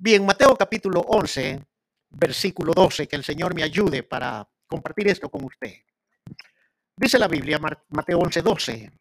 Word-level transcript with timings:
Bien, 0.00 0.24
Mateo 0.24 0.54
capítulo 0.56 1.00
11, 1.00 1.60
versículo 2.10 2.72
12, 2.72 3.08
que 3.08 3.16
el 3.16 3.24
Señor 3.24 3.52
me 3.52 3.64
ayude 3.64 4.04
para 4.04 4.48
compartir 4.68 5.08
esto 5.08 5.28
con 5.28 5.44
usted. 5.44 5.74
Dice 6.94 7.18
la 7.18 7.26
Biblia, 7.26 7.58
Mateo 7.88 8.20
11, 8.20 8.42
12, 8.42 8.92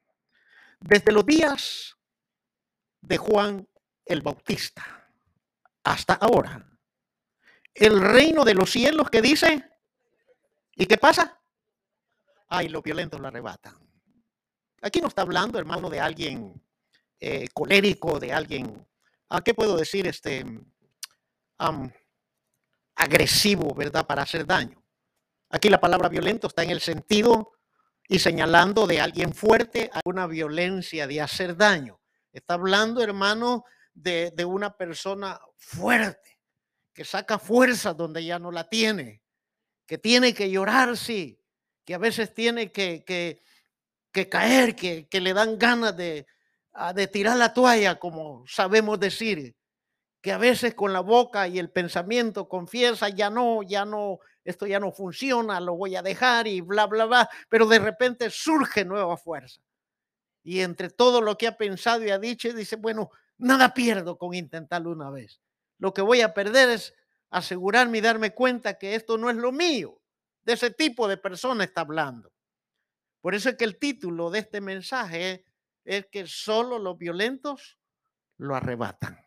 desde 0.80 1.12
los 1.12 1.24
días 1.24 1.96
de 3.00 3.18
Juan 3.18 3.68
el 4.06 4.24
Bautista 4.24 5.08
hasta 5.84 6.16
ahora, 6.16 6.68
el 7.76 8.02
reino 8.02 8.44
de 8.44 8.56
los 8.56 8.72
cielos 8.72 9.12
que 9.12 9.22
dice, 9.22 9.70
¿y 10.76 10.88
qué 10.88 10.98
pasa? 10.98 11.40
Ay, 12.48 12.70
los 12.70 12.82
violentos 12.82 13.22
la 13.22 13.28
arrebatan. 13.28 13.76
Aquí 14.82 15.00
no 15.00 15.10
está 15.10 15.22
hablando, 15.22 15.60
hermano, 15.60 15.92
de 15.92 16.00
alguien 16.00 16.60
eh, 17.20 17.50
colérico, 17.54 18.20
de 18.20 18.34
alguien, 18.34 18.84
¿a 19.30 19.42
qué 19.42 19.54
puedo 19.54 19.78
decir? 19.78 20.08
Este, 20.08 20.44
agresivo, 22.96 23.74
¿verdad? 23.74 24.06
Para 24.06 24.24
hacer 24.24 24.46
daño. 24.46 24.84
Aquí 25.50 25.70
la 25.70 25.80
palabra 25.80 26.10
violento 26.10 26.48
está 26.48 26.64
en 26.64 26.72
el 26.72 26.82
sentido 26.82 27.54
y 28.08 28.20
señalando 28.20 28.88
de 28.88 29.02
alguien 29.02 29.34
fuerte 29.34 29.90
a 29.94 30.02
una 30.06 30.28
violencia 30.28 31.08
de 31.08 31.22
hacer 31.22 31.56
daño. 31.56 32.00
Está 32.32 32.56
hablando, 32.56 33.02
hermano, 33.02 33.64
de, 33.94 34.46
una 34.46 34.76
persona 34.76 35.40
fuerte, 35.56 36.40
que 36.94 37.04
saca 37.04 37.40
fuerza 37.40 37.94
donde 37.94 38.24
ya 38.24 38.40
no 38.40 38.52
la 38.52 38.70
tiene, 38.70 39.24
que 39.86 39.98
tiene 39.98 40.34
que 40.34 40.50
llorar, 40.50 40.98
sí, 40.98 41.42
que 41.84 41.96
a 41.96 41.98
veces 41.98 42.34
tiene 42.34 42.72
que, 42.72 43.04
que, 43.04 44.30
caer, 44.30 44.76
que, 44.76 45.08
que, 45.08 45.22
le 45.22 45.34
dan 45.34 45.58
ganas 45.58 45.96
de, 45.96 46.28
de 46.94 47.08
tirar 47.08 47.38
la 47.38 47.54
toalla, 47.54 47.98
como 48.00 48.46
sabemos 48.48 49.00
decir, 49.00 49.56
que 50.28 50.34
a 50.34 50.38
veces 50.38 50.76
con 50.76 50.92
la 50.92 51.00
boca 51.00 51.48
y 51.48 51.58
el 51.58 51.70
pensamiento 51.70 52.50
confiesa, 52.50 53.08
ya 53.08 53.30
no, 53.30 53.64
ya 53.64 53.86
no, 53.86 54.20
esto 54.44 54.68
ya 54.68 54.78
no 54.78 54.92
funciona, 54.92 55.62
lo 55.62 55.78
voy 55.78 55.96
a 55.96 56.02
dejar 56.02 56.48
y 56.48 56.60
bla, 56.60 56.86
bla, 56.86 57.06
bla, 57.06 57.30
pero 57.48 57.66
de 57.66 57.80
repente 57.80 58.30
surge 58.30 58.84
nueva 58.84 59.16
fuerza. 59.16 59.62
Y 60.44 60.60
entre 60.60 60.90
todo 60.90 61.22
lo 61.22 61.38
que 61.38 61.48
ha 61.48 61.56
pensado 61.56 62.04
y 62.04 62.10
ha 62.10 62.20
dicho, 62.20 62.52
dice, 62.52 62.76
bueno, 62.76 63.10
nada 63.38 63.74
pierdo 63.74 64.18
con 64.18 64.34
intentarlo 64.34 64.92
una 64.92 65.10
vez. 65.10 65.40
Lo 65.78 65.94
que 65.94 66.02
voy 66.02 66.20
a 66.20 66.34
perder 66.34 66.72
es 66.72 66.94
asegurarme 67.30 68.00
y 68.00 68.02
darme 68.02 68.34
cuenta 68.34 68.78
que 68.78 68.96
esto 68.96 69.18
no 69.18 69.30
es 69.30 69.38
lo 69.38 69.54
mío. 69.54 70.02
De 70.44 70.52
ese 70.52 70.72
tipo 70.72 71.08
de 71.08 71.16
persona 71.16 71.64
está 71.64 71.80
hablando. 71.80 72.34
Por 73.22 73.34
eso 73.34 73.48
es 73.48 73.56
que 73.56 73.64
el 73.64 73.80
título 73.80 74.30
de 74.30 74.40
este 74.40 74.60
mensaje 74.60 75.46
es 75.86 76.08
que 76.08 76.28
solo 76.28 76.80
los 76.80 76.98
violentos 76.98 77.80
lo 78.36 78.58
arrebatan 78.58 79.26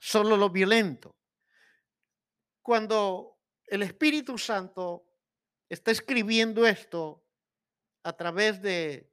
solo 0.00 0.36
lo 0.36 0.50
violento. 0.50 1.14
Cuando 2.62 3.38
el 3.66 3.82
Espíritu 3.82 4.38
Santo 4.38 5.04
está 5.68 5.92
escribiendo 5.92 6.66
esto 6.66 7.24
a 8.02 8.12
través 8.14 8.60
de 8.62 9.12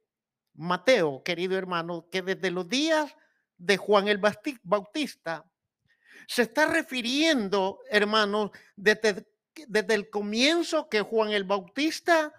Mateo, 0.54 1.22
querido 1.22 1.56
hermano, 1.56 2.08
que 2.10 2.22
desde 2.22 2.50
los 2.50 2.68
días 2.68 3.14
de 3.58 3.76
Juan 3.76 4.08
el 4.08 4.20
Bautista 4.62 5.48
se 6.26 6.42
está 6.42 6.66
refiriendo, 6.66 7.80
hermano, 7.90 8.50
desde, 8.74 9.28
desde 9.68 9.94
el 9.94 10.10
comienzo 10.10 10.88
que 10.88 11.02
Juan 11.02 11.30
el 11.30 11.44
Bautista 11.44 12.32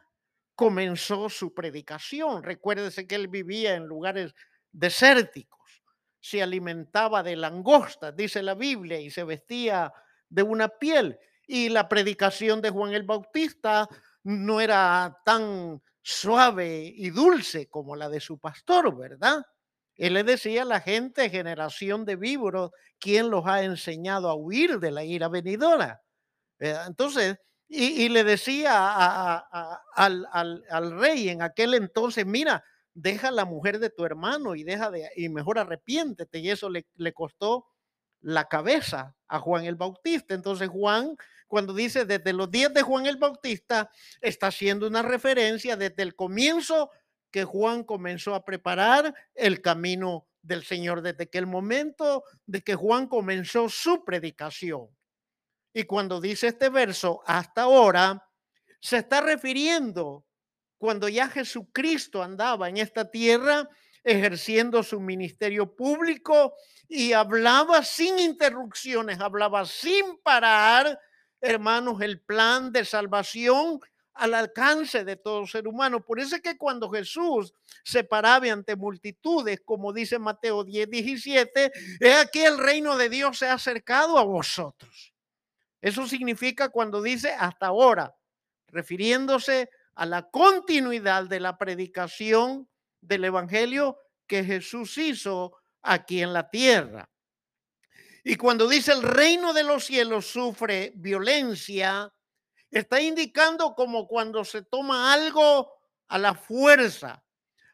comenzó 0.55 1.30
su 1.30 1.53
predicación. 1.53 2.44
Recuérdese 2.44 3.08
que 3.08 3.16
él 3.16 3.27
vivía 3.27 3.75
en 3.75 3.86
lugares 3.86 4.33
desérticos 4.72 5.58
se 6.20 6.42
alimentaba 6.42 7.23
de 7.23 7.36
langosta, 7.36 8.12
dice 8.12 8.44
la 8.44 8.56
Biblia, 8.56 9.00
y 9.00 9.09
se 9.09 9.23
vestía 9.23 9.94
de 10.30 10.44
una 10.44 10.67
piel. 10.67 11.17
Y 11.48 11.70
la 11.70 11.88
predicación 11.88 12.61
de 12.61 12.70
Juan 12.70 12.94
el 12.94 13.03
Bautista 13.03 13.88
no 14.23 14.61
era 14.61 15.17
tan 15.26 15.81
suave 16.02 16.94
y 16.95 17.10
dulce 17.10 17.67
como 17.70 17.95
la 17.95 18.10
de 18.10 18.20
su 18.20 18.38
pastor, 18.38 18.95
¿verdad? 18.95 19.43
Él 19.95 20.14
le 20.14 20.23
decía 20.23 20.61
a 20.61 20.66
la 20.66 20.80
gente, 20.80 21.30
generación 21.30 22.05
de 22.05 22.16
víboros, 22.16 22.72
¿quién 22.99 23.30
los 23.30 23.45
ha 23.48 23.64
enseñado 23.64 24.30
a 24.30 24.36
huir 24.36 24.80
de 24.80 24.92
la 24.92 25.04
ira 25.04 25.27
venidora? 25.27 26.02
Entonces, 26.60 27.38
y, 27.67 28.10
le 28.10 28.23
decía 28.23 29.38
al, 29.93 30.27
al 30.33 30.99
rey 30.99 31.30
en 31.30 31.42
aquel 31.42 31.76
entonces, 31.76 32.26
mira, 32.26 32.64
deja 33.02 33.32
la 33.32 33.45
mujer 33.45 33.80
de 33.80 33.89
tu 33.89 34.05
hermano 34.05 34.55
y 34.55 34.64
deja 34.64 34.92
de, 34.92 35.10
y 35.15 35.30
mejor 35.30 35.60
arrepiéntete. 35.60 36.39
Y 36.39 36.49
eso 36.49 36.70
le, 36.70 36.86
le 36.95 37.14
costó 37.14 37.67
la 38.21 38.45
cabeza 38.45 39.15
a 39.27 39.39
Juan 39.39 39.65
el 39.65 39.76
Bautista. 39.76 40.33
Entonces 40.33 40.70
Juan, 40.70 41.15
cuando 41.48 41.73
dice 41.73 42.05
desde 42.05 42.33
los 42.33 42.52
días 42.52 42.73
de 42.73 42.82
Juan 42.82 43.05
el 43.05 43.17
Bautista, 43.17 43.89
está 44.21 44.48
haciendo 44.48 44.87
una 44.87 45.02
referencia 45.02 45.77
desde 45.77 46.04
el 46.04 46.15
comienzo 46.15 46.92
que 47.32 47.45
Juan 47.45 47.83
comenzó 47.83 48.36
a 48.36 48.43
preparar 48.43 49.14
el 49.33 49.61
camino 49.61 50.27
del 50.42 50.64
Señor, 50.64 51.02
desde 51.02 51.30
que 51.30 51.37
el 51.37 51.48
momento 51.48 52.23
de 52.45 52.61
que 52.61 52.76
Juan 52.76 53.08
comenzó 53.08 53.70
su 53.70 54.04
predicación. 54.04 54.87
Y 55.73 55.83
cuando 55.83 56.20
dice 56.20 56.48
este 56.48 56.70
verso, 56.70 57.21
hasta 57.26 57.64
ahora, 57.64 58.26
se 58.81 58.98
está 58.98 59.21
refiriendo 59.21 60.26
cuando 60.80 61.10
ya 61.10 61.28
Jesucristo 61.28 62.23
andaba 62.23 62.70
en 62.70 62.78
esta 62.78 63.12
tierra 63.12 63.70
ejerciendo 64.04 64.82
su 64.82 65.00
ministerio 65.00 65.76
público 65.76 66.56
y 66.88 67.12
hablaba 67.14 67.84
sin 67.84 68.17
interrupciones, 68.17 69.20
hablaba 69.20 69.66
sin 69.66 70.17
parar, 70.23 70.98
hermanos, 71.42 72.02
el 72.02 72.22
plan 72.22 72.72
de 72.72 72.86
salvación 72.86 73.80
al 74.14 74.34
alcance 74.34 75.04
de 75.04 75.17
todo 75.17 75.45
ser 75.45 75.67
humano. 75.67 76.04
Por 76.04 76.20
eso 76.20 76.38
es 76.38 76.42
que 76.42 76.58
cuando 76.58 76.90
Jesús 76.90 77.54
se 77.84 78.06
paraba 78.06 78.52
ante 78.52 78.78
multitudes, 78.78 79.61
como 79.64 79.92
dice 79.92 80.17
Mateo 80.17 80.64
10, 80.64 80.90
17, 80.90 81.72
es 82.00 82.16
aquí 82.16 82.40
el 82.40 82.58
reino 82.58 82.96
de 82.96 83.10
Dios 83.10 83.38
se 83.38 83.48
ha 83.48 83.54
acercado 83.54 84.17
a 84.17 84.23
vosotros. 84.23 85.14
Eso 85.82 86.08
significa 86.08 86.70
cuando 86.70 87.02
dice 87.02 87.34
hasta 87.34 87.67
ahora, 87.67 88.16
refiriéndose 88.67 89.70
a 89.99 90.05
la 90.05 90.30
continuidad 90.30 91.26
de 91.26 91.42
la 91.42 91.58
predicación 91.58 92.70
del 93.02 93.26
Evangelio 93.26 93.98
que 94.27 94.45
Jesús 94.45 94.98
hizo 94.98 95.58
aquí 95.82 96.21
en 96.21 96.32
la 96.32 96.49
tierra. 96.49 97.10
Y 98.23 98.37
cuando 98.37 98.70
dice 98.70 98.93
el 98.93 99.04
reino 99.04 99.52
de 99.52 99.64
los 99.64 99.83
cielos 99.83 100.27
sufre 100.27 100.93
violencia, 100.95 102.14
está 102.71 103.02
indicando 103.02 103.76
como 103.76 104.08
cuando 104.08 104.45
se 104.45 104.61
toma 104.61 105.11
algo 105.11 105.70
a 106.08 106.17
la 106.17 106.33
fuerza, 106.33 107.21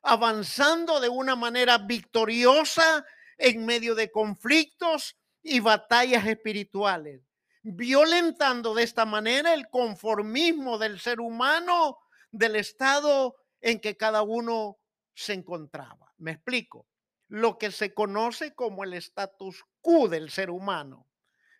avanzando 0.01 0.99
de 0.99 1.09
una 1.09 1.35
manera 1.35 1.77
victoriosa 1.77 3.05
en 3.37 3.67
medio 3.67 3.93
de 3.93 4.09
conflictos 4.09 5.15
y 5.43 5.59
batallas 5.59 6.25
espirituales, 6.25 7.21
violentando 7.61 8.73
de 8.73 8.81
esta 8.81 9.05
manera 9.05 9.53
el 9.53 9.69
conformismo 9.69 10.79
del 10.79 10.99
ser 10.99 11.19
humano 11.19 11.99
del 12.37 12.57
estado 12.57 13.35
en 13.61 13.79
que 13.79 13.95
cada 13.95 14.21
uno 14.21 14.77
se 15.13 15.33
encontraba. 15.33 16.13
Me 16.17 16.31
explico. 16.31 16.87
Lo 17.27 17.57
que 17.57 17.71
se 17.71 17.93
conoce 17.93 18.53
como 18.53 18.83
el 18.83 18.93
status 18.93 19.63
quo 19.81 20.07
del 20.07 20.29
ser 20.29 20.51
humano. 20.51 21.07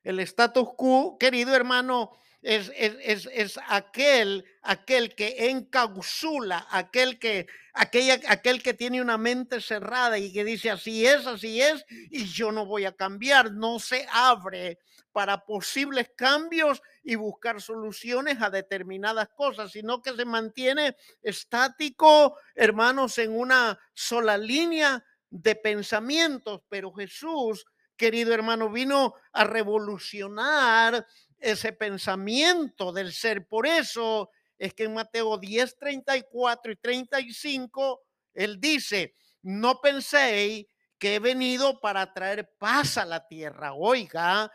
El 0.05 0.19
status 0.21 0.69
quo, 0.77 1.17
querido 1.17 1.55
hermano, 1.55 2.11
es, 2.41 2.71
es, 2.75 3.27
es, 3.33 3.59
aquel, 3.67 4.45
aquel 4.61 5.15
que 5.15 5.49
encausula, 5.49 6.67
aquel 6.69 7.17
que, 7.17 7.47
aquella, 7.73 8.19
aquel 8.29 8.61
que 8.61 8.75
tiene 8.75 9.01
una 9.01 9.17
mente 9.17 9.59
cerrada 9.59 10.19
y 10.19 10.31
que 10.31 10.43
dice 10.43 10.69
así 10.69 11.07
es, 11.07 11.25
así 11.25 11.59
es, 11.59 11.83
y 11.89 12.25
yo 12.25 12.51
no 12.51 12.67
voy 12.67 12.85
a 12.85 12.91
cambiar, 12.91 13.51
no 13.51 13.79
se 13.79 14.07
abre 14.11 14.77
para 15.11 15.43
posibles 15.43 16.11
cambios 16.15 16.83
y 17.03 17.15
buscar 17.15 17.59
soluciones 17.59 18.39
a 18.41 18.51
determinadas 18.51 19.29
cosas, 19.29 19.71
sino 19.71 20.03
que 20.03 20.13
se 20.13 20.25
mantiene 20.25 20.95
estático, 21.23 22.37
hermanos, 22.53 23.17
en 23.17 23.35
una 23.35 23.79
sola 23.95 24.37
línea 24.37 25.03
de 25.31 25.55
pensamientos. 25.55 26.61
Pero 26.69 26.93
Jesús, 26.93 27.65
querido 27.95 28.33
hermano, 28.33 28.69
vino 28.69 29.15
a 29.31 29.43
revolucionar 29.43 31.05
ese 31.37 31.73
pensamiento 31.73 32.91
del 32.91 33.11
ser. 33.11 33.47
Por 33.47 33.67
eso 33.67 34.29
es 34.57 34.73
que 34.73 34.85
en 34.85 34.93
Mateo 34.93 35.37
10, 35.37 35.77
34 35.77 36.71
y 36.71 36.75
35, 36.77 38.01
él 38.33 38.59
dice, 38.59 39.15
no 39.41 39.79
penséis 39.81 40.65
que 40.97 41.15
he 41.15 41.19
venido 41.19 41.79
para 41.79 42.13
traer 42.13 42.49
paz 42.57 42.97
a 42.97 43.05
la 43.05 43.27
tierra. 43.27 43.73
Oiga, 43.73 44.51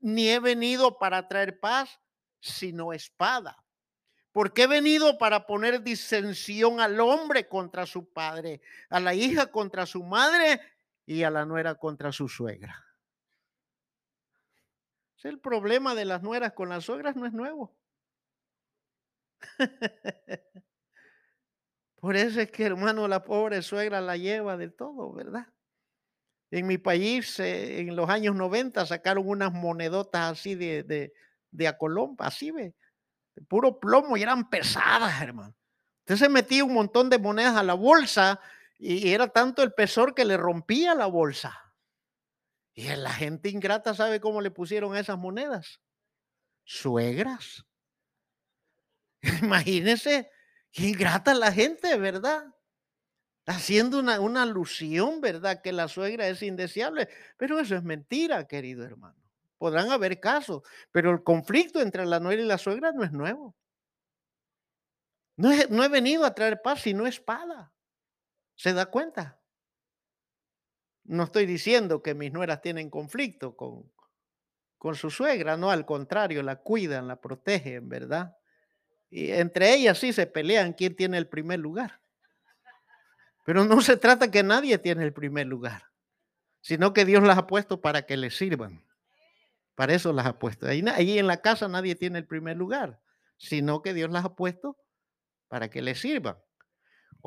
ni 0.00 0.28
he 0.28 0.40
venido 0.40 0.98
para 0.98 1.28
traer 1.28 1.58
paz, 1.58 2.00
sino 2.40 2.92
espada. 2.92 3.56
Porque 4.32 4.64
he 4.64 4.66
venido 4.66 5.16
para 5.16 5.46
poner 5.46 5.82
disensión 5.82 6.80
al 6.80 7.00
hombre 7.00 7.48
contra 7.48 7.86
su 7.86 8.12
padre, 8.12 8.60
a 8.90 9.00
la 9.00 9.14
hija 9.14 9.46
contra 9.46 9.86
su 9.86 10.02
madre 10.02 10.60
y 11.06 11.22
a 11.22 11.30
la 11.30 11.46
nuera 11.46 11.76
contra 11.76 12.12
su 12.12 12.28
suegra. 12.28 12.86
El 15.26 15.40
problema 15.40 15.94
de 15.96 16.04
las 16.04 16.22
nueras 16.22 16.52
con 16.52 16.68
las 16.68 16.84
suegras 16.84 17.16
no 17.16 17.26
es 17.26 17.32
nuevo. 17.32 17.76
Por 22.00 22.14
eso 22.14 22.40
es 22.40 22.52
que, 22.52 22.62
hermano, 22.62 23.08
la 23.08 23.24
pobre 23.24 23.60
suegra 23.62 24.00
la 24.00 24.16
lleva 24.16 24.56
de 24.56 24.68
todo, 24.68 25.12
¿verdad? 25.12 25.48
En 26.52 26.68
mi 26.68 26.78
país, 26.78 27.40
eh, 27.40 27.80
en 27.80 27.96
los 27.96 28.08
años 28.08 28.36
90, 28.36 28.86
sacaron 28.86 29.26
unas 29.28 29.52
monedotas 29.52 30.30
así 30.30 30.54
de, 30.54 31.12
de, 31.50 31.68
acolompa, 31.68 32.28
así, 32.28 32.52
ve, 32.52 32.76
de 33.34 33.42
puro 33.42 33.80
plomo 33.80 34.16
y 34.16 34.22
eran 34.22 34.48
pesadas, 34.48 35.20
hermano. 35.20 35.56
Entonces 36.04 36.30
metía 36.30 36.64
un 36.64 36.74
montón 36.74 37.10
de 37.10 37.18
monedas 37.18 37.56
a 37.56 37.64
la 37.64 37.74
bolsa 37.74 38.38
y, 38.78 39.12
era 39.12 39.28
tanto 39.28 39.62
el 39.62 39.72
pesor 39.72 40.14
que 40.14 40.24
le 40.24 40.36
rompía 40.36 40.94
la 40.94 41.06
bolsa. 41.06 41.72
Y 42.74 42.88
la 42.94 43.12
gente 43.12 43.48
ingrata 43.48 43.94
sabe 43.94 44.20
cómo 44.20 44.40
le 44.40 44.50
pusieron 44.50 44.94
a 44.94 45.00
esas 45.00 45.16
monedas. 45.16 45.80
Suegras. 46.64 47.64
Imagínense, 49.42 50.30
qué 50.72 50.88
ingrata 50.88 51.32
la 51.34 51.52
gente, 51.52 51.96
¿verdad? 51.96 52.44
Haciendo 53.46 53.98
una, 53.98 54.20
una 54.20 54.42
alusión, 54.42 55.20
¿verdad? 55.20 55.62
Que 55.62 55.72
la 55.72 55.88
suegra 55.88 56.28
es 56.28 56.42
indeseable. 56.42 57.08
Pero 57.38 57.58
eso 57.58 57.76
es 57.76 57.82
mentira, 57.82 58.46
querido 58.46 58.84
hermano. 58.84 59.22
Podrán 59.56 59.90
haber 59.90 60.20
casos, 60.20 60.62
pero 60.92 61.10
el 61.10 61.22
conflicto 61.22 61.80
entre 61.80 62.04
la 62.04 62.20
nuera 62.20 62.42
y 62.42 62.46
la 62.46 62.58
suegra 62.58 62.92
no 62.92 63.04
es 63.04 63.12
nuevo. 63.12 63.56
No 65.36 65.50
he, 65.50 65.66
no 65.68 65.82
he 65.82 65.88
venido 65.88 66.26
a 66.26 66.34
traer 66.34 66.60
paz, 66.60 66.82
sino 66.82 67.06
espada. 67.06 67.72
¿Se 68.56 68.72
da 68.72 68.86
cuenta? 68.86 69.40
No 71.04 71.24
estoy 71.24 71.46
diciendo 71.46 72.02
que 72.02 72.14
mis 72.14 72.32
nueras 72.32 72.60
tienen 72.60 72.90
conflicto 72.90 73.56
con, 73.56 73.90
con 74.78 74.96
su 74.96 75.10
suegra, 75.10 75.56
no, 75.56 75.70
al 75.70 75.86
contrario, 75.86 76.42
la 76.42 76.56
cuidan, 76.56 77.06
la 77.06 77.20
protegen, 77.20 77.88
¿verdad? 77.88 78.36
Y 79.08 79.30
entre 79.30 79.72
ellas 79.74 79.98
sí 79.98 80.12
se 80.12 80.26
pelean 80.26 80.72
quién 80.72 80.96
tiene 80.96 81.18
el 81.18 81.28
primer 81.28 81.60
lugar. 81.60 82.00
Pero 83.44 83.64
no 83.64 83.80
se 83.80 83.96
trata 83.96 84.30
que 84.30 84.42
nadie 84.42 84.76
tiene 84.78 85.04
el 85.04 85.12
primer 85.12 85.46
lugar, 85.46 85.84
sino 86.60 86.92
que 86.92 87.04
Dios 87.04 87.22
las 87.22 87.38
ha 87.38 87.46
puesto 87.46 87.80
para 87.80 88.02
que 88.02 88.16
les 88.16 88.36
sirvan. 88.36 88.84
Para 89.76 89.94
eso 89.94 90.12
las 90.12 90.26
ha 90.26 90.38
puesto. 90.38 90.66
Ahí, 90.66 91.18
en 91.18 91.26
la 91.28 91.40
casa 91.40 91.68
nadie 91.68 91.94
tiene 91.94 92.18
el 92.18 92.26
primer 92.26 92.56
lugar, 92.56 93.00
sino 93.36 93.82
que 93.82 93.94
Dios 93.94 94.10
las 94.10 94.24
ha 94.24 94.34
puesto 94.34 94.76
para 95.48 95.70
que 95.70 95.80
les 95.80 96.00
sirvan. 96.00 96.38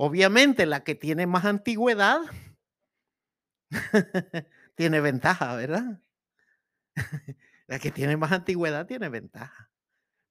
Obviamente 0.02 0.66
la 0.66 0.86
que 0.86 0.96
tiene 0.96 1.28
más 1.28 1.44
antigüedad 1.44 2.22
tiene 4.76 5.02
ventaja, 5.02 5.54
¿verdad? 5.58 6.00
la 7.68 7.80
que 7.80 7.92
tiene 7.92 8.16
más 8.16 8.32
antigüedad 8.32 8.86
tiene 8.86 9.10
ventaja 9.10 9.70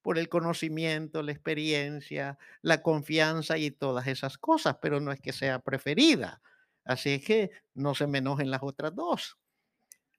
por 0.00 0.16
el 0.16 0.30
conocimiento, 0.30 1.22
la 1.22 1.32
experiencia, 1.32 2.38
la 2.62 2.80
confianza 2.80 3.58
y 3.58 3.70
todas 3.70 4.06
esas 4.06 4.38
cosas, 4.38 4.78
pero 4.80 5.00
no 5.00 5.12
es 5.12 5.20
que 5.20 5.34
sea 5.34 5.58
preferida. 5.58 6.40
Así 6.86 7.10
es 7.10 7.24
que 7.26 7.50
no 7.74 7.94
se 7.94 8.06
me 8.06 8.18
enojen 8.18 8.50
las 8.50 8.62
otras 8.62 8.94
dos. 8.94 9.36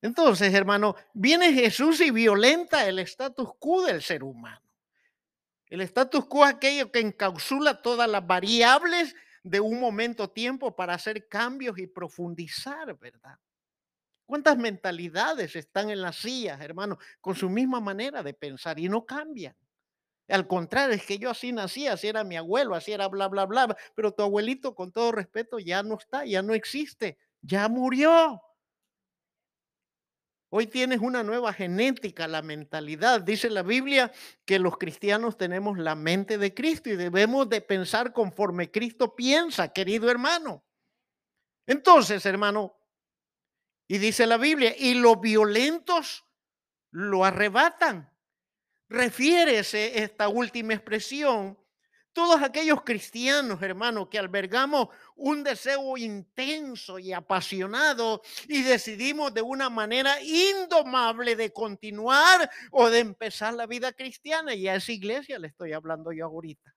Entonces, 0.04 0.54
hermano, 0.54 0.96
viene 1.16 1.54
Jesús 1.54 2.02
y 2.02 2.12
violenta 2.12 2.88
el 2.88 3.00
status 3.00 3.50
quo 3.58 3.84
del 3.84 4.04
ser 4.04 4.24
humano. 4.24 4.62
El 5.66 5.82
status 5.82 6.28
quo 6.28 6.46
es 6.46 6.54
aquello 6.54 6.92
que 6.92 7.00
encapsula 7.00 7.82
todas 7.82 8.08
las 8.08 8.28
variables 8.28 9.16
de 9.44 9.60
un 9.60 9.80
momento 9.80 10.30
tiempo 10.30 10.76
para 10.76 10.94
hacer 10.94 11.28
cambios 11.28 11.78
y 11.80 11.88
profundizar, 11.88 12.98
¿verdad? 12.98 13.38
¿Cuántas 14.26 14.58
mentalidades 14.58 15.56
están 15.56 15.90
en 15.90 16.02
las 16.02 16.18
sillas, 16.18 16.62
hermano, 16.62 17.00
con 17.20 17.36
su 17.36 17.50
misma 17.50 17.80
manera 17.80 18.22
de 18.22 18.34
pensar 18.34 18.80
y 18.80 18.88
no 18.88 19.06
cambian? 19.06 19.56
Al 20.28 20.48
contrario, 20.48 20.96
es 20.96 21.06
que 21.06 21.18
yo 21.18 21.32
así 21.32 21.52
nací, 21.52 21.88
así 21.88 22.08
era 22.08 22.24
mi 22.24 22.38
abuelo, 22.38 22.76
así 22.76 22.92
era 22.92 23.08
bla, 23.08 23.28
bla, 23.28 23.46
bla, 23.46 23.76
pero 23.96 24.14
tu 24.14 24.22
abuelito, 24.22 24.76
con 24.76 24.92
todo 24.92 25.12
respeto, 25.12 25.58
ya 25.58 25.82
no 25.82 25.98
está, 25.98 26.26
ya 26.26 26.44
no 26.44 26.54
existe, 26.54 27.18
ya 27.42 27.68
murió. 27.68 28.40
Hoy 30.52 30.66
tienes 30.66 31.00
una 31.00 31.22
nueva 31.22 31.54
genética, 31.54 32.28
la 32.28 32.42
mentalidad. 32.42 33.22
Dice 33.22 33.52
la 33.52 33.62
Biblia 33.62 34.12
que 34.46 34.58
los 34.58 34.78
cristianos 34.78 35.38
tenemos 35.38 35.78
la 35.78 35.94
mente 35.94 36.40
de 36.40 36.56
Cristo 36.56 36.90
y 36.90 36.96
debemos 36.96 37.50
de 37.50 37.62
pensar 37.62 38.14
conforme 38.14 38.72
Cristo 38.72 39.16
piensa, 39.16 39.72
querido 39.72 40.10
hermano. 40.10 40.66
Entonces, 41.68 42.26
hermano, 42.26 42.76
y 43.88 44.00
dice 44.00 44.26
la 44.26 44.38
Biblia, 44.38 44.74
y 44.76 44.96
los 44.96 45.22
violentos 45.22 46.26
lo 46.92 47.24
arrebatan. 47.26 48.12
Refiérese 48.88 50.04
esta 50.04 50.30
última 50.30 50.74
expresión 50.74 51.59
todos 52.14 52.42
aquellos 52.42 52.82
cristianos, 52.84 53.62
hermanos, 53.62 54.08
que 54.10 54.20
albergamos 54.20 54.90
un 55.16 55.44
deseo 55.44 55.98
intenso 55.98 57.00
y 57.00 57.14
apasionado 57.14 58.22
y 58.48 58.62
decidimos 58.64 59.34
de 59.34 59.42
una 59.42 59.70
manera 59.70 60.22
indomable 60.22 61.36
de 61.36 61.52
continuar 61.52 62.50
o 62.72 62.90
de 62.90 63.00
empezar 63.00 63.54
la 63.54 63.68
vida 63.68 63.92
cristiana. 63.94 64.54
Y 64.54 64.68
a 64.68 64.76
esa 64.76 64.92
iglesia 64.92 65.40
le 65.40 65.48
estoy 65.48 65.74
hablando 65.74 66.12
yo 66.12 66.26
ahorita. 66.26 66.74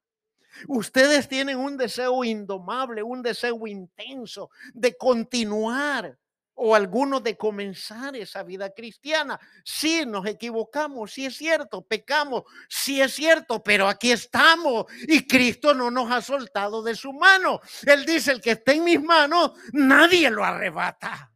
Ustedes 0.68 1.28
tienen 1.28 1.58
un 1.58 1.76
deseo 1.76 2.24
indomable, 2.24 3.02
un 3.02 3.22
deseo 3.22 3.66
intenso 3.66 4.50
de 4.74 4.96
continuar 4.96 6.18
o 6.54 6.74
algunos 6.74 7.22
de 7.22 7.36
comenzar 7.36 8.16
esa 8.16 8.42
vida 8.42 8.70
cristiana. 8.70 9.40
Sí, 9.64 10.04
nos 10.06 10.26
equivocamos, 10.26 11.12
sí 11.12 11.26
es 11.26 11.36
cierto, 11.36 11.82
pecamos, 11.82 12.44
sí 12.68 13.00
es 13.00 13.14
cierto, 13.14 13.62
pero 13.62 13.88
aquí 13.88 14.12
estamos 14.12 14.86
y 15.08 15.26
Cristo 15.26 15.74
no 15.74 15.90
nos 15.90 16.10
ha 16.10 16.20
soltado 16.20 16.82
de 16.82 16.94
su 16.94 17.12
mano. 17.12 17.60
Él 17.86 18.04
dice, 18.04 18.32
el 18.32 18.40
que 18.40 18.52
está 18.52 18.72
en 18.72 18.84
mis 18.84 19.02
manos, 19.02 19.52
nadie 19.72 20.30
lo 20.30 20.44
arrebata. 20.44 21.32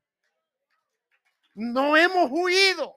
No 1.54 1.96
hemos 1.96 2.30
huido. 2.30 2.96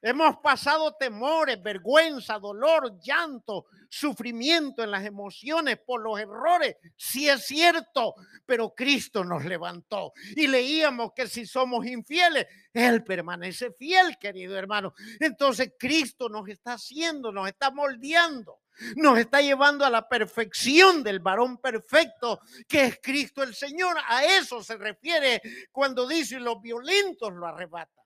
Hemos 0.00 0.36
pasado 0.36 0.94
temores, 0.94 1.60
vergüenza, 1.60 2.38
dolor, 2.38 3.00
llanto, 3.00 3.66
sufrimiento 3.88 4.84
en 4.84 4.92
las 4.92 5.04
emociones 5.04 5.78
por 5.84 6.00
los 6.00 6.20
errores. 6.20 6.76
Sí 6.96 7.28
es 7.28 7.46
cierto, 7.46 8.14
pero 8.46 8.74
Cristo 8.76 9.24
nos 9.24 9.44
levantó. 9.44 10.12
Y 10.36 10.46
leíamos 10.46 11.12
que 11.16 11.26
si 11.26 11.46
somos 11.46 11.84
infieles, 11.84 12.46
Él 12.72 13.02
permanece 13.02 13.72
fiel, 13.72 14.16
querido 14.18 14.56
hermano. 14.56 14.94
Entonces 15.18 15.72
Cristo 15.76 16.28
nos 16.28 16.48
está 16.48 16.74
haciendo, 16.74 17.32
nos 17.32 17.48
está 17.48 17.72
moldeando. 17.72 18.60
Nos 18.94 19.18
está 19.18 19.40
llevando 19.40 19.84
a 19.84 19.90
la 19.90 20.08
perfección 20.08 21.02
del 21.02 21.18
varón 21.18 21.58
perfecto 21.58 22.38
que 22.68 22.84
es 22.84 23.00
Cristo 23.02 23.42
el 23.42 23.52
Señor. 23.52 23.96
A 24.06 24.24
eso 24.24 24.62
se 24.62 24.76
refiere 24.76 25.42
cuando 25.72 26.06
dice 26.06 26.38
los 26.38 26.62
violentos 26.62 27.32
lo 27.32 27.44
arrebatan 27.44 27.97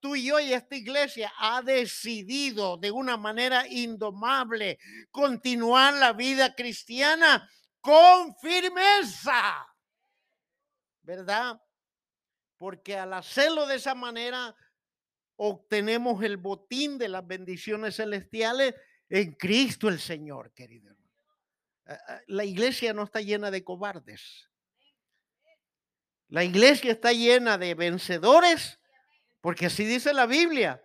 tú 0.00 0.16
y 0.16 0.24
yo 0.24 0.40
y 0.40 0.52
esta 0.52 0.74
iglesia 0.74 1.32
ha 1.38 1.62
decidido 1.62 2.76
de 2.76 2.90
una 2.90 3.16
manera 3.16 3.66
indomable 3.68 4.78
continuar 5.10 5.94
la 5.94 6.12
vida 6.12 6.54
cristiana 6.54 7.48
con 7.80 8.34
firmeza. 8.36 9.66
¿Verdad? 11.02 11.60
Porque 12.56 12.96
al 12.96 13.12
hacerlo 13.12 13.66
de 13.66 13.76
esa 13.76 13.94
manera 13.94 14.54
obtenemos 15.36 16.22
el 16.22 16.36
botín 16.36 16.98
de 16.98 17.08
las 17.08 17.26
bendiciones 17.26 17.96
celestiales 17.96 18.74
en 19.08 19.32
Cristo 19.32 19.88
el 19.88 19.98
Señor, 19.98 20.52
querido 20.52 20.90
hermano. 20.90 21.00
Eh, 21.86 21.92
eh, 21.92 22.20
la 22.28 22.44
iglesia 22.44 22.92
no 22.92 23.04
está 23.04 23.20
llena 23.20 23.50
de 23.50 23.64
cobardes. 23.64 24.48
La 26.28 26.44
iglesia 26.44 26.92
está 26.92 27.12
llena 27.12 27.58
de 27.58 27.74
vencedores 27.74 28.79
porque 29.40 29.66
así 29.66 29.84
dice 29.84 30.12
la 30.12 30.26
Biblia. 30.26 30.82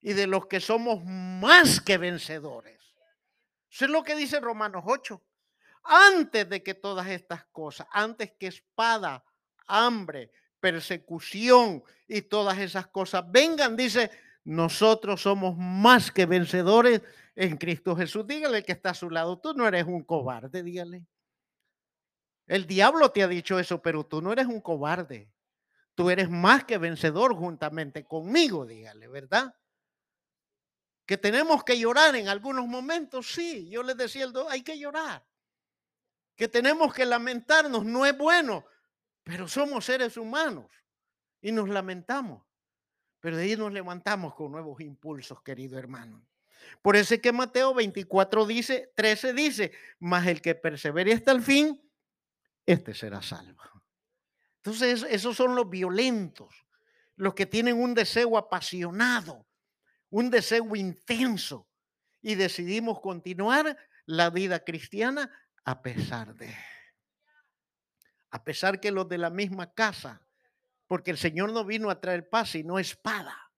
Y 0.00 0.12
de 0.12 0.26
los 0.26 0.46
que 0.46 0.60
somos 0.60 1.04
más 1.04 1.80
que 1.80 1.98
vencedores. 1.98 2.80
Eso 3.70 3.86
es 3.86 3.90
lo 3.90 4.02
que 4.02 4.14
dice 4.14 4.38
Romanos 4.40 4.84
8. 4.86 5.20
Antes 5.82 6.48
de 6.48 6.62
que 6.62 6.74
todas 6.74 7.08
estas 7.08 7.44
cosas, 7.46 7.86
antes 7.90 8.32
que 8.38 8.48
espada, 8.48 9.24
hambre, 9.66 10.30
persecución 10.60 11.82
y 12.06 12.22
todas 12.22 12.58
esas 12.58 12.86
cosas 12.88 13.24
vengan, 13.28 13.76
dice, 13.76 14.10
nosotros 14.44 15.22
somos 15.22 15.56
más 15.56 16.10
que 16.10 16.26
vencedores 16.26 17.02
en 17.34 17.56
Cristo 17.56 17.96
Jesús. 17.96 18.26
Dígale 18.26 18.62
que 18.62 18.72
está 18.72 18.90
a 18.90 18.94
su 18.94 19.10
lado, 19.10 19.38
tú 19.38 19.54
no 19.54 19.66
eres 19.66 19.84
un 19.84 20.02
cobarde, 20.02 20.62
dígale. 20.62 21.04
El 22.46 22.66
diablo 22.66 23.10
te 23.10 23.22
ha 23.22 23.28
dicho 23.28 23.58
eso, 23.58 23.82
pero 23.82 24.06
tú 24.06 24.22
no 24.22 24.32
eres 24.32 24.46
un 24.46 24.60
cobarde. 24.60 25.28
Tú 25.96 26.10
eres 26.10 26.28
más 26.28 26.64
que 26.64 26.76
vencedor 26.76 27.34
juntamente 27.34 28.04
conmigo, 28.04 28.66
dígale, 28.66 29.08
¿verdad? 29.08 29.56
Que 31.06 31.16
tenemos 31.16 31.64
que 31.64 31.78
llorar 31.78 32.14
en 32.16 32.28
algunos 32.28 32.66
momentos, 32.66 33.32
sí. 33.32 33.66
Yo 33.70 33.82
les 33.82 33.96
decía, 33.96 34.26
hay 34.50 34.62
que 34.62 34.78
llorar. 34.78 35.26
Que 36.36 36.48
tenemos 36.48 36.92
que 36.92 37.06
lamentarnos, 37.06 37.86
no 37.86 38.04
es 38.04 38.16
bueno, 38.16 38.66
pero 39.22 39.48
somos 39.48 39.86
seres 39.86 40.18
humanos 40.18 40.70
y 41.40 41.50
nos 41.50 41.70
lamentamos. 41.70 42.44
Pero 43.18 43.38
de 43.38 43.44
ahí 43.44 43.56
nos 43.56 43.72
levantamos 43.72 44.34
con 44.34 44.52
nuevos 44.52 44.78
impulsos, 44.82 45.40
querido 45.40 45.78
hermano. 45.78 46.22
Por 46.82 46.96
eso 46.96 47.14
es 47.14 47.22
que 47.22 47.32
Mateo 47.32 47.72
24 47.72 48.44
dice, 48.44 48.92
13 48.94 49.32
dice, 49.32 49.72
mas 49.98 50.26
el 50.26 50.42
que 50.42 50.54
persevere 50.54 51.14
hasta 51.14 51.32
el 51.32 51.40
fin, 51.40 51.82
este 52.66 52.92
será 52.92 53.22
salvo. 53.22 53.62
Entonces, 54.66 55.06
esos 55.08 55.36
son 55.36 55.54
los 55.54 55.70
violentos, 55.70 56.66
los 57.14 57.34
que 57.34 57.46
tienen 57.46 57.80
un 57.80 57.94
deseo 57.94 58.36
apasionado, 58.36 59.46
un 60.10 60.28
deseo 60.28 60.74
intenso, 60.74 61.68
y 62.20 62.34
decidimos 62.34 63.00
continuar 63.00 63.78
la 64.06 64.28
vida 64.28 64.64
cristiana 64.64 65.30
a 65.64 65.82
pesar 65.82 66.34
de, 66.34 66.52
a 68.30 68.42
pesar 68.42 68.80
que 68.80 68.90
los 68.90 69.08
de 69.08 69.18
la 69.18 69.30
misma 69.30 69.72
casa, 69.72 70.26
porque 70.88 71.12
el 71.12 71.18
Señor 71.18 71.52
no 71.52 71.64
vino 71.64 71.88
a 71.88 72.00
traer 72.00 72.28
paz, 72.28 72.50
sino 72.50 72.80
espada, 72.80 73.52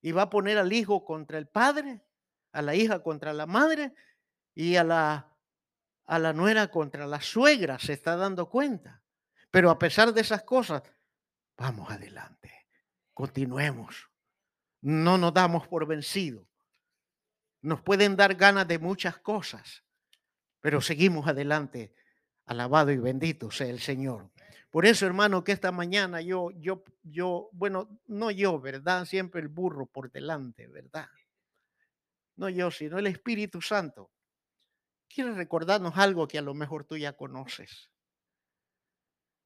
y 0.00 0.12
va 0.12 0.22
a 0.22 0.30
poner 0.30 0.56
al 0.56 0.72
hijo 0.72 1.04
contra 1.04 1.38
el 1.38 1.48
padre, 1.48 2.00
a 2.52 2.62
la 2.62 2.76
hija 2.76 3.02
contra 3.02 3.32
la 3.32 3.46
madre 3.46 3.92
y 4.54 4.76
a 4.76 4.84
la, 4.84 5.36
a 6.04 6.18
la 6.20 6.32
nuera 6.32 6.70
contra 6.70 7.08
la 7.08 7.20
suegra, 7.20 7.80
se 7.80 7.94
está 7.94 8.14
dando 8.14 8.48
cuenta. 8.48 9.02
Pero 9.50 9.70
a 9.70 9.78
pesar 9.78 10.12
de 10.12 10.20
esas 10.20 10.42
cosas, 10.42 10.82
vamos 11.56 11.90
adelante, 11.90 12.66
continuemos, 13.14 14.08
no 14.80 15.18
nos 15.18 15.34
damos 15.34 15.66
por 15.66 15.86
vencido. 15.86 16.46
Nos 17.60 17.82
pueden 17.82 18.14
dar 18.16 18.34
ganas 18.36 18.68
de 18.68 18.78
muchas 18.78 19.18
cosas, 19.18 19.84
pero 20.60 20.80
seguimos 20.80 21.26
adelante. 21.26 21.94
Alabado 22.46 22.92
y 22.92 22.96
bendito 22.96 23.50
sea 23.50 23.68
el 23.68 23.80
Señor. 23.80 24.30
Por 24.70 24.86
eso, 24.86 25.06
hermano, 25.06 25.44
que 25.44 25.52
esta 25.52 25.72
mañana 25.72 26.20
yo, 26.20 26.50
yo, 26.52 26.84
yo, 27.02 27.48
bueno, 27.52 28.00
no 28.06 28.30
yo, 28.30 28.60
¿verdad? 28.60 29.04
Siempre 29.06 29.40
el 29.40 29.48
burro 29.48 29.86
por 29.86 30.10
delante, 30.10 30.66
¿verdad? 30.68 31.08
No 32.36 32.48
yo, 32.48 32.70
sino 32.70 32.98
el 32.98 33.06
Espíritu 33.06 33.60
Santo. 33.60 34.10
Quiere 35.08 35.32
recordarnos 35.32 35.96
algo 35.96 36.28
que 36.28 36.38
a 36.38 36.42
lo 36.42 36.54
mejor 36.54 36.84
tú 36.84 36.96
ya 36.96 37.14
conoces. 37.14 37.90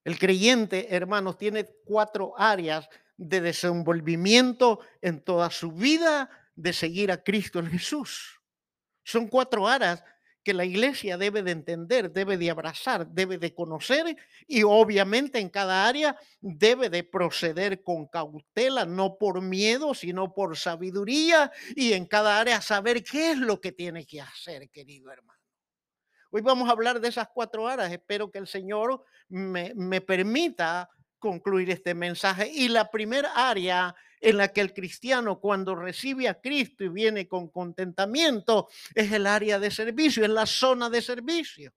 El 0.05 0.19
creyente, 0.19 0.95
hermanos, 0.95 1.39
tiene 1.39 1.69
cuatro 1.85 2.35
áreas 2.37 2.89
de 3.17 3.41
desenvolvimiento 3.41 4.81
en 5.01 5.23
toda 5.23 5.51
su 5.51 5.73
vida 5.73 6.29
de 6.57 6.73
seguir 6.73 7.13
a 7.13 7.23
Cristo 7.23 7.61
en 7.61 7.71
Jesús. 7.71 8.41
Son 9.05 9.29
cuatro 9.29 9.67
áreas 9.69 10.03
que 10.43 10.55
la 10.55 10.65
iglesia 10.65 11.17
debe 11.17 11.43
de 11.43 11.53
entender, 11.53 12.11
debe 12.11 12.37
de 12.37 12.51
abrazar, 12.51 13.07
debe 13.07 13.39
de 13.39 13.55
conocer 13.55 14.17
y 14.47 14.65
obviamente 14.65 15.39
en 15.39 15.49
cada 15.49 15.87
área 15.87 16.17
debe 16.41 16.91
de 16.91 17.05
proceder 17.05 17.83
con 17.83 18.07
cautela, 18.07 18.85
no 18.85 19.19
por 19.19 19.41
miedo, 19.41 19.95
sino 19.95 20.35
por 20.35 20.57
sabiduría 20.57 21.53
y 21.77 21.93
en 21.93 22.07
cada 22.07 22.41
área 22.41 22.61
saber 22.61 23.05
qué 23.05 23.33
es 23.33 23.39
lo 23.39 23.61
que 23.61 23.71
tiene 23.71 24.05
que 24.05 24.21
hacer, 24.21 24.69
querido 24.71 25.13
hermano. 25.13 25.42
Hoy 26.35 26.41
vamos 26.41 26.67
a 26.67 26.73
hablar 26.73 26.99
de 26.99 27.09
esas 27.09 27.29
cuatro 27.29 27.69
áreas. 27.69 27.93
Espero 27.93 28.31
que 28.31 28.39
el 28.39 28.47
Señor 28.47 29.05
me, 29.29 29.75
me 29.77 30.01
permita 30.01 30.89
concluir 31.19 31.69
este 31.69 31.93
mensaje. 31.93 32.51
Y 32.51 32.69
la 32.69 32.91
primera 32.91 33.31
área 33.35 33.95
en 34.19 34.39
la 34.39 34.49
que 34.49 34.63
el 34.63 34.73
cristiano 34.73 35.41
cuando 35.41 35.75
recibe 35.75 36.31
a 36.31 36.41
Cristo 36.41 36.85
y 36.85 36.89
viene 36.89 37.29
con 37.29 37.49
contentamiento 37.49 38.69
es 38.95 39.13
el 39.13 39.27
área 39.27 39.59
de 39.59 39.71
servicio, 39.71 40.25
es 40.25 40.31
la 40.31 40.47
zona 40.47 40.89
de 40.89 41.03
servicio 41.03 41.75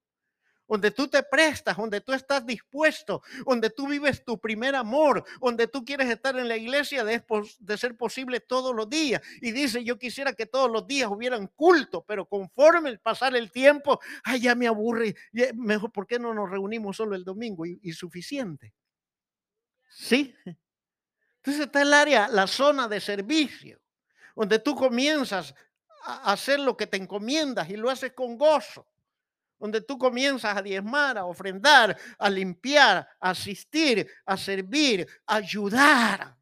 donde 0.67 0.91
tú 0.91 1.07
te 1.07 1.23
prestas, 1.23 1.77
donde 1.77 2.01
tú 2.01 2.13
estás 2.13 2.45
dispuesto, 2.45 3.21
donde 3.45 3.69
tú 3.69 3.87
vives 3.87 4.23
tu 4.23 4.39
primer 4.39 4.75
amor, 4.75 5.23
donde 5.39 5.67
tú 5.67 5.83
quieres 5.83 6.09
estar 6.09 6.37
en 6.37 6.47
la 6.47 6.57
iglesia 6.57 7.03
de, 7.03 7.23
ser 7.77 7.95
posible 7.95 8.39
todos 8.39 8.75
los 8.75 8.89
días. 8.89 9.21
Y 9.41 9.51
dice, 9.51 9.83
yo 9.83 9.97
quisiera 9.97 10.33
que 10.33 10.45
todos 10.45 10.71
los 10.71 10.87
días 10.87 11.09
hubieran 11.09 11.47
culto, 11.47 12.03
pero 12.03 12.25
conforme 12.25 12.89
el 12.89 12.99
pasar 12.99 13.35
el 13.35 13.51
tiempo, 13.51 13.99
ay, 14.23 14.41
ya 14.41 14.55
me 14.55 14.67
aburre, 14.67 15.15
mejor, 15.55 15.91
¿por 15.91 16.07
qué 16.07 16.19
no 16.19 16.33
nos 16.33 16.49
reunimos 16.49 16.97
solo 16.97 17.15
el 17.15 17.23
domingo 17.23 17.65
y, 17.65 17.79
y 17.81 17.91
suficiente? 17.93 18.73
Sí. 19.89 20.35
Entonces 21.45 21.67
está 21.67 21.81
el 21.83 21.93
área, 21.93 22.27
la 22.27 22.47
zona 22.47 22.87
de 22.87 22.99
servicio, 22.99 23.79
donde 24.35 24.59
tú 24.59 24.75
comienzas 24.75 25.53
a 26.03 26.31
hacer 26.31 26.59
lo 26.59 26.75
que 26.75 26.87
te 26.87 26.97
encomiendas 26.97 27.69
y 27.69 27.77
lo 27.77 27.89
haces 27.89 28.13
con 28.13 28.37
gozo. 28.37 28.87
Donde 29.65 29.81
tú 29.81 29.97
comienzas 29.97 30.55
a 30.55 30.61
diezmar, 30.61 31.17
a 31.17 31.25
ofrendar, 31.25 31.97
a 32.19 32.29
limpiar, 32.29 33.07
a 33.19 33.31
asistir, 33.31 34.07
a 34.23 34.37
servir, 34.37 35.07
a 35.25 35.37
ayudar. 35.37 36.37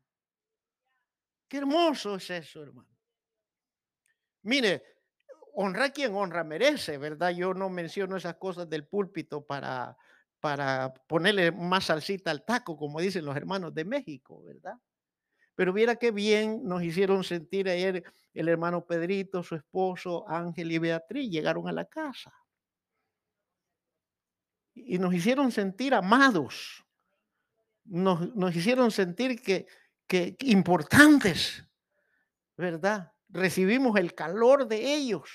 Qué 1.47 1.59
hermoso 1.59 2.15
es 2.15 2.29
eso, 2.29 2.63
hermano. 2.63 2.89
Mire, 4.41 4.83
honra 5.53 5.91
quien 5.91 6.13
honra 6.13 6.43
merece, 6.43 6.97
¿verdad? 6.97 7.29
Yo 7.29 7.53
no 7.53 7.69
menciono 7.69 8.17
esas 8.17 8.35
cosas 8.35 8.69
del 8.69 8.85
púlpito 8.85 9.45
para, 9.45 9.95
para 10.41 10.93
ponerle 11.07 11.53
más 11.53 11.85
salsita 11.85 12.29
al 12.29 12.43
taco, 12.43 12.75
como 12.75 12.99
dicen 12.99 13.23
los 13.23 13.37
hermanos 13.37 13.73
de 13.73 13.85
México, 13.85 14.43
¿verdad? 14.43 14.75
Pero 15.55 15.71
viera 15.71 15.95
qué 15.95 16.11
bien 16.11 16.59
nos 16.65 16.83
hicieron 16.83 17.23
sentir 17.23 17.69
ayer 17.69 18.03
el 18.33 18.49
hermano 18.49 18.85
Pedrito, 18.85 19.43
su 19.43 19.55
esposo, 19.55 20.27
Ángel 20.27 20.73
y 20.73 20.77
Beatriz, 20.77 21.29
llegaron 21.29 21.69
a 21.69 21.71
la 21.71 21.85
casa. 21.85 22.33
Y 24.73 24.97
nos 24.97 25.13
hicieron 25.13 25.51
sentir 25.51 25.93
amados. 25.93 26.83
Nos, 27.85 28.35
nos 28.35 28.55
hicieron 28.55 28.91
sentir 28.91 29.41
que, 29.41 29.67
que 30.07 30.35
importantes, 30.39 31.67
¿verdad? 32.57 33.13
Recibimos 33.29 33.97
el 33.99 34.13
calor 34.13 34.67
de 34.67 34.95
ellos. 34.95 35.29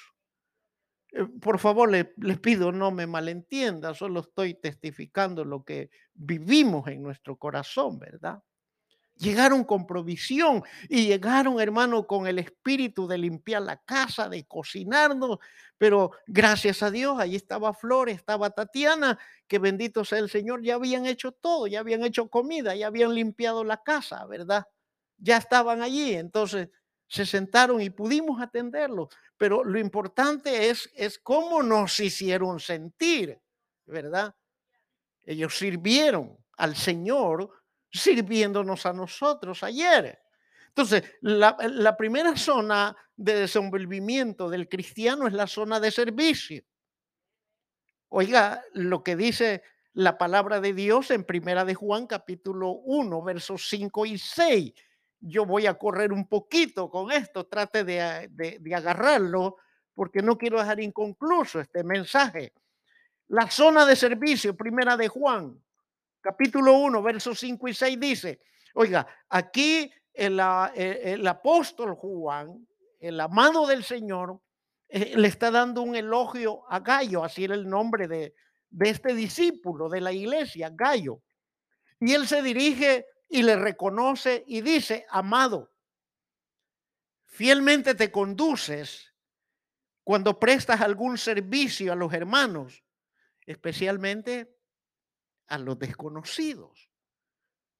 Eh, 1.12 1.24
por 1.40 1.58
favor, 1.58 1.90
les, 1.90 2.06
pido 2.40 2.72
no 2.72 2.90
me 2.90 3.06
malentienda, 3.06 3.94
solo 3.94 4.20
estoy 4.20 4.54
testificando 4.54 5.44
lo 5.44 5.64
que 5.64 5.90
vivimos 6.14 6.88
en 6.88 7.02
nuestro 7.02 7.36
corazón, 7.36 7.98
¿verdad? 7.98 8.42
Llegaron 9.18 9.64
con 9.64 9.84
provisión 9.84 10.62
y 10.88 11.06
llegaron, 11.06 11.60
hermano, 11.60 12.06
con 12.06 12.26
el 12.28 12.38
espíritu 12.38 13.08
de 13.08 13.18
limpiar 13.18 13.62
la 13.62 13.76
casa, 13.76 14.28
de 14.28 14.46
cocinarnos. 14.46 15.38
Pero 15.76 16.12
gracias 16.26 16.82
a 16.82 16.90
Dios, 16.90 17.18
allí 17.18 17.36
estaba 17.36 17.74
Flor, 17.74 18.08
estaba 18.08 18.50
Tatiana, 18.50 19.18
que 19.48 19.58
bendito 19.58 20.04
sea 20.04 20.18
el 20.18 20.30
Señor, 20.30 20.62
ya 20.62 20.76
habían 20.76 21.04
hecho 21.06 21.32
todo, 21.32 21.66
ya 21.66 21.80
habían 21.80 22.04
hecho 22.04 22.28
comida, 22.28 22.74
ya 22.76 22.86
habían 22.86 23.14
limpiado 23.14 23.64
la 23.64 23.82
casa, 23.82 24.24
¿verdad? 24.26 24.66
Ya 25.16 25.36
estaban 25.36 25.82
allí. 25.82 26.14
Entonces, 26.14 26.68
se 27.08 27.26
sentaron 27.26 27.80
y 27.80 27.90
pudimos 27.90 28.40
atenderlo. 28.40 29.08
Pero 29.36 29.64
lo 29.64 29.78
importante 29.78 30.68
es, 30.68 30.90
es 30.94 31.18
cómo 31.18 31.62
nos 31.62 31.98
hicieron 31.98 32.60
sentir, 32.60 33.40
¿verdad? 33.86 34.34
Ellos 35.24 35.56
sirvieron 35.58 36.36
al 36.56 36.76
Señor 36.76 37.50
sirviéndonos 37.90 38.86
a 38.86 38.92
nosotros 38.92 39.62
ayer. 39.62 40.18
Entonces, 40.68 41.02
la, 41.20 41.96
primera 41.96 42.36
zona 42.36 42.96
de 43.16 43.40
desenvolvimiento 43.40 44.48
del 44.48 44.68
cristiano 44.68 45.26
es 45.26 45.32
la 45.32 45.46
zona 45.46 45.80
de 45.80 45.90
servicio. 45.90 46.62
Oiga, 48.10 48.62
lo 48.74 49.02
que 49.02 49.16
dice 49.16 49.62
la 49.92 50.16
palabra 50.16 50.60
de 50.60 50.72
Dios 50.72 51.10
en 51.10 51.24
Primera 51.24 51.64
de 51.64 51.74
Juan 51.74 52.06
capítulo 52.06 52.70
1, 52.70 53.22
versos 53.22 53.68
5 53.68 54.06
y 54.06 54.18
6 54.18 54.72
yo 55.20 55.44
voy 55.44 55.66
a 55.66 55.74
correr 55.74 56.12
un 56.12 56.28
poquito 56.28 56.90
con 56.90 57.10
esto, 57.10 57.46
trate 57.46 57.84
de, 57.84 58.28
de, 58.30 58.74
agarrarlo, 58.74 59.56
porque 59.94 60.22
no 60.22 60.38
quiero 60.38 60.58
dejar 60.58 60.80
inconcluso 60.80 61.60
este 61.60 61.82
mensaje. 61.82 62.52
La 63.28 63.50
zona 63.50 63.84
de 63.84 63.96
servicio, 63.96 64.56
primera 64.56 64.96
de 64.96 65.08
Juan, 65.08 65.60
capítulo 66.20 66.74
1, 66.78 67.02
versos 67.02 67.38
5 67.38 67.68
y 67.68 67.74
6 67.74 68.00
dice, 68.00 68.40
oiga, 68.74 69.06
aquí 69.28 69.90
el, 70.12 70.40
el, 70.74 71.26
apóstol 71.26 71.94
Juan, 71.94 72.66
el 72.98 73.20
amado 73.20 73.66
del 73.66 73.84
Señor, 73.84 74.40
eh, 74.88 75.14
le 75.16 75.28
está 75.28 75.50
dando 75.50 75.82
un 75.82 75.94
elogio 75.94 76.64
a 76.68 76.80
Gallo, 76.80 77.24
así 77.24 77.44
era 77.44 77.54
el 77.54 77.68
nombre 77.68 78.08
de, 78.08 78.34
de 78.70 78.90
este 78.90 79.14
discípulo 79.14 79.88
de 79.88 80.00
la 80.00 80.12
iglesia, 80.12 80.70
Gallo. 80.72 81.22
Y 82.00 82.14
él 82.14 82.26
se 82.26 82.42
dirige 82.42 83.06
y 83.28 83.42
le 83.42 83.56
reconoce 83.56 84.44
y 84.46 84.60
dice, 84.60 85.06
amado, 85.10 85.72
fielmente 87.26 87.94
te 87.94 88.10
conduces 88.10 89.14
cuando 90.02 90.38
prestas 90.40 90.80
algún 90.80 91.18
servicio 91.18 91.92
a 91.92 91.96
los 91.96 92.12
hermanos, 92.12 92.82
especialmente 93.46 94.57
a 95.48 95.58
los 95.58 95.78
desconocidos. 95.78 96.90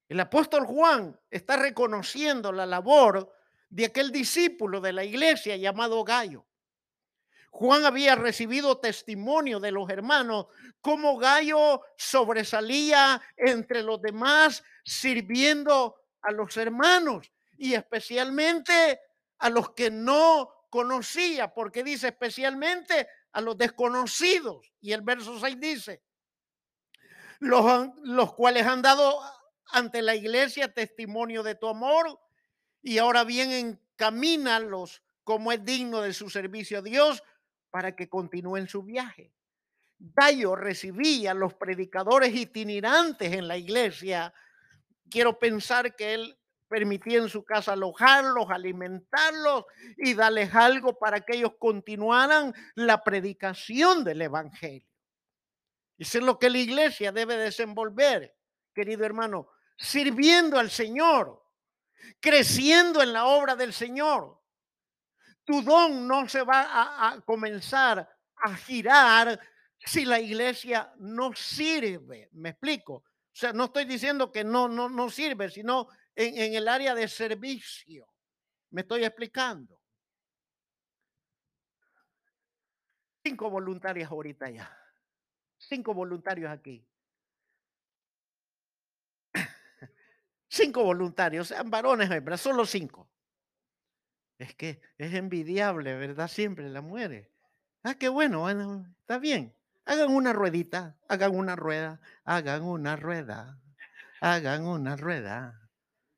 El 0.07 0.19
apóstol 0.19 0.65
Juan 0.65 1.19
está 1.29 1.55
reconociendo 1.55 2.51
la 2.51 2.65
labor 2.65 3.31
de 3.69 3.85
aquel 3.85 4.11
discípulo 4.11 4.81
de 4.81 4.91
la 4.93 5.03
iglesia 5.03 5.55
llamado 5.55 6.03
Gallo. 6.03 6.45
Juan 7.51 7.85
había 7.85 8.15
recibido 8.15 8.79
testimonio 8.79 9.59
de 9.59 9.71
los 9.71 9.89
hermanos, 9.89 10.47
cómo 10.81 11.17
Gallo 11.17 11.81
sobresalía 11.97 13.21
entre 13.37 13.83
los 13.83 14.01
demás 14.01 14.63
sirviendo 14.83 15.95
a 16.21 16.31
los 16.31 16.57
hermanos. 16.57 17.31
y 17.61 17.73
especialmente 17.73 19.01
a 19.39 19.49
los 19.49 19.71
que 19.71 19.91
no 19.91 20.49
conocía, 20.69 21.53
porque 21.53 21.83
dice 21.83 22.07
especialmente 22.07 23.05
a 23.33 23.41
los 23.41 23.57
desconocidos. 23.57 24.71
Y 24.79 24.93
el 24.93 25.01
verso 25.01 25.37
6 25.37 25.59
dice, 25.59 26.01
los, 27.39 27.89
los 28.03 28.33
cuales 28.33 28.65
han 28.65 28.81
dado 28.81 29.19
ante 29.71 30.01
la 30.01 30.15
iglesia 30.15 30.73
testimonio 30.73 31.43
de 31.43 31.55
tu 31.55 31.67
amor 31.67 32.19
y 32.81 32.97
ahora 32.97 33.23
bien 33.23 33.51
encamínalos 33.51 35.03
como 35.23 35.51
es 35.51 35.63
digno 35.63 36.01
de 36.01 36.13
su 36.13 36.29
servicio 36.29 36.79
a 36.79 36.81
Dios 36.81 37.23
para 37.69 37.95
que 37.95 38.09
continúen 38.09 38.67
su 38.67 38.83
viaje. 38.83 39.33
Gallo 39.99 40.55
recibía 40.55 41.31
a 41.31 41.35
los 41.35 41.53
predicadores 41.53 42.33
itinerantes 42.33 43.33
en 43.33 43.47
la 43.47 43.57
iglesia. 43.57 44.33
Quiero 45.09 45.37
pensar 45.37 45.95
que 45.95 46.13
él 46.13 46.39
permitía 46.69 47.19
en 47.19 47.29
su 47.29 47.43
casa 47.43 47.73
alojarlos, 47.73 48.49
alimentarlos 48.49 49.65
y 49.97 50.13
darles 50.13 50.55
algo 50.55 50.97
para 50.97 51.21
que 51.21 51.35
ellos 51.35 51.53
continuaran 51.59 52.53
la 52.75 53.03
predicación 53.03 54.03
del 54.03 54.21
Evangelio. 54.21 54.88
Eso 55.99 56.17
es 56.17 56.23
lo 56.23 56.39
que 56.39 56.49
la 56.49 56.59
iglesia 56.59 57.11
debe 57.11 57.35
desenvolver, 57.35 58.33
querido 58.73 59.05
hermano, 59.05 59.49
sirviendo 59.77 60.57
al 60.57 60.71
Señor, 60.71 61.43
creciendo 62.21 63.03
en 63.03 63.11
la 63.11 63.25
obra 63.25 63.57
del 63.57 63.73
Señor. 63.73 64.41
Tu 65.43 65.61
don 65.61 66.07
no 66.07 66.29
se 66.29 66.41
va 66.43 66.61
a, 66.61 67.09
a 67.09 67.21
comenzar 67.21 68.09
a 68.37 68.55
girar 68.55 69.37
si 69.77 70.05
la 70.05 70.21
iglesia 70.21 70.93
no 70.99 71.33
sirve. 71.33 72.29
¿Me 72.31 72.51
explico? 72.51 72.93
O 72.93 73.05
sea, 73.33 73.51
no 73.51 73.65
estoy 73.65 73.83
diciendo 73.83 74.31
que 74.31 74.45
no, 74.45 74.69
no, 74.69 74.87
no 74.87 75.09
sirve, 75.09 75.49
sino 75.49 75.89
en, 76.15 76.37
en 76.37 76.53
el 76.53 76.69
área 76.69 76.95
de 76.95 77.09
servicio. 77.09 78.07
Me 78.69 78.81
estoy 78.81 79.03
explicando. 79.03 79.81
Cinco 83.21 83.49
voluntarias 83.49 84.09
ahorita 84.09 84.49
ya. 84.49 84.79
Cinco 85.59 85.93
voluntarios 85.93 86.49
aquí. 86.51 86.85
Cinco 90.49 90.83
voluntarios, 90.83 91.47
sean 91.49 91.69
varones, 91.69 92.09
hembras, 92.09 92.41
solo 92.41 92.65
cinco. 92.65 93.07
Es 94.39 94.55
que 94.55 94.81
es 94.97 95.13
envidiable, 95.13 95.95
¿verdad? 95.95 96.27
Siempre 96.27 96.69
la 96.69 96.81
muere. 96.81 97.29
Ah, 97.83 97.95
qué 97.95 98.09
bueno, 98.09 98.39
bueno, 98.39 98.85
está 99.01 99.19
bien. 99.19 99.53
Hagan 99.85 100.11
una 100.11 100.33
ruedita, 100.33 100.97
hagan 101.07 101.35
una 101.35 101.55
rueda, 101.55 101.99
hagan 102.23 102.63
una 102.63 102.95
rueda, 102.95 103.59
hagan 104.21 104.65
una 104.65 104.95
rueda. 104.95 105.69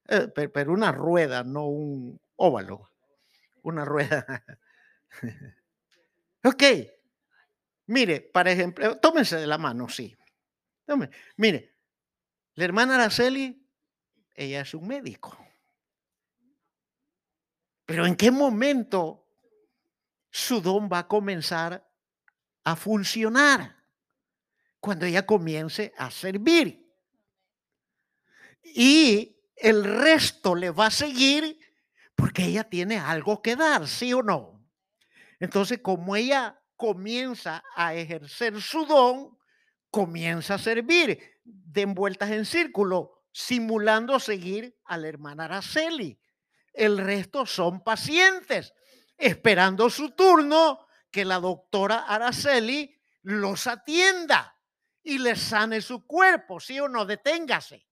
Eh, 0.07 0.27
pero, 0.27 0.73
una 0.73 0.91
rueda, 0.91 1.43
no 1.43 1.67
un 1.67 2.19
óvalo. 2.35 2.89
Una 3.63 3.85
rueda. 3.85 4.43
ok. 6.43 6.63
Mire, 7.87 8.21
para 8.21 8.51
ejemplo, 8.51 8.97
tómense 8.97 9.37
de 9.37 9.47
la 9.47 9.57
mano, 9.57 9.89
sí. 9.89 10.15
Mire, 11.37 11.75
la 12.55 12.65
hermana 12.65 12.95
Araceli, 12.95 13.67
ella 14.33 14.61
es 14.61 14.73
un 14.73 14.87
médico. 14.87 15.37
Pero 17.85 18.05
¿en 18.05 18.15
qué 18.15 18.31
momento 18.31 19.27
su 20.29 20.61
don 20.61 20.89
va 20.91 20.99
a 20.99 21.07
comenzar 21.07 21.89
a 22.63 22.75
funcionar? 22.75 23.75
Cuando 24.79 25.05
ella 25.05 25.25
comience 25.25 25.93
a 25.97 26.09
servir. 26.09 26.89
Y 28.63 29.37
el 29.55 29.83
resto 29.83 30.55
le 30.55 30.71
va 30.71 30.87
a 30.87 30.91
seguir 30.91 31.59
porque 32.15 32.45
ella 32.45 32.63
tiene 32.63 32.97
algo 32.97 33.41
que 33.41 33.55
dar, 33.55 33.87
¿sí 33.87 34.13
o 34.13 34.23
no? 34.23 34.63
Entonces, 35.39 35.79
como 35.81 36.15
ella 36.15 36.60
comienza 36.81 37.63
a 37.75 37.93
ejercer 37.93 38.59
su 38.59 38.87
don, 38.87 39.37
comienza 39.91 40.55
a 40.55 40.57
servir, 40.57 41.39
de 41.43 41.81
envueltas 41.81 42.31
en 42.31 42.43
círculo, 42.43 43.21
simulando 43.31 44.19
seguir 44.19 44.75
a 44.85 44.97
la 44.97 45.07
hermana 45.07 45.45
Araceli. 45.45 46.19
El 46.73 46.97
resto 46.97 47.45
son 47.45 47.83
pacientes, 47.83 48.73
esperando 49.15 49.91
su 49.91 50.15
turno 50.15 50.87
que 51.11 51.23
la 51.23 51.39
doctora 51.39 51.99
Araceli 52.07 52.99
los 53.21 53.67
atienda 53.67 54.57
y 55.03 55.19
les 55.19 55.39
sane 55.39 55.81
su 55.81 56.07
cuerpo, 56.07 56.59
¿sí 56.59 56.79
o 56.79 56.89
no? 56.89 57.05
Deténgase. 57.05 57.85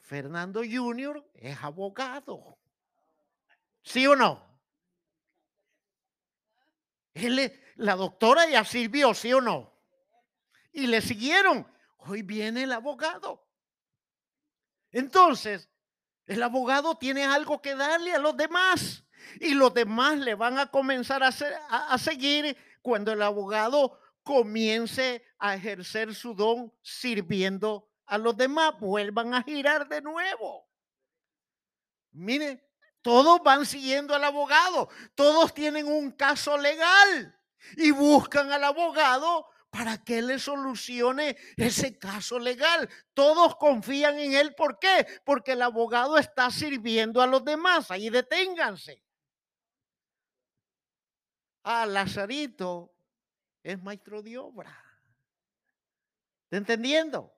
Fernando 0.00 0.62
Junior 0.64 1.30
es 1.34 1.62
abogado. 1.62 2.58
¿Sí 3.82 4.06
o 4.06 4.16
no? 4.16 4.51
Él, 7.14 7.60
la 7.76 7.96
doctora 7.96 8.48
ya 8.48 8.64
sirvió, 8.64 9.14
¿sí 9.14 9.32
o 9.32 9.40
no? 9.40 9.72
Y 10.72 10.86
le 10.86 11.00
siguieron. 11.00 11.66
Hoy 11.98 12.22
viene 12.22 12.64
el 12.64 12.72
abogado. 12.72 13.46
Entonces, 14.90 15.68
el 16.26 16.42
abogado 16.42 16.96
tiene 16.96 17.24
algo 17.24 17.60
que 17.60 17.74
darle 17.74 18.12
a 18.12 18.18
los 18.18 18.36
demás 18.36 19.04
y 19.40 19.54
los 19.54 19.72
demás 19.72 20.18
le 20.18 20.34
van 20.34 20.58
a 20.58 20.70
comenzar 20.70 21.22
a, 21.22 21.28
a, 21.28 21.98
seguir 21.98 22.56
cuando 22.80 23.12
el 23.12 23.22
abogado 23.22 23.98
comience 24.22 25.24
a 25.38 25.54
ejercer 25.54 26.14
su 26.14 26.34
don 26.34 26.72
sirviendo 26.82 27.88
a 28.06 28.18
los 28.18 28.36
demás, 28.36 28.78
vuelvan 28.78 29.34
a 29.34 29.42
girar 29.42 29.88
de 29.88 30.02
nuevo. 30.02 30.68
Mire, 32.12 32.62
todos 33.02 33.42
van 33.42 33.66
siguiendo 33.66 34.14
al 34.14 34.24
abogado, 34.24 34.88
todos 35.14 35.52
tienen 35.52 35.86
un 35.86 36.12
caso 36.12 36.56
legal 36.56 37.36
y 37.76 37.90
buscan 37.90 38.50
al 38.52 38.64
abogado 38.64 39.46
para 39.70 39.96
que 40.04 40.20
le 40.20 40.38
solucione 40.38 41.36
ese 41.56 41.98
caso 41.98 42.38
legal. 42.38 42.88
Todos 43.14 43.56
confían 43.56 44.18
en 44.18 44.34
él. 44.34 44.54
¿Por 44.54 44.78
qué? 44.78 45.06
Porque 45.24 45.52
el 45.52 45.62
abogado 45.62 46.18
está 46.18 46.50
sirviendo 46.50 47.22
a 47.22 47.26
los 47.26 47.42
demás. 47.42 47.90
Ahí 47.90 48.10
deténganse. 48.10 49.02
Ah, 51.64 51.86
Lazarito 51.86 52.92
es 53.62 53.82
maestro 53.82 54.22
de 54.22 54.36
obra. 54.36 54.76
¿Está 56.44 56.58
entendiendo? 56.58 57.32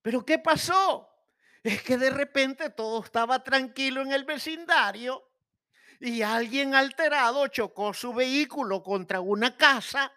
Pero 0.00 0.24
¿qué 0.24 0.38
pasó? 0.38 1.07
Es 1.62 1.82
que 1.82 1.98
de 1.98 2.10
repente 2.10 2.70
todo 2.70 3.02
estaba 3.04 3.42
tranquilo 3.42 4.02
en 4.02 4.12
el 4.12 4.24
vecindario 4.24 5.30
y 6.00 6.22
alguien 6.22 6.74
alterado 6.74 7.48
chocó 7.48 7.92
su 7.92 8.12
vehículo 8.14 8.82
contra 8.82 9.20
una 9.20 9.56
casa 9.56 10.12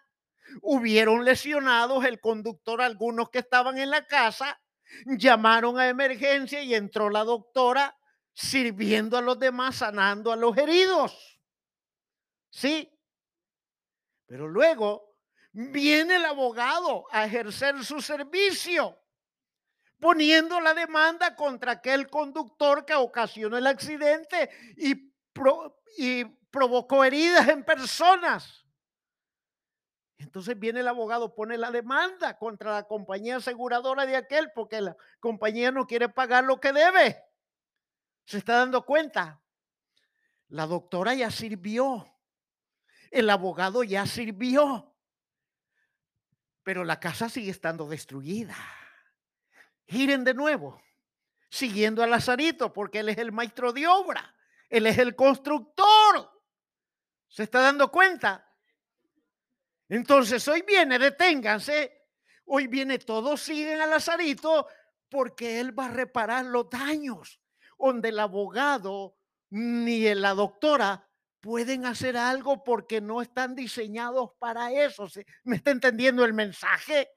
hubieron 0.60 1.24
lesionados, 1.24 2.04
el 2.04 2.20
conductor, 2.20 2.82
algunos 2.82 3.30
que 3.30 3.38
estaban 3.38 3.78
en 3.78 3.90
la 3.90 4.06
casa, 4.06 4.60
llamaron 5.06 5.78
a 5.78 5.88
emergencia 5.88 6.62
y 6.62 6.74
entró 6.74 7.08
la 7.08 7.24
doctora 7.24 7.96
sirviendo 8.34 9.16
a 9.16 9.22
los 9.22 9.38
demás, 9.38 9.76
sanando 9.76 10.32
a 10.32 10.36
los 10.36 10.56
heridos. 10.56 11.40
Sí. 12.50 12.90
Pero 14.26 14.48
luego 14.48 15.16
viene 15.52 16.16
el 16.16 16.24
abogado 16.24 17.06
a 17.10 17.24
ejercer 17.24 17.84
su 17.84 18.00
servicio, 18.00 18.98
poniendo 20.02 20.60
la 20.60 20.74
demanda 20.74 21.36
contra 21.36 21.72
aquel 21.72 22.10
conductor 22.10 22.84
que 22.84 22.92
ocasionó 22.92 23.56
el 23.56 23.68
accidente 23.68 24.50
y, 24.76 25.12
provocó 26.50 27.04
heridas 27.04 27.48
en 27.48 27.64
personas. 27.64 28.66
Entonces 30.18 30.58
viene 30.58 30.80
el 30.80 30.88
abogado, 30.88 31.34
pone 31.34 31.56
la 31.56 31.70
demanda 31.70 32.36
contra 32.36 32.72
la 32.72 32.82
compañía 32.82 33.36
aseguradora 33.36 34.04
de 34.04 34.16
aquel 34.16 34.50
porque 34.54 34.82
la 34.82 34.96
compañía 35.20 35.70
no 35.70 35.86
quiere 35.86 36.08
pagar 36.10 36.44
lo 36.44 36.60
que 36.60 36.72
debe. 36.72 37.22
¿Se 38.26 38.38
está 38.38 38.56
dando 38.56 38.84
cuenta? 38.84 39.40
La 40.48 40.66
doctora 40.66 41.14
ya 41.14 41.30
sirvió. 41.30 42.06
El 43.10 43.30
abogado 43.30 43.82
ya 43.82 44.04
sirvió. 44.04 44.94
Pero 46.64 46.84
la 46.84 47.00
casa 47.00 47.30
sigue 47.30 47.50
estando 47.50 47.88
destruida. 47.88 48.56
Giren 49.86 50.24
de 50.24 50.34
nuevo, 50.34 50.80
siguiendo 51.50 52.02
a 52.02 52.06
Lazarito, 52.06 52.72
porque 52.72 53.00
él 53.00 53.08
es 53.08 53.18
el 53.18 53.32
maestro 53.32 53.72
de 53.72 53.86
obra. 53.86 54.34
Él 54.68 54.86
es 54.86 54.98
el 54.98 55.14
constructor. 55.14 56.30
¿Se 57.28 57.42
está 57.42 57.60
dando 57.60 57.90
cuenta? 57.90 58.48
Entonces 59.88 60.46
hoy 60.48 60.62
viene, 60.66 60.98
deténganse, 60.98 62.08
hoy 62.46 62.66
viene, 62.66 62.98
todos 62.98 63.42
siguen 63.42 63.80
a 63.80 63.86
Lazarito 63.86 64.66
porque 65.10 65.60
él 65.60 65.78
va 65.78 65.86
a 65.86 65.90
reparar 65.90 66.46
los 66.46 66.70
daños, 66.70 67.40
donde 67.78 68.08
el 68.08 68.18
abogado 68.18 69.18
ni 69.50 70.14
la 70.14 70.32
doctora 70.32 71.06
pueden 71.40 71.84
hacer 71.84 72.16
algo 72.16 72.64
porque 72.64 73.02
no 73.02 73.20
están 73.20 73.54
diseñados 73.54 74.30
para 74.38 74.72
eso. 74.72 75.08
¿Me 75.44 75.56
está 75.56 75.72
entendiendo 75.72 76.24
el 76.24 76.32
mensaje? 76.32 77.10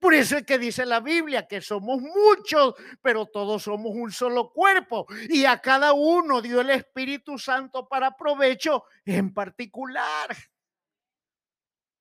Por 0.00 0.14
eso 0.14 0.36
es 0.36 0.44
que 0.44 0.58
dice 0.58 0.86
la 0.86 1.00
Biblia 1.00 1.46
que 1.46 1.60
somos 1.60 2.00
muchos, 2.00 2.74
pero 3.02 3.26
todos 3.26 3.62
somos 3.62 3.92
un 3.94 4.10
solo 4.10 4.52
cuerpo. 4.52 5.06
Y 5.28 5.44
a 5.44 5.60
cada 5.60 5.92
uno 5.92 6.42
dio 6.42 6.60
el 6.60 6.70
Espíritu 6.70 7.38
Santo 7.38 7.88
para 7.88 8.16
provecho 8.16 8.84
en 9.04 9.32
particular. 9.32 10.34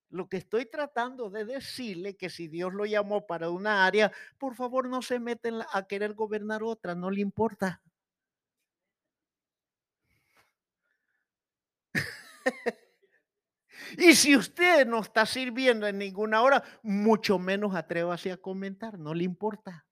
Lo 0.10 0.29
que 0.29 0.38
estoy 0.38 0.67
tratando 0.67 1.32
de 1.32 1.43
decirle 1.43 2.15
que 2.15 2.29
si 2.29 2.47
Dios 2.47 2.71
lo 2.73 2.86
llamó 2.86 3.25
para 3.25 3.49
una 3.49 3.86
área, 3.86 4.12
por 4.38 4.56
favor 4.56 4.88
no 4.88 5.01
se 5.01 5.19
meten 5.19 5.62
a 5.71 5.88
querer 5.88 6.13
gobernar 6.13 6.62
otra, 6.62 6.93
no 6.93 7.10
le 7.10 7.21
importa. 7.21 7.82
y 13.97 14.13
si 14.15 14.36
usted 14.36 14.86
no 14.86 15.01
está 15.01 15.25
sirviendo 15.25 15.88
en 15.88 15.97
ninguna 15.97 16.41
hora, 16.41 16.63
mucho 16.82 17.39
menos 17.39 17.75
atrévase 17.75 18.32
a 18.32 18.38
comentar, 18.38 18.97
no 18.97 19.13
le 19.13 19.23
importa. 19.23 19.86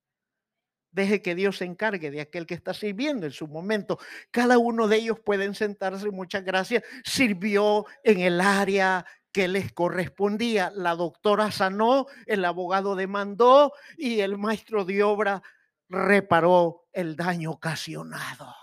Deje 0.92 1.22
que 1.22 1.36
Dios 1.36 1.58
se 1.58 1.66
encargue 1.66 2.12
de 2.12 2.20
aquel 2.20 2.46
que 2.46 2.54
está 2.54 2.74
sirviendo 2.74 3.26
en 3.26 3.32
su 3.32 3.48
momento. 3.48 3.98
Cada 4.30 4.58
uno 4.58 4.90
de 4.90 4.98
ellos 4.98 5.20
pueden 5.20 5.56
sentarse, 5.56 6.10
muchas 6.12 6.44
gracias. 6.44 6.84
Sirvió 7.06 7.86
en 8.04 8.20
el 8.20 8.42
área 8.42 9.06
que 9.32 9.48
les 9.48 9.72
correspondía. 9.72 10.72
La 10.76 10.96
doctora 10.96 11.52
sanó, 11.52 12.08
el 12.26 12.44
abogado 12.44 12.96
demandó 12.96 13.72
y 13.98 14.20
el 14.20 14.38
maestro 14.38 14.84
de 14.84 15.02
obra 15.02 15.42
reparó 15.88 16.88
el 16.92 17.16
daño 17.16 17.52
ocasionado. 17.52 18.54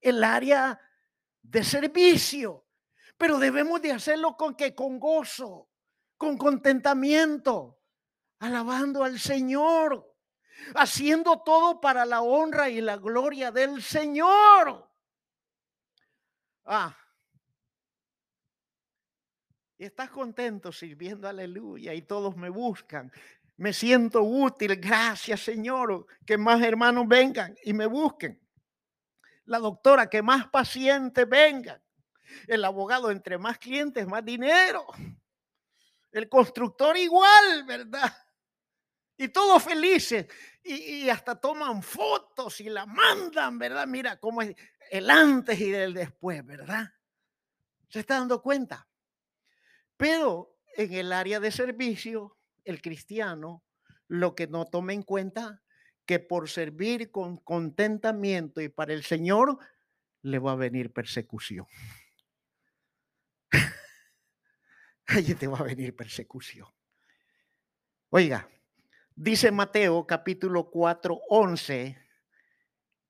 El 0.00 0.24
área 0.24 0.80
de 1.42 1.64
servicio, 1.64 2.66
pero 3.18 3.38
debemos 3.38 3.82
de 3.82 3.92
hacerlo 3.92 4.36
con 4.36 4.54
que 4.54 4.74
con 4.74 5.00
gozo, 5.00 5.68
con 6.16 6.38
contentamiento, 6.38 7.80
alabando 8.38 9.02
al 9.02 9.18
Señor, 9.18 10.16
haciendo 10.76 11.42
todo 11.42 11.80
para 11.80 12.06
la 12.06 12.22
honra 12.22 12.70
y 12.70 12.80
la 12.80 12.96
gloria 12.96 13.50
del 13.50 13.82
Señor. 13.82 14.88
Ah, 16.64 16.96
estás 19.76 20.10
contento 20.10 20.70
sirviendo, 20.70 21.28
aleluya, 21.28 21.94
y 21.94 22.02
todos 22.02 22.36
me 22.36 22.50
buscan. 22.50 23.10
Me 23.56 23.72
siento 23.72 24.22
útil, 24.22 24.76
gracias 24.76 25.40
Señor, 25.40 26.06
que 26.24 26.38
más 26.38 26.62
hermanos 26.62 27.08
vengan 27.08 27.56
y 27.64 27.72
me 27.72 27.86
busquen. 27.86 28.40
La 29.46 29.58
doctora, 29.58 30.08
que 30.08 30.22
más 30.22 30.46
pacientes 30.48 31.28
vengan. 31.28 31.82
El 32.46 32.64
abogado, 32.64 33.10
entre 33.10 33.38
más 33.38 33.58
clientes, 33.58 34.06
más 34.06 34.24
dinero. 34.24 34.86
El 36.10 36.28
constructor 36.28 36.96
igual, 36.96 37.64
¿verdad? 37.66 38.12
Y 39.16 39.28
todos 39.28 39.62
felices. 39.62 40.26
Y, 40.62 41.08
hasta 41.08 41.40
toman 41.40 41.82
fotos 41.82 42.60
y 42.60 42.68
la 42.68 42.86
mandan, 42.86 43.58
¿verdad? 43.58 43.86
Mira 43.86 44.18
cómo 44.18 44.42
es 44.42 44.54
el 44.90 45.10
antes 45.10 45.58
y 45.60 45.74
el 45.74 45.94
después, 45.94 46.44
¿verdad? 46.44 46.92
¿Se 47.88 48.00
está 48.00 48.18
dando 48.18 48.40
cuenta? 48.42 48.86
Pero 49.96 50.56
en 50.76 50.92
el 50.92 51.12
área 51.12 51.40
de 51.40 51.50
servicio, 51.50 52.36
el 52.64 52.80
cristiano 52.80 53.64
lo 54.08 54.34
que 54.34 54.46
no 54.46 54.64
toma 54.64 54.92
en 54.92 55.02
cuenta 55.02 55.62
que 56.06 56.18
por 56.18 56.48
servir 56.48 57.10
con 57.10 57.36
contentamiento 57.36 58.60
y 58.60 58.68
para 58.68 58.94
el 58.94 59.04
Señor 59.04 59.58
le 60.22 60.38
va 60.38 60.52
a 60.52 60.56
venir 60.56 60.92
persecución. 60.92 61.66
Allí 65.08 65.34
te 65.34 65.46
va 65.46 65.58
a 65.58 65.64
venir 65.64 65.94
persecución. 65.94 66.68
Oiga, 68.10 68.48
dice 69.14 69.50
Mateo 69.50 70.06
capítulo 70.06 70.70
4, 70.70 71.18
11 71.28 71.98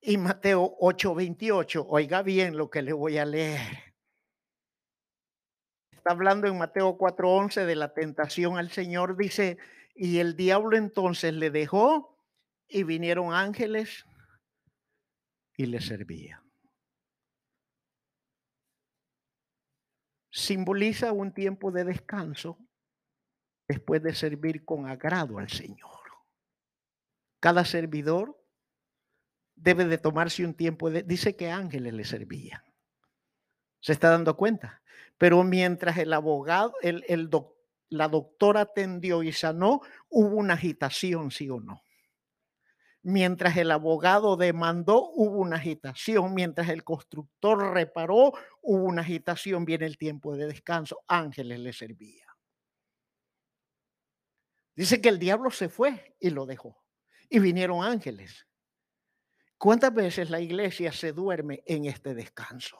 y 0.00 0.16
Mateo 0.16 0.76
8, 0.80 1.14
28. 1.14 1.86
Oiga 1.88 2.22
bien 2.22 2.56
lo 2.56 2.70
que 2.70 2.82
le 2.82 2.92
voy 2.92 3.18
a 3.18 3.24
leer 3.24 3.88
hablando 6.08 6.46
en 6.48 6.56
Mateo 6.56 6.96
4:11 6.96 7.66
de 7.66 7.76
la 7.76 7.92
tentación 7.92 8.56
al 8.56 8.70
Señor, 8.70 9.16
dice, 9.16 9.58
y 9.94 10.18
el 10.18 10.36
diablo 10.36 10.76
entonces 10.76 11.34
le 11.34 11.50
dejó 11.50 12.16
y 12.66 12.82
vinieron 12.82 13.34
ángeles 13.34 14.06
y 15.56 15.66
le 15.66 15.80
servían. 15.80 16.47
Simboliza 20.38 21.10
un 21.10 21.32
tiempo 21.32 21.72
de 21.72 21.82
descanso 21.82 22.60
después 23.66 24.00
de 24.04 24.14
servir 24.14 24.64
con 24.64 24.86
agrado 24.86 25.38
al 25.38 25.48
Señor. 25.50 25.98
Cada 27.40 27.64
servidor 27.64 28.40
debe 29.56 29.84
de 29.86 29.98
tomarse 29.98 30.44
un 30.44 30.54
tiempo 30.54 30.90
de... 30.90 31.02
Dice 31.02 31.34
que 31.34 31.50
ángeles 31.50 31.92
le 31.92 32.04
servían. 32.04 32.62
¿Se 33.80 33.90
está 33.90 34.10
dando 34.10 34.36
cuenta? 34.36 34.80
Pero 35.18 35.42
mientras 35.42 35.98
el 35.98 36.12
abogado, 36.12 36.72
el, 36.82 37.28
la 37.88 38.06
doctora 38.06 38.60
atendió 38.60 39.24
y 39.24 39.32
sanó, 39.32 39.80
hubo 40.08 40.36
una 40.36 40.54
agitación, 40.54 41.32
sí 41.32 41.50
o 41.50 41.58
no. 41.58 41.82
Mientras 43.02 43.56
el 43.56 43.70
abogado 43.70 44.36
demandó, 44.36 45.10
hubo 45.10 45.38
una 45.38 45.56
agitación. 45.56 46.34
Mientras 46.34 46.68
el 46.68 46.84
constructor 46.84 47.72
reparó, 47.72 48.32
hubo 48.60 48.84
una 48.84 49.02
agitación. 49.02 49.64
Viene 49.64 49.86
el 49.86 49.96
tiempo 49.96 50.36
de 50.36 50.46
descanso. 50.46 51.02
Ángeles 51.06 51.60
le 51.60 51.72
servía. 51.72 52.26
Dice 54.74 55.00
que 55.00 55.08
el 55.08 55.18
diablo 55.18 55.50
se 55.50 55.68
fue 55.68 56.16
y 56.20 56.30
lo 56.30 56.46
dejó. 56.46 56.84
Y 57.28 57.38
vinieron 57.38 57.82
ángeles. 57.82 58.46
¿Cuántas 59.58 59.92
veces 59.92 60.30
la 60.30 60.40
iglesia 60.40 60.92
se 60.92 61.12
duerme 61.12 61.62
en 61.66 61.86
este 61.86 62.14
descanso? 62.14 62.78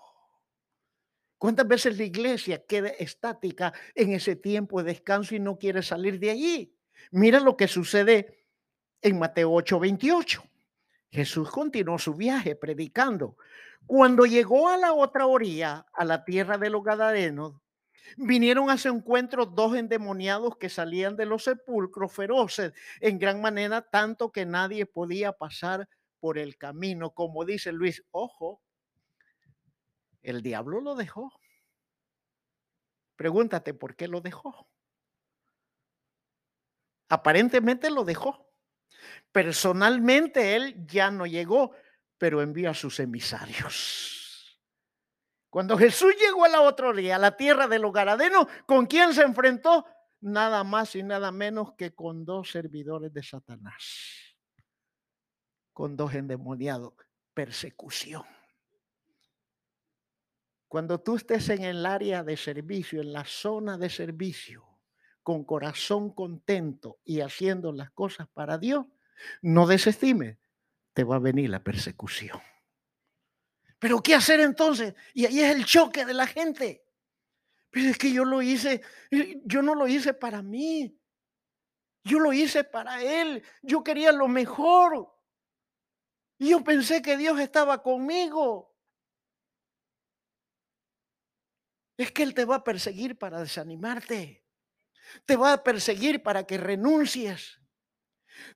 ¿Cuántas 1.39 1.67
veces 1.67 1.99
la 1.99 2.05
iglesia 2.05 2.65
queda 2.67 2.89
estática 2.89 3.73
en 3.95 4.13
ese 4.13 4.37
tiempo 4.37 4.83
de 4.83 4.93
descanso 4.93 5.35
y 5.35 5.41
no 5.41 5.59
quiere 5.59 5.83
salir 5.83 6.19
de 6.19 6.31
allí? 6.31 6.77
Mira 7.11 7.41
lo 7.41 7.57
que 7.57 7.69
sucede 7.69 8.38
en 9.03 9.19
Mateo 9.19 9.53
8, 9.53 9.81
28. 9.81 10.43
Jesús 11.11 11.51
continuó 11.51 11.99
su 11.99 12.15
viaje 12.15 12.55
predicando. 12.55 13.37
Cuando 13.87 14.27
llegó 14.27 14.69
a 14.69 14.77
la 14.77 14.93
otra 14.93 15.27
orilla, 15.27 15.87
a 15.95 16.05
la 16.05 16.25
tierra 16.25 16.59
de 16.59 16.71
los 16.71 16.83
Gadarenos, 16.85 17.55
vinieron 18.17 18.71
a 18.71 18.79
su 18.79 18.89
encuentro 18.89 19.47
dos 19.47 19.75
endemoniados 19.77 20.57
que 20.57 20.69
salían 20.69 21.17
de 21.17 21.27
los 21.27 21.45
sepulcros 21.45 22.13
feroces 22.13 22.73
en 23.01 23.19
gran 23.19 23.41
manera, 23.41 23.83
tanto 23.83 24.31
que 24.33 24.45
nadie 24.45 24.87
podía 24.87 25.33
pasar 25.33 25.89
por 26.21 26.39
el 26.39 26.57
camino. 26.57 27.11
Como 27.11 27.45
dice 27.45 27.73
Luis, 27.73 28.03
ojo, 28.11 28.61
el 30.23 30.43
diablo 30.43 30.81
lo 30.81 30.95
dejó. 30.95 31.33
Pregúntate 33.17 33.75
por 33.75 33.97
qué 33.97 34.09
lo 34.09 34.21
dejó. 34.21 34.69
Aparentemente 37.09 37.91
lo 37.91 38.05
dejó. 38.05 38.48
Personalmente 39.33 40.57
él 40.57 40.87
ya 40.87 41.11
no 41.11 41.27
llegó, 41.27 41.73
pero 42.17 42.43
envió 42.43 42.71
a 42.71 42.75
sus 42.75 42.99
emisarios. 43.01 44.19
Cuando 45.51 45.79
Jesús 45.79 46.14
llegó 46.19 46.45
a 46.45 46.49
la 46.49 46.61
otra 46.61 46.88
orilla, 46.88 47.17
a 47.17 47.19
la 47.19 47.37
tierra 47.37 47.67
de 47.69 47.79
los 47.79 47.93
Garadenos, 47.93 48.47
¿con 48.67 48.87
quién 48.87 49.14
se 49.14 49.23
enfrentó? 49.23 49.87
Nada 50.21 50.64
más 50.64 50.95
y 50.95 51.03
nada 51.03 51.33
menos 51.33 51.75
que 51.75 51.95
con 51.95 52.25
dos 52.25 52.51
servidores 52.51 53.12
de 53.12 53.23
Satanás, 53.23 54.37
con 55.73 55.97
dos 55.97 56.14
endemoniados. 56.14 56.95
Persecución. 57.33 58.25
Cuando 60.67 61.01
tú 61.01 61.17
estés 61.17 61.49
en 61.51 61.62
el 61.62 61.87
área 61.87 62.25
de 62.25 62.37
servicio, 62.37 63.01
en 63.01 63.12
la 63.12 63.25
zona 63.25 63.79
de 63.79 63.88
servicio, 63.88 64.67
con 65.23 65.45
corazón 65.45 66.12
contento 66.12 66.99
y 67.05 67.21
haciendo 67.21 67.73
las 67.73 67.91
cosas 67.93 68.29
para 68.29 68.59
Dios, 68.59 68.87
no 69.43 69.67
desestime, 69.67 70.39
te 70.93 71.05
va 71.05 71.17
a 71.17 71.21
venir 71.21 71.51
la 71.51 71.63
persecución. 71.63 72.41
Pero 73.79 74.03
¿qué 74.03 74.15
hacer 74.15 74.41
entonces? 74.41 74.95
Y 75.15 75.27
ahí 75.27 75.41
es 75.41 75.55
el 75.55 75.65
choque 75.65 76.05
de 76.05 76.15
la 76.15 76.27
gente. 76.27 76.85
Pero 77.71 77.91
es 77.91 77.99
que 77.99 78.13
yo 78.13 78.25
lo 78.25 78.43
hice, 78.43 78.83
eh, 79.11 79.41
yo 79.45 79.63
no 79.63 79.75
lo 79.75 79.87
hice 79.87 80.15
para 80.15 80.43
mí. 80.43 80.99
Yo 82.05 82.19
lo 82.19 82.33
hice 82.33 82.65
para 82.65 83.03
Él. 83.03 83.45
Yo 83.63 83.85
quería 83.85 84.13
lo 84.13 84.27
mejor. 84.29 85.15
Y 86.39 86.51
yo 86.51 86.65
pensé 86.65 87.03
que 87.03 87.17
Dios 87.17 87.39
estaba 87.39 87.83
conmigo. 87.83 88.75
Es 91.97 92.13
que 92.13 92.23
Él 92.23 92.33
te 92.35 92.45
va 92.45 92.57
a 92.57 92.65
perseguir 92.65 93.19
para 93.19 93.41
desanimarte. 93.41 94.45
Te 95.25 95.37
va 95.37 95.53
a 95.53 95.63
perseguir 95.63 96.23
para 96.23 96.47
que 96.47 96.59
renuncies. 96.59 97.58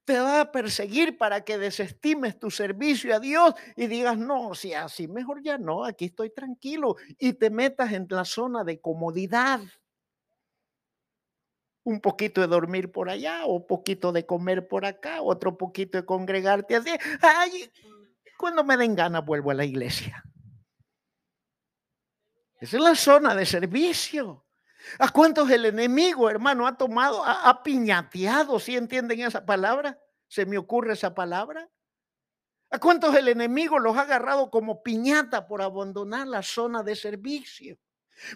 Te 0.05 0.19
va 0.19 0.41
a 0.41 0.53
perseguir 0.53 1.19
para 1.19 1.45
que 1.45 1.59
desestimes 1.59 2.39
tu 2.39 2.51
servicio 2.51 3.15
a 3.15 3.21
Dios 3.21 3.55
y 3.77 3.87
digas, 3.87 4.19
no, 4.19 4.55
si 4.55 4.75
así 4.75 5.09
mejor 5.09 5.43
ya 5.43 5.59
no, 5.59 5.85
aquí 5.85 6.07
estoy 6.07 6.31
tranquilo 6.31 6.97
y 7.19 7.35
te 7.35 7.51
metas 7.51 7.93
en 7.93 8.07
la 8.11 8.25
zona 8.25 8.65
de 8.65 8.81
comodidad. 8.81 9.61
un 11.85 12.01
poquito 12.01 12.41
de 12.41 12.47
dormir 12.47 12.93
por 12.93 13.11
allá, 13.11 13.45
o 13.45 13.67
poquito 13.67 14.13
de 14.13 14.25
comer 14.25 14.69
por 14.69 14.85
acá, 14.85 15.21
otro 15.21 15.57
poquito 15.59 15.99
de 15.99 16.05
congregarte 16.05 16.77
así. 16.77 16.91
Cuando 18.39 18.65
me 18.65 18.77
den 18.77 18.95
ganas 18.95 19.25
vuelvo 19.25 19.51
a 19.51 19.55
la 19.55 19.65
iglesia. 19.65 20.23
Esa 22.61 22.77
es 22.77 22.83
la 22.83 22.95
zona 22.95 23.35
de 23.35 23.45
servicio. 23.45 24.47
¿A 24.99 25.09
cuántos 25.11 25.51
el 25.51 25.65
enemigo, 25.65 26.29
hermano, 26.29 26.67
ha 26.67 26.77
tomado, 26.77 27.23
ha, 27.25 27.63
piñateado? 27.63 28.59
¿Sí 28.59 28.77
entienden 28.77 29.21
esa 29.21 29.45
palabra? 29.45 29.99
¿Se 30.29 30.47
me 30.47 30.59
ocurre 30.59 30.95
esa 30.95 31.15
palabra? 31.15 31.69
¿A 32.71 32.79
cuántos 32.79 33.15
el 33.15 33.29
enemigo 33.29 33.79
los 33.79 33.97
ha 33.97 34.03
agarrado 34.03 34.51
como 34.51 34.83
piñata 34.83 35.47
por 35.47 35.63
abandonar 35.63 36.27
la 36.27 36.43
zona 36.43 36.83
de 36.83 36.97
servicio? 36.97 37.79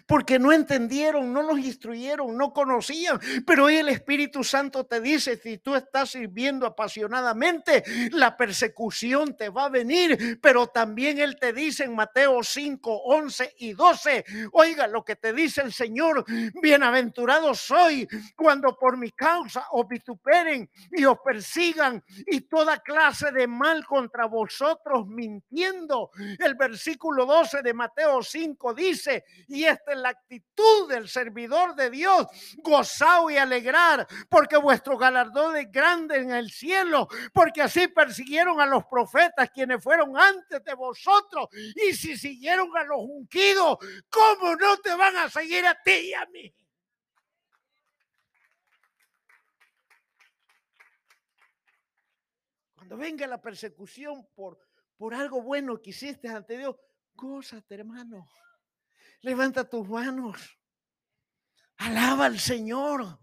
Porque 0.05 0.39
no 0.39 0.51
entendieron, 0.51 1.33
no 1.33 1.41
los 1.41 1.59
instruyeron, 1.59 2.37
no 2.37 2.53
conocían. 2.53 3.19
Pero 3.45 3.65
hoy 3.65 3.77
el 3.77 3.89
Espíritu 3.89 4.43
Santo 4.43 4.85
te 4.85 5.01
dice, 5.01 5.37
si 5.37 5.57
tú 5.57 5.75
estás 5.75 6.11
sirviendo 6.11 6.65
apasionadamente, 6.65 7.83
la 8.11 8.35
persecución 8.35 9.35
te 9.35 9.49
va 9.49 9.65
a 9.65 9.69
venir. 9.69 10.39
Pero 10.41 10.67
también 10.67 11.19
Él 11.19 11.37
te 11.39 11.53
dice 11.53 11.83
en 11.83 11.95
Mateo 11.95 12.43
5, 12.43 13.03
11 13.05 13.55
y 13.59 13.73
12, 13.73 14.25
oiga 14.53 14.87
lo 14.87 15.03
que 15.03 15.15
te 15.15 15.33
dice 15.33 15.61
el 15.61 15.73
Señor, 15.73 16.25
bienaventurado 16.61 17.53
soy 17.53 18.07
cuando 18.35 18.77
por 18.77 18.97
mi 18.97 19.11
causa 19.11 19.65
os 19.71 19.87
vituperen 19.87 20.69
y 20.91 21.05
os 21.05 21.17
persigan 21.23 22.03
y 22.25 22.41
toda 22.41 22.79
clase 22.79 23.31
de 23.31 23.47
mal 23.47 23.85
contra 23.85 24.25
vosotros 24.25 25.07
mintiendo. 25.07 26.11
El 26.39 26.55
versículo 26.55 27.25
12 27.25 27.61
de 27.61 27.73
Mateo 27.73 28.21
5 28.21 28.73
dice, 28.73 29.23
y 29.47 29.65
esta 29.77 29.93
es 29.93 29.97
la 29.99 30.09
actitud 30.09 30.89
del 30.89 31.07
servidor 31.07 31.75
de 31.75 31.89
Dios, 31.89 32.27
gozado 32.57 33.29
y 33.29 33.37
alegrar, 33.37 34.07
porque 34.29 34.57
vuestro 34.57 34.97
galardón 34.97 35.55
es 35.55 35.71
grande 35.71 36.17
en 36.17 36.31
el 36.31 36.49
cielo, 36.51 37.07
porque 37.33 37.61
así 37.61 37.87
persiguieron 37.87 38.59
a 38.59 38.65
los 38.65 38.85
profetas 38.85 39.49
quienes 39.51 39.83
fueron 39.83 40.17
antes 40.17 40.63
de 40.63 40.73
vosotros, 40.73 41.47
y 41.75 41.93
si 41.93 42.17
siguieron 42.17 42.75
a 42.75 42.83
los 42.83 42.99
ungidos, 42.99 43.77
¿cómo 44.09 44.55
no 44.55 44.77
te 44.77 44.93
van 44.95 45.15
a 45.17 45.29
seguir 45.29 45.65
a 45.65 45.81
ti 45.81 45.91
y 45.91 46.13
a 46.13 46.25
mí? 46.27 46.53
Cuando 52.75 52.97
venga 52.97 53.27
la 53.27 53.41
persecución 53.41 54.27
por, 54.33 54.59
por 54.97 55.13
algo 55.13 55.41
bueno 55.41 55.81
que 55.81 55.89
hiciste 55.89 56.29
ante 56.29 56.57
Dios, 56.57 56.75
gózate, 57.15 57.75
hermano. 57.75 58.25
Levanta 59.21 59.67
tus 59.67 59.87
manos. 59.87 60.59
Alaba 61.77 62.25
al 62.25 62.39
Señor. 62.39 63.19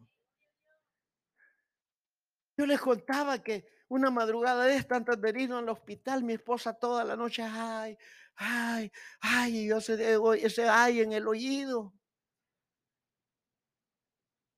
Yo 2.56 2.66
les 2.66 2.80
contaba 2.80 3.42
que 3.42 3.66
una 3.88 4.10
madrugada 4.10 4.64
de 4.64 4.76
esta, 4.76 4.96
antes 4.96 5.20
de 5.20 5.42
irnos 5.42 5.58
al 5.58 5.68
hospital, 5.68 6.22
mi 6.22 6.34
esposa 6.34 6.74
toda 6.74 7.04
la 7.04 7.16
noche, 7.16 7.42
ay, 7.42 7.96
ay, 8.36 8.90
ay, 9.20 9.68
yo 9.68 9.80
se 9.80 10.18
ese 10.40 10.68
ay 10.68 11.00
en 11.00 11.12
el 11.12 11.26
oído. 11.26 11.94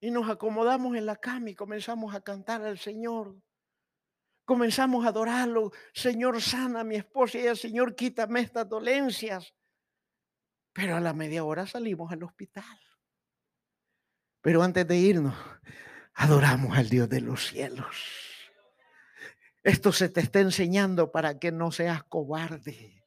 Y 0.01 0.11
nos 0.11 0.29
acomodamos 0.29 0.95
en 0.97 1.07
la 1.07 1.17
cama 1.17 1.51
y 1.51 1.55
comenzamos 1.55 2.15
a 2.15 2.21
cantar 2.21 2.63
al 2.63 2.79
Señor. 2.79 3.37
Comenzamos 4.45 5.05
a 5.05 5.09
adorarlo. 5.09 5.73
Señor, 5.93 6.41
sana 6.41 6.81
a 6.81 6.85
mi 6.85 6.97
esposa 6.97 7.39
y 7.39 7.47
el 7.47 7.57
Señor, 7.57 7.97
quítame 7.97 8.41
estas 8.41 8.69
dolencias. 8.69 9.55
Pero 10.77 10.95
a 10.95 11.01
la 11.01 11.15
media 11.15 11.43
hora 11.43 11.67
salimos 11.67 12.13
al 12.13 12.23
hospital. 12.23 12.79
Pero 14.43 14.63
antes 14.63 14.87
de 14.87 14.97
irnos, 14.99 15.35
adoramos 16.15 16.77
al 16.77 16.91
Dios 16.91 17.09
de 17.09 17.23
los 17.23 17.47
cielos. 17.47 17.97
Esto 19.63 19.91
se 19.91 20.11
te 20.11 20.21
está 20.21 20.41
enseñando 20.41 21.11
para 21.11 21.39
que 21.39 21.51
no 21.51 21.73
seas 21.73 22.05
cobarde, 22.05 23.03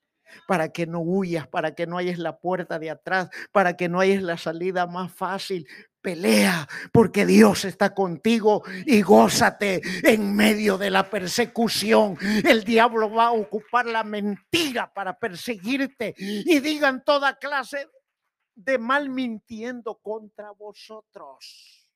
para 0.48 0.70
que 0.70 0.88
no 0.88 1.00
huyas, 1.00 1.48
para 1.48 1.76
que 1.76 1.86
no 1.86 2.00
hayas 2.00 2.18
la 2.18 2.40
puerta 2.40 2.80
de 2.80 2.90
atrás, 2.90 3.30
para 3.54 3.78
que 3.78 3.88
no 3.88 4.00
hayas 4.00 4.24
la 4.24 4.38
salida 4.38 4.88
más 4.88 5.14
fácil, 5.14 5.68
Pelea 6.02 6.68
porque 6.92 7.26
Dios 7.26 7.66
está 7.66 7.94
contigo 7.94 8.64
y 8.86 9.02
gózate 9.02 9.82
en 10.04 10.36
medio 10.36 10.78
de 10.78 10.90
la 10.90 11.10
persecución. 11.10 12.18
El 12.22 12.64
diablo 12.64 13.12
va 13.12 13.28
a 13.28 13.32
ocupar 13.32 13.86
la 13.86 14.04
mentira 14.04 14.94
para 14.94 15.18
perseguirte 15.18 16.14
y 16.18 16.60
digan 16.60 17.04
toda 17.04 17.38
clase 17.38 17.90
de 18.56 18.78
mal 18.78 19.10
mintiendo 19.10 19.96
contra 19.96 20.52
vosotros. 20.52 21.88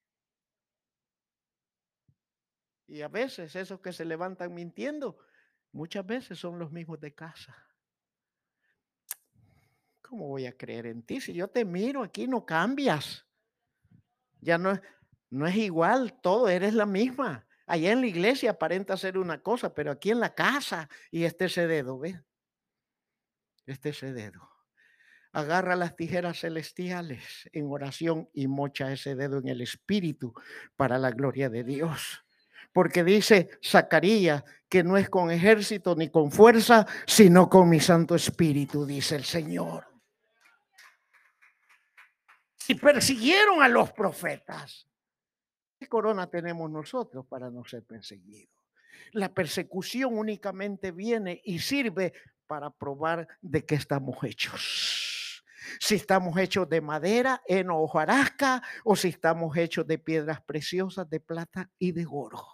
Y 2.87 3.01
a 3.01 3.07
veces 3.07 3.55
esos 3.55 3.79
que 3.79 3.91
se 3.91 4.05
levantan 4.05 4.53
mintiendo, 4.53 5.17
muchas 5.71 6.05
veces 6.05 6.37
son 6.37 6.59
los 6.59 6.71
mismos 6.71 6.99
de 6.99 7.13
casa. 7.13 7.55
¿Cómo 10.01 10.27
voy 10.27 10.45
a 10.45 10.55
creer 10.55 10.85
en 10.85 11.01
ti 11.01 11.19
si 11.19 11.33
yo 11.33 11.47
te 11.47 11.65
miro 11.65 12.03
aquí 12.03 12.27
no 12.27 12.45
cambias? 12.45 13.25
Ya 14.43 14.57
no, 14.57 14.79
no 15.29 15.47
es 15.47 15.55
igual, 15.55 16.19
todo 16.21 16.49
eres 16.49 16.73
la 16.73 16.85
misma. 16.85 17.45
Allá 17.65 17.91
en 17.91 18.01
la 18.01 18.07
iglesia 18.07 18.51
aparenta 18.51 18.97
ser 18.97 19.17
una 19.17 19.41
cosa, 19.41 19.73
pero 19.73 19.91
aquí 19.91 20.11
en 20.11 20.19
la 20.19 20.35
casa, 20.35 20.89
y 21.09 21.23
este 21.23 21.45
ese 21.45 21.65
dedo, 21.65 21.97
¿ve? 21.97 22.21
Este 23.65 23.89
ese 23.89 24.13
dedo. 24.13 24.49
Agarra 25.31 25.75
las 25.75 25.95
tijeras 25.95 26.41
celestiales 26.41 27.49
en 27.53 27.71
oración 27.71 28.29
y 28.33 28.47
mocha 28.47 28.91
ese 28.91 29.15
dedo 29.15 29.39
en 29.39 29.47
el 29.47 29.61
espíritu 29.61 30.33
para 30.75 30.99
la 30.99 31.09
gloria 31.11 31.49
de 31.49 31.63
Dios. 31.63 32.23
Porque 32.71 33.03
dice 33.03 33.49
Zacarías 33.63 34.43
que 34.67 34.83
no 34.83 34.97
es 34.97 35.09
con 35.09 35.31
ejército 35.31 35.95
ni 35.95 36.09
con 36.09 36.31
fuerza, 36.31 36.85
sino 37.05 37.49
con 37.49 37.69
mi 37.69 37.79
Santo 37.79 38.15
Espíritu, 38.15 38.85
dice 38.85 39.15
el 39.15 39.23
Señor. 39.23 39.92
Si 42.65 42.75
persiguieron 42.75 43.61
a 43.61 43.67
los 43.67 43.91
profetas, 43.91 44.87
¿qué 45.77 45.85
corona 45.89 46.29
tenemos 46.29 46.71
nosotros 46.71 47.25
para 47.27 47.49
no 47.49 47.65
ser 47.65 47.83
perseguidos? 47.83 48.55
La 49.11 49.33
persecución 49.33 50.17
únicamente 50.17 50.93
viene 50.93 51.41
y 51.43 51.59
sirve 51.59 52.13
para 52.47 52.69
probar 52.69 53.27
de 53.41 53.65
qué 53.65 53.75
estamos 53.75 54.15
hechos. 54.23 55.43
Si 55.77 55.95
estamos 55.95 56.37
hechos 56.37 56.69
de 56.69 56.79
madera, 56.79 57.41
en 57.47 57.69
hojarasca, 57.69 58.63
o 58.85 58.95
si 58.95 59.09
estamos 59.09 59.57
hechos 59.57 59.85
de 59.85 59.99
piedras 59.99 60.41
preciosas, 60.41 61.09
de 61.09 61.19
plata 61.19 61.69
y 61.77 61.91
de 61.91 62.05
oro. 62.09 62.47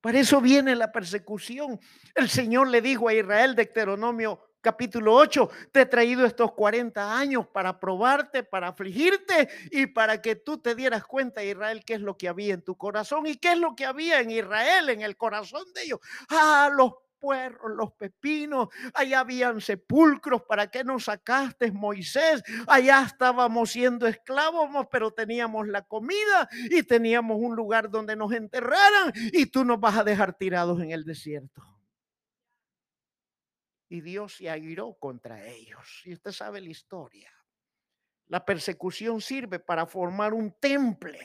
Para 0.00 0.18
eso 0.18 0.40
viene 0.40 0.74
la 0.74 0.90
persecución. 0.90 1.78
El 2.16 2.28
Señor 2.28 2.70
le 2.70 2.82
dijo 2.82 3.06
a 3.06 3.14
Israel 3.14 3.54
de 3.54 3.66
Deuteronomio 3.66 4.49
capítulo 4.60 5.14
8, 5.14 5.50
te 5.72 5.82
he 5.82 5.86
traído 5.86 6.24
estos 6.26 6.52
40 6.52 7.18
años 7.18 7.46
para 7.46 7.78
probarte, 7.78 8.42
para 8.42 8.68
afligirte 8.68 9.48
y 9.70 9.86
para 9.86 10.20
que 10.20 10.36
tú 10.36 10.58
te 10.58 10.74
dieras 10.74 11.04
cuenta, 11.04 11.42
Israel, 11.42 11.84
qué 11.84 11.94
es 11.94 12.00
lo 12.00 12.16
que 12.16 12.28
había 12.28 12.54
en 12.54 12.62
tu 12.62 12.76
corazón 12.76 13.26
y 13.26 13.36
qué 13.36 13.52
es 13.52 13.58
lo 13.58 13.74
que 13.74 13.86
había 13.86 14.20
en 14.20 14.30
Israel, 14.30 14.88
en 14.90 15.02
el 15.02 15.16
corazón 15.16 15.64
de 15.74 15.82
ellos. 15.82 16.00
Ah, 16.28 16.70
los 16.72 16.92
puerros, 17.18 17.70
los 17.76 17.92
pepinos, 17.92 18.68
allá 18.94 19.20
habían 19.20 19.60
sepulcros, 19.60 20.42
¿para 20.42 20.70
qué 20.70 20.82
nos 20.82 21.04
sacaste, 21.04 21.70
Moisés? 21.70 22.42
Allá 22.66 23.02
estábamos 23.06 23.70
siendo 23.70 24.06
esclavos, 24.06 24.68
pero 24.90 25.12
teníamos 25.12 25.68
la 25.68 25.82
comida 25.82 26.48
y 26.70 26.82
teníamos 26.82 27.36
un 27.38 27.54
lugar 27.54 27.90
donde 27.90 28.16
nos 28.16 28.32
enterraran 28.32 29.12
y 29.32 29.46
tú 29.46 29.64
nos 29.64 29.78
vas 29.78 29.98
a 29.98 30.04
dejar 30.04 30.32
tirados 30.32 30.80
en 30.80 30.90
el 30.90 31.04
desierto 31.04 31.62
y 33.90 34.00
Dios 34.00 34.36
se 34.36 34.48
airó 34.48 34.94
contra 34.94 35.44
ellos. 35.46 36.02
Y 36.04 36.14
usted 36.14 36.30
sabe 36.30 36.60
la 36.60 36.70
historia. 36.70 37.30
La 38.28 38.44
persecución 38.44 39.20
sirve 39.20 39.58
para 39.58 39.84
formar 39.84 40.32
un 40.32 40.52
temple. 40.52 41.18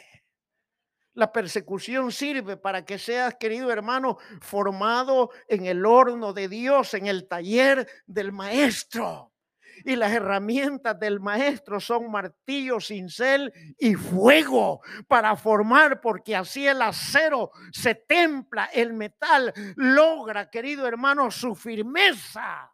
La 1.13 1.31
persecución 1.31 2.11
sirve 2.11 2.57
para 2.57 2.83
que 2.83 2.97
seas, 2.97 3.35
querido 3.35 3.71
hermano, 3.71 4.17
formado 4.41 5.29
en 5.47 5.67
el 5.67 5.85
horno 5.85 6.33
de 6.33 6.49
Dios, 6.49 6.95
en 6.95 7.05
el 7.05 7.27
taller 7.27 7.87
del 8.07 8.31
maestro. 8.31 9.34
Y 9.83 9.95
las 9.95 10.11
herramientas 10.11 10.99
del 10.99 11.19
maestro 11.19 11.79
son 11.79 12.09
martillo, 12.09 12.79
cincel 12.79 13.51
y 13.77 13.95
fuego 13.95 14.81
para 15.07 15.35
formar, 15.35 15.99
porque 16.01 16.35
así 16.35 16.67
el 16.67 16.81
acero 16.81 17.51
se 17.71 17.95
templa, 17.95 18.65
el 18.65 18.93
metal 18.93 19.53
logra, 19.75 20.49
querido 20.49 20.87
hermano, 20.87 21.29
su 21.31 21.55
firmeza. 21.55 22.71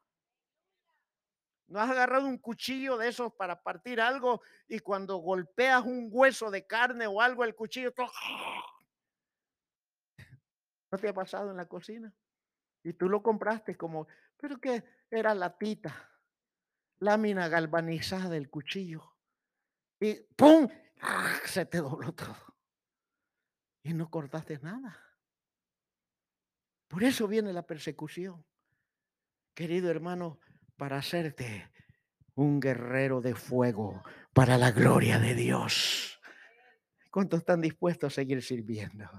¿No 1.68 1.80
has 1.80 1.90
agarrado 1.90 2.28
un 2.28 2.38
cuchillo 2.38 2.98
de 2.98 3.08
esos 3.08 3.34
para 3.34 3.64
partir 3.64 4.02
algo 4.02 4.42
y 4.68 4.80
cuando 4.80 5.18
golpeas 5.18 5.86
un 5.86 6.10
hueso 6.12 6.52
de 6.52 6.68
carne 6.68 7.08
o 7.08 7.22
algo, 7.22 7.46
el 7.46 7.56
cuchillo... 7.56 7.94
¿No 10.92 10.98
te 10.98 11.08
ha 11.08 11.14
pasado 11.14 11.52
en 11.52 11.58
la 11.58 11.66
cocina? 11.66 12.14
Y 12.84 12.92
tú 12.94 13.08
lo 13.08 13.24
compraste 13.24 13.78
como, 13.78 14.08
pero 14.38 14.60
que 14.60 14.84
era 15.10 15.34
latita 15.34 16.11
lámina 17.02 17.50
galvanizada 17.50 18.30
del 18.30 18.50
cuchillo. 18.50 19.18
Y 20.00 20.16
¡pum! 20.36 20.70
¡ah! 21.02 21.36
se 21.46 21.66
te 21.66 21.80
dobló 21.80 22.14
todo. 22.14 22.38
Y 23.84 23.94
no 23.94 24.10
cortaste 24.10 24.60
nada. 24.60 24.98
Por 26.88 27.04
eso 27.04 27.28
viene 27.28 27.52
la 27.52 27.66
persecución. 27.66 28.46
Querido 29.54 29.90
hermano, 29.90 30.40
para 30.78 30.98
hacerte 30.98 31.72
un 32.36 32.60
guerrero 32.60 33.22
de 33.22 33.36
fuego 33.36 34.04
para 34.34 34.58
la 34.58 34.72
gloria 34.72 35.20
de 35.20 35.36
Dios. 35.36 36.20
¿Cuántos 37.10 37.40
están 37.40 37.62
dispuestos 37.62 38.14
a 38.14 38.16
seguir 38.16 38.42
sirviendo? 38.42 39.10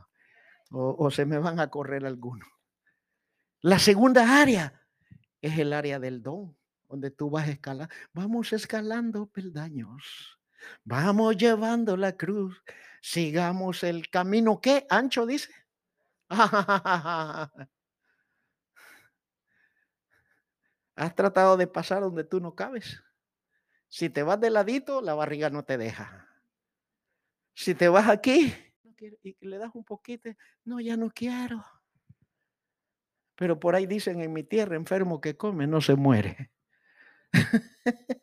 O, 0.71 1.11
se 1.11 1.27
me 1.27 1.39
van 1.39 1.61
a 1.61 1.69
correr 1.69 2.07
algunos. 2.07 2.49
La 3.61 3.79
segunda 3.79 4.41
área 4.41 4.83
es 5.43 5.59
el 5.59 5.75
área 5.75 5.99
del 5.99 6.23
don, 6.23 6.57
donde 6.93 7.11
tú 7.11 7.31
vas 7.31 7.49
a 7.49 7.53
escalar. 7.53 7.89
Vamos 8.13 8.53
escalando 8.53 9.27
peldaños. 9.27 10.39
Vamos 10.85 11.39
llevando 11.39 11.97
la 11.97 12.19
cruz. 12.19 12.63
Sigamos 13.01 13.83
el 13.83 14.11
camino. 14.11 14.61
¿Qué? 14.61 14.87
Ancho 14.91 15.25
dice. 15.25 15.51
Has 20.95 21.15
tratado 21.15 21.57
de 21.57 21.67
pasar 21.67 22.03
donde 22.03 22.25
tú 22.25 22.41
no 22.41 22.55
cabes. 22.55 23.03
Si 23.89 24.11
te 24.11 24.23
vas 24.23 24.39
de 24.39 24.51
ladito, 24.51 25.01
la 25.01 25.15
barriga 25.15 25.49
no 25.49 25.65
te 25.65 25.79
deja. 25.79 26.29
Si 27.55 27.75
te 27.75 27.89
vas 27.89 28.11
aquí 28.11 28.55
y 29.23 29.35
le 29.41 29.57
das 29.57 29.71
un 29.75 29.85
poquito, 29.85 30.29
no, 30.65 30.79
ya 30.79 30.99
no 30.99 31.11
quiero. 31.11 31.65
Pero 33.35 33.59
por 33.59 33.75
ahí 33.75 33.87
dicen 33.87 34.21
en 34.21 34.35
mi 34.35 34.43
tierra, 34.45 34.77
enfermo 34.77 35.23
que 35.23 35.39
come 35.39 35.67
no 35.67 35.81
se 35.81 35.97
muere. 35.97 36.53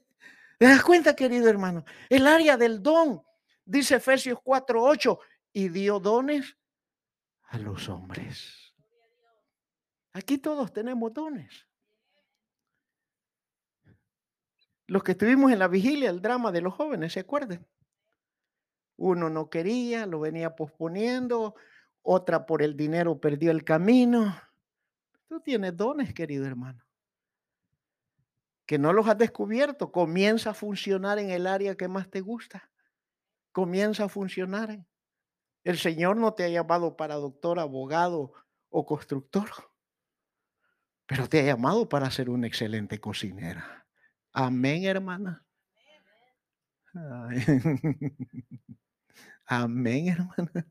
¿Te 0.60 0.66
das 0.66 0.84
cuenta, 0.84 1.16
querido 1.16 1.50
hermano? 1.50 1.86
El 2.10 2.28
área 2.28 2.58
del 2.58 2.82
don, 2.82 3.24
dice 3.66 3.96
Efesios 3.96 4.40
4:8, 4.44 5.18
y 5.54 5.70
dio 5.70 6.00
dones 6.00 6.58
a 7.44 7.58
los 7.58 7.90
hombres. 7.90 8.74
Aquí 10.14 10.38
todos 10.38 10.72
tenemos 10.74 11.14
dones. 11.14 11.66
Los 14.88 15.04
que 15.04 15.12
estuvimos 15.12 15.52
en 15.52 15.60
la 15.60 15.68
vigilia, 15.68 16.10
el 16.10 16.22
drama 16.22 16.52
de 16.52 16.62
los 16.62 16.74
jóvenes, 16.74 17.14
¿se 17.14 17.20
acuerdan? 17.20 17.68
Uno 18.98 19.30
no 19.30 19.50
quería, 19.50 20.06
lo 20.06 20.20
venía 20.20 20.56
posponiendo, 20.56 21.56
otra 22.02 22.46
por 22.46 22.62
el 22.62 22.76
dinero 22.76 23.20
perdió 23.20 23.52
el 23.52 23.64
camino. 23.64 24.36
Tú 25.28 25.40
tienes 25.42 25.78
dones, 25.78 26.14
querido 26.14 26.46
hermano, 26.46 26.84
que 28.70 28.78
no 28.78 28.94
los 28.94 29.08
has 29.08 29.18
descubierto. 29.18 29.92
Comienza 29.92 30.52
a 30.52 30.54
funcionar 30.54 31.18
en 31.18 31.32
el 31.32 31.48
área 31.48 31.74
que 31.74 31.88
más 31.88 32.08
te 32.08 32.22
gusta. 32.22 32.70
Comienza 33.52 34.04
a 34.04 34.10
funcionar. 34.10 34.86
El 35.64 35.80
Señor 35.80 36.18
no 36.18 36.36
te 36.36 36.44
ha 36.44 36.50
llamado 36.50 36.96
para 36.96 37.16
doctor, 37.16 37.58
abogado 37.58 38.32
o 38.70 38.86
constructor, 38.86 39.50
pero 41.08 41.28
te 41.28 41.40
ha 41.40 41.46
llamado 41.46 41.90
para 41.90 42.12
ser 42.12 42.30
una 42.30 42.46
excelente 42.46 43.00
cocinera. 43.00 43.88
Amén, 44.34 44.84
hermana. 44.84 45.44
Amén, 49.48 50.10
hermana. 50.10 50.68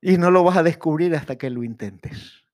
Y 0.00 0.18
no 0.18 0.30
lo 0.30 0.44
vas 0.44 0.58
a 0.58 0.62
descubrir 0.62 1.16
hasta 1.16 1.36
que 1.36 1.50
lo 1.50 1.64
intentes. 1.64 2.44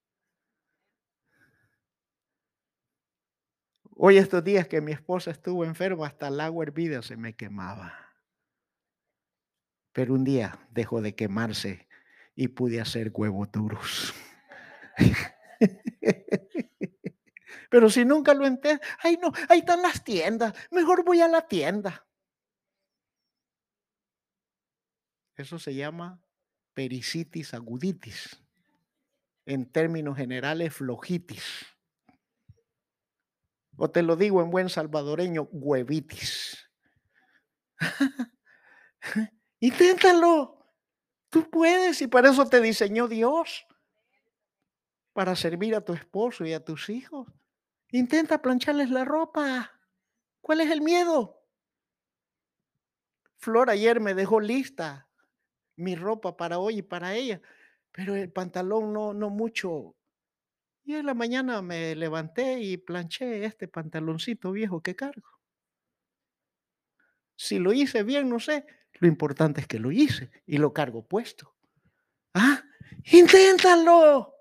Hoy 3.96 4.18
estos 4.18 4.42
días 4.42 4.66
que 4.66 4.80
mi 4.80 4.92
esposa 4.92 5.30
estuvo 5.30 5.64
enferma, 5.64 6.06
hasta 6.06 6.28
el 6.28 6.40
agua 6.40 6.64
hervida 6.64 7.02
se 7.02 7.16
me 7.16 7.36
quemaba. 7.36 7.94
Pero 9.92 10.14
un 10.14 10.24
día 10.24 10.58
dejó 10.70 11.00
de 11.00 11.14
quemarse 11.14 11.86
y 12.34 12.48
pude 12.48 12.80
hacer 12.80 13.12
huevos 13.14 13.52
duros. 13.52 14.12
Pero 17.70 17.88
si 17.88 18.04
nunca 18.04 18.34
lo 18.34 18.46
entiendes, 18.46 18.86
ay 19.00 19.18
no, 19.22 19.32
ahí 19.48 19.60
están 19.60 19.82
las 19.82 20.02
tiendas, 20.02 20.54
mejor 20.72 21.04
voy 21.04 21.20
a 21.20 21.28
la 21.28 21.46
tienda. 21.46 22.04
Eso 25.36 25.58
se 25.58 25.74
llama 25.74 26.20
pericitis 26.74 27.54
aguditis. 27.54 28.40
En 29.46 29.70
términos 29.70 30.16
generales, 30.16 30.74
flojitis. 30.74 31.73
O 33.76 33.90
te 33.90 34.02
lo 34.02 34.16
digo 34.16 34.42
en 34.42 34.50
buen 34.50 34.68
salvadoreño, 34.68 35.48
huevitis. 35.50 36.58
Inténtalo. 39.60 40.66
Tú 41.28 41.50
puedes 41.50 42.00
y 42.02 42.06
para 42.06 42.30
eso 42.30 42.46
te 42.48 42.60
diseñó 42.60 43.08
Dios. 43.08 43.66
Para 45.12 45.34
servir 45.36 45.74
a 45.74 45.80
tu 45.80 45.92
esposo 45.92 46.44
y 46.44 46.52
a 46.52 46.64
tus 46.64 46.88
hijos. 46.88 47.28
Intenta 47.90 48.40
plancharles 48.40 48.90
la 48.90 49.04
ropa. 49.04 49.72
¿Cuál 50.40 50.60
es 50.60 50.70
el 50.70 50.80
miedo? 50.80 51.40
Flor 53.36 53.70
ayer 53.70 54.00
me 54.00 54.14
dejó 54.14 54.40
lista 54.40 55.08
mi 55.76 55.96
ropa 55.96 56.36
para 56.36 56.58
hoy 56.58 56.78
y 56.78 56.82
para 56.82 57.14
ella, 57.14 57.40
pero 57.92 58.14
el 58.14 58.30
pantalón 58.30 58.92
no, 58.92 59.12
no 59.12 59.30
mucho. 59.30 59.94
Y 60.84 60.94
en 60.94 61.06
la 61.06 61.14
mañana 61.14 61.62
me 61.62 61.94
levanté 61.94 62.60
y 62.60 62.76
planché 62.76 63.44
este 63.44 63.68
pantaloncito 63.68 64.52
viejo 64.52 64.82
que 64.82 64.94
cargo. 64.94 65.28
Si 67.36 67.58
lo 67.58 67.72
hice 67.72 68.02
bien, 68.02 68.28
no 68.28 68.38
sé. 68.38 68.66
Lo 69.00 69.08
importante 69.08 69.60
es 69.62 69.66
que 69.66 69.78
lo 69.78 69.90
hice 69.90 70.30
y 70.46 70.58
lo 70.58 70.72
cargo 70.72 71.06
puesto. 71.06 71.54
Ah, 72.34 72.62
inténtalo. 73.04 74.34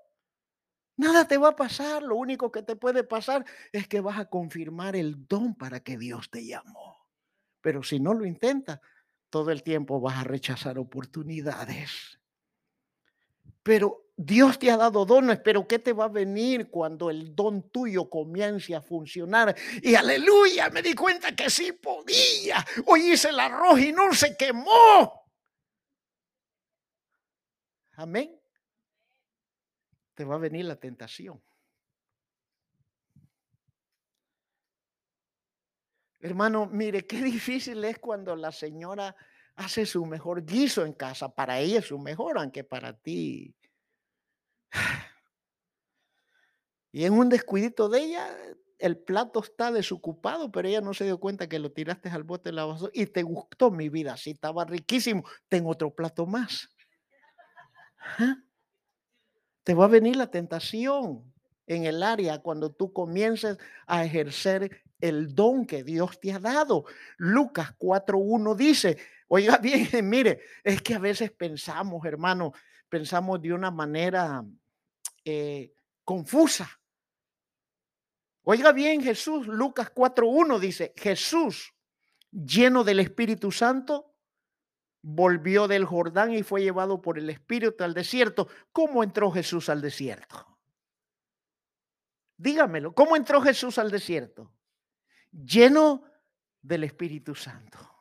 Nada 0.96 1.26
te 1.26 1.38
va 1.38 1.48
a 1.48 1.56
pasar, 1.56 2.02
lo 2.02 2.14
único 2.16 2.52
que 2.52 2.62
te 2.62 2.76
puede 2.76 3.02
pasar 3.02 3.44
es 3.72 3.88
que 3.88 4.00
vas 4.00 4.18
a 4.18 4.26
confirmar 4.26 4.94
el 4.94 5.26
don 5.26 5.56
para 5.56 5.80
que 5.80 5.98
Dios 5.98 6.30
te 6.30 6.46
llamó. 6.46 7.08
Pero 7.60 7.82
si 7.82 7.98
no 7.98 8.14
lo 8.14 8.26
intentas, 8.26 8.80
todo 9.28 9.50
el 9.50 9.64
tiempo 9.64 10.00
vas 10.00 10.18
a 10.18 10.24
rechazar 10.24 10.78
oportunidades. 10.78 12.20
Pero 13.64 14.03
Dios 14.16 14.58
te 14.58 14.70
ha 14.70 14.76
dado 14.76 15.04
dones, 15.04 15.40
pero 15.40 15.66
¿qué 15.66 15.78
te 15.78 15.92
va 15.92 16.04
a 16.04 16.08
venir 16.08 16.70
cuando 16.70 17.10
el 17.10 17.34
don 17.34 17.70
tuyo 17.70 18.08
comience 18.08 18.74
a 18.74 18.80
funcionar? 18.80 19.54
Y 19.82 19.94
aleluya, 19.94 20.70
me 20.70 20.82
di 20.82 20.94
cuenta 20.94 21.34
que 21.34 21.50
sí 21.50 21.72
podía. 21.72 22.64
Hoy 22.86 23.12
hice 23.12 23.30
el 23.30 23.40
arroz 23.40 23.80
y 23.80 23.92
no 23.92 24.12
se 24.12 24.36
quemó. 24.36 25.24
Amén 27.96 28.40
te 30.14 30.24
va 30.24 30.36
a 30.36 30.38
venir 30.38 30.64
la 30.64 30.76
tentación. 30.76 31.42
Hermano, 36.20 36.66
mire, 36.66 37.06
qué 37.06 37.20
difícil 37.22 37.84
es 37.84 37.98
cuando 37.98 38.34
la 38.34 38.50
señora 38.50 39.14
hace 39.56 39.84
su 39.84 40.06
mejor 40.06 40.44
guiso 40.44 40.84
en 40.86 40.94
casa. 40.94 41.34
Para 41.34 41.58
ella 41.58 41.80
es 41.80 41.86
su 41.86 41.98
mejor, 41.98 42.38
aunque 42.38 42.64
para 42.64 42.96
ti. 42.96 43.54
Y 46.92 47.04
en 47.04 47.12
un 47.14 47.28
descuidito 47.28 47.88
de 47.88 48.04
ella, 48.04 48.36
el 48.78 48.96
plato 48.96 49.40
está 49.40 49.72
desocupado, 49.72 50.52
pero 50.52 50.68
ella 50.68 50.80
no 50.80 50.94
se 50.94 51.04
dio 51.04 51.18
cuenta 51.18 51.48
que 51.48 51.58
lo 51.58 51.72
tiraste 51.72 52.08
al 52.08 52.22
bote 52.22 52.50
de 52.50 52.56
la 52.56 52.76
y 52.92 53.06
te 53.06 53.22
gustó 53.22 53.70
mi 53.70 53.88
vida. 53.88 54.16
Sí, 54.16 54.30
estaba 54.30 54.64
riquísimo. 54.64 55.24
Tengo 55.48 55.70
otro 55.70 55.92
plato 55.92 56.26
más. 56.26 56.68
Te 59.64 59.74
va 59.74 59.86
a 59.86 59.88
venir 59.88 60.16
la 60.16 60.30
tentación 60.30 61.32
en 61.66 61.84
el 61.84 62.02
área 62.02 62.38
cuando 62.38 62.70
tú 62.70 62.92
comiences 62.92 63.58
a 63.86 64.04
ejercer 64.04 64.82
el 65.00 65.34
don 65.34 65.66
que 65.66 65.82
Dios 65.82 66.20
te 66.20 66.32
ha 66.32 66.38
dado. 66.38 66.84
Lucas 67.16 67.74
4.1 67.78 68.54
dice, 68.54 68.98
oiga 69.28 69.58
bien, 69.58 69.88
mire, 70.08 70.40
es 70.62 70.82
que 70.82 70.94
a 70.94 70.98
veces 70.98 71.32
pensamos, 71.32 72.04
hermano, 72.04 72.52
pensamos 72.88 73.40
de 73.40 73.52
una 73.52 73.70
manera 73.70 74.44
eh, 75.24 75.74
confusa. 76.04 76.80
Oiga 78.42 78.72
bien, 78.72 79.02
Jesús, 79.02 79.46
Lucas 79.46 79.92
4.1 79.94 80.58
dice, 80.58 80.92
Jesús, 80.96 81.72
lleno 82.30 82.84
del 82.84 83.00
Espíritu 83.00 83.50
Santo, 83.50 84.14
volvió 85.00 85.66
del 85.68 85.84
Jordán 85.84 86.32
y 86.32 86.42
fue 86.42 86.62
llevado 86.62 87.00
por 87.00 87.18
el 87.18 87.30
Espíritu 87.30 87.84
al 87.84 87.94
desierto. 87.94 88.48
¿Cómo 88.72 89.02
entró 89.02 89.30
Jesús 89.30 89.68
al 89.68 89.80
desierto? 89.80 90.58
Dígamelo, 92.36 92.94
¿cómo 92.94 93.16
entró 93.16 93.40
Jesús 93.40 93.78
al 93.78 93.90
desierto? 93.90 94.52
Lleno 95.30 96.04
del 96.60 96.84
Espíritu 96.84 97.34
Santo. 97.34 97.93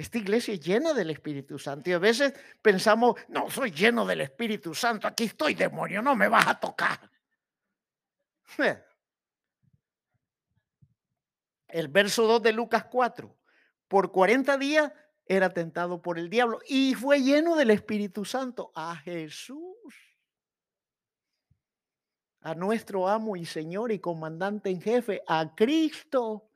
Esta 0.00 0.16
iglesia 0.16 0.54
es 0.54 0.60
llena 0.60 0.94
del 0.94 1.10
Espíritu 1.10 1.58
Santo 1.58 1.90
y 1.90 1.92
a 1.92 1.98
veces 1.98 2.32
pensamos, 2.62 3.16
no, 3.28 3.50
soy 3.50 3.70
lleno 3.70 4.06
del 4.06 4.22
Espíritu 4.22 4.74
Santo, 4.74 5.06
aquí 5.06 5.24
estoy 5.24 5.52
demonio, 5.52 6.00
no 6.00 6.16
me 6.16 6.26
vas 6.26 6.46
a 6.46 6.58
tocar. 6.58 6.98
El 11.68 11.88
verso 11.88 12.26
2 12.26 12.42
de 12.42 12.52
Lucas 12.54 12.86
4 12.90 13.36
por 13.88 14.10
40 14.10 14.56
días 14.56 14.90
era 15.26 15.50
tentado 15.50 16.00
por 16.00 16.18
el 16.18 16.30
diablo 16.30 16.60
y 16.66 16.94
fue 16.94 17.20
lleno 17.20 17.54
del 17.54 17.70
Espíritu 17.70 18.24
Santo 18.24 18.72
a 18.74 18.96
Jesús, 18.96 19.94
a 22.40 22.54
nuestro 22.54 23.06
amo 23.06 23.36
y 23.36 23.44
Señor 23.44 23.92
y 23.92 23.98
comandante 23.98 24.70
en 24.70 24.80
jefe, 24.80 25.20
a 25.26 25.54
Cristo. 25.54 26.48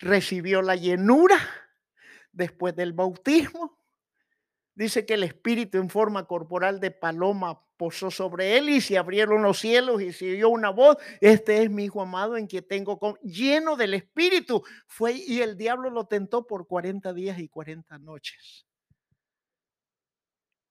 Recibió 0.00 0.62
la 0.62 0.74
llenura 0.74 1.38
después 2.38 2.74
del 2.74 2.94
bautismo 2.94 3.76
dice 4.74 5.04
que 5.04 5.14
el 5.14 5.24
espíritu 5.24 5.78
en 5.78 5.90
forma 5.90 6.26
corporal 6.26 6.78
de 6.78 6.92
paloma 6.92 7.60
posó 7.76 8.10
sobre 8.10 8.56
él 8.56 8.68
y 8.68 8.80
se 8.80 8.96
abrieron 8.96 9.42
los 9.42 9.58
cielos 9.58 10.00
y 10.00 10.12
se 10.12 10.32
oyó 10.32 10.48
una 10.50 10.70
voz, 10.70 10.96
este 11.20 11.62
es 11.62 11.70
mi 11.70 11.84
hijo 11.84 12.00
amado 12.00 12.36
en 12.36 12.46
que 12.46 12.62
tengo 12.62 12.98
con... 12.98 13.14
lleno 13.16 13.76
del 13.76 13.94
espíritu. 13.94 14.62
Fue 14.86 15.12
y 15.12 15.42
el 15.42 15.56
diablo 15.56 15.90
lo 15.90 16.06
tentó 16.06 16.46
por 16.46 16.66
40 16.66 17.12
días 17.12 17.38
y 17.40 17.48
40 17.48 17.98
noches. 17.98 18.66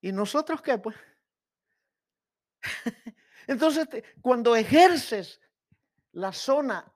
¿Y 0.02 0.12
nosotros 0.12 0.62
qué? 0.62 0.78
Pues 0.78 0.96
entonces 3.48 3.88
cuando 4.22 4.56
ejerces 4.56 5.42
la 6.14 6.32
zona 6.32 6.94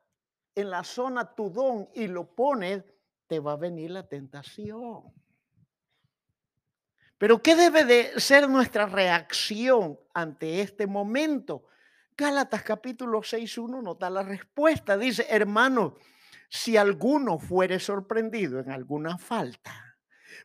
en 0.56 0.70
la 0.70 0.84
zona 0.84 1.34
tu 1.36 1.50
don 1.50 1.90
y 1.94 2.08
lo 2.08 2.34
pones, 2.34 2.84
te 3.32 3.40
va 3.40 3.54
a 3.54 3.56
venir 3.56 3.92
la 3.92 4.06
tentación. 4.06 5.04
Pero 7.18 7.42
¿qué 7.42 7.56
debe 7.56 7.86
de 7.86 8.20
ser 8.20 8.50
nuestra 8.50 8.86
reacción 8.88 9.98
ante 10.14 10.60
este 10.60 10.86
momento? 10.86 11.64
Gálatas 12.18 12.62
capítulo 12.62 13.22
6.1 13.22 13.82
nos 13.82 13.98
da 13.98 14.10
la 14.10 14.22
respuesta. 14.22 14.98
Dice, 14.98 15.26
hermano, 15.30 15.96
si 16.50 16.76
alguno 16.76 17.40
fuere 17.40 17.80
sorprendido 17.80 18.60
en 18.60 18.70
alguna 18.70 19.18
falta, 19.18 19.96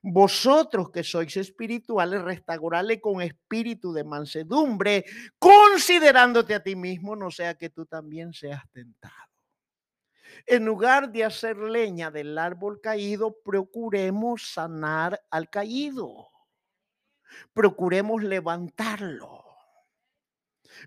vosotros 0.00 0.92
que 0.92 1.02
sois 1.02 1.36
espirituales, 1.36 2.22
restaurarle 2.22 3.00
con 3.00 3.20
espíritu 3.20 3.92
de 3.92 4.04
mansedumbre, 4.04 5.04
considerándote 5.40 6.54
a 6.54 6.62
ti 6.62 6.76
mismo, 6.76 7.16
no 7.16 7.32
sea 7.32 7.56
que 7.56 7.68
tú 7.68 7.84
también 7.84 8.32
seas 8.32 8.62
tentado. 8.70 9.35
En 10.44 10.64
lugar 10.66 11.10
de 11.10 11.24
hacer 11.24 11.56
leña 11.56 12.10
del 12.10 12.36
árbol 12.36 12.80
caído, 12.80 13.38
procuremos 13.42 14.52
sanar 14.52 15.20
al 15.30 15.48
caído 15.48 16.30
procuremos 17.52 18.22
levantarlo. 18.22 19.44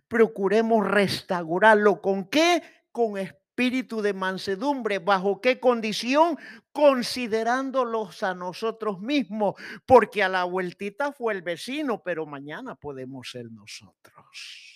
Procuremos 0.07 0.85
restaurarlo. 0.85 2.01
¿Con 2.01 2.25
qué? 2.25 2.61
Con 2.91 3.17
espíritu 3.17 4.01
de 4.01 4.13
mansedumbre. 4.13 4.99
¿Bajo 4.99 5.41
qué 5.41 5.59
condición? 5.59 6.37
Considerándolos 6.71 8.23
a 8.23 8.33
nosotros 8.35 8.99
mismos, 9.01 9.55
porque 9.85 10.23
a 10.23 10.29
la 10.29 10.43
vueltita 10.43 11.11
fue 11.11 11.33
el 11.33 11.41
vecino, 11.41 12.01
pero 12.03 12.25
mañana 12.25 12.75
podemos 12.75 13.31
ser 13.31 13.51
nosotros. 13.51 14.68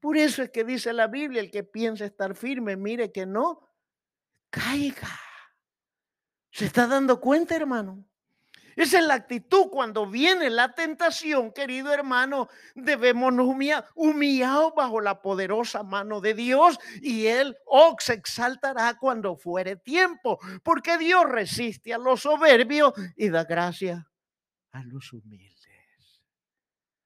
Por 0.00 0.16
eso 0.16 0.42
es 0.42 0.50
que 0.50 0.64
dice 0.64 0.92
la 0.92 1.06
Biblia, 1.06 1.40
el 1.40 1.50
que 1.50 1.64
piensa 1.64 2.04
estar 2.04 2.34
firme, 2.34 2.76
mire 2.76 3.12
que 3.12 3.26
no 3.26 3.60
caiga. 4.50 5.08
¿Se 6.50 6.66
está 6.66 6.86
dando 6.86 7.20
cuenta, 7.20 7.54
hermano? 7.56 8.04
Esa 8.76 8.98
es 8.98 9.04
la 9.04 9.14
actitud 9.14 9.68
cuando 9.70 10.06
viene 10.06 10.48
la 10.48 10.74
tentación, 10.74 11.52
querido 11.52 11.92
hermano. 11.92 12.48
Debemos 12.74 13.32
humillar, 13.32 13.86
humillados 13.94 14.72
bajo 14.74 15.00
la 15.00 15.20
poderosa 15.20 15.82
mano 15.82 16.20
de 16.20 16.34
Dios 16.34 16.78
y 17.02 17.26
Él 17.26 17.56
oh, 17.66 17.96
se 17.98 18.14
exaltará 18.14 18.96
cuando 18.98 19.36
fuere 19.36 19.76
tiempo, 19.76 20.38
porque 20.62 20.96
Dios 20.98 21.24
resiste 21.28 21.92
a 21.92 21.98
los 21.98 22.22
soberbios 22.22 22.94
y 23.16 23.28
da 23.28 23.44
gracia 23.44 24.08
a 24.72 24.82
los 24.84 25.12
humildes. 25.12 25.60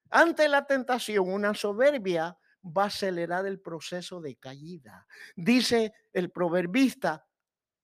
Ante 0.09 0.47
la 0.47 0.65
tentación, 0.65 1.27
una 1.27 1.53
soberbia 1.53 2.37
va 2.65 2.83
a 2.83 2.87
acelerar 2.87 3.45
el 3.45 3.59
proceso 3.59 4.21
de 4.21 4.35
caída. 4.35 5.05
Dice 5.35 5.93
el 6.13 6.31
proverbista, 6.31 7.27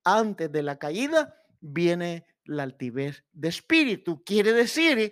antes 0.03 0.51
de 0.51 0.63
la 0.63 0.77
caída 0.77 1.35
viene 1.59 2.25
la 2.45 2.63
altivez 2.63 3.23
de 3.31 3.49
espíritu. 3.49 4.23
Quiere 4.23 4.53
decir 4.53 5.11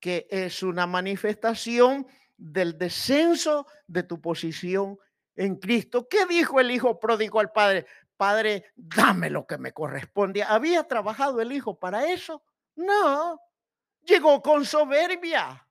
que 0.00 0.26
es 0.30 0.62
una 0.62 0.86
manifestación 0.86 2.06
del 2.36 2.76
descenso 2.78 3.66
de 3.86 4.02
tu 4.02 4.20
posición 4.20 4.98
en 5.36 5.56
Cristo. 5.56 6.08
¿Qué 6.08 6.26
dijo 6.26 6.60
el 6.60 6.70
hijo 6.70 6.98
pródigo 6.98 7.38
al 7.40 7.52
padre? 7.52 7.86
Padre, 8.16 8.66
dame 8.74 9.30
lo 9.30 9.46
que 9.46 9.58
me 9.58 9.72
corresponde. 9.72 10.42
¿Había 10.42 10.84
trabajado 10.84 11.40
el 11.40 11.52
hijo 11.52 11.78
para 11.78 12.10
eso? 12.10 12.42
No. 12.76 13.40
Llegó 14.02 14.42
con 14.42 14.64
soberbia. 14.64 15.66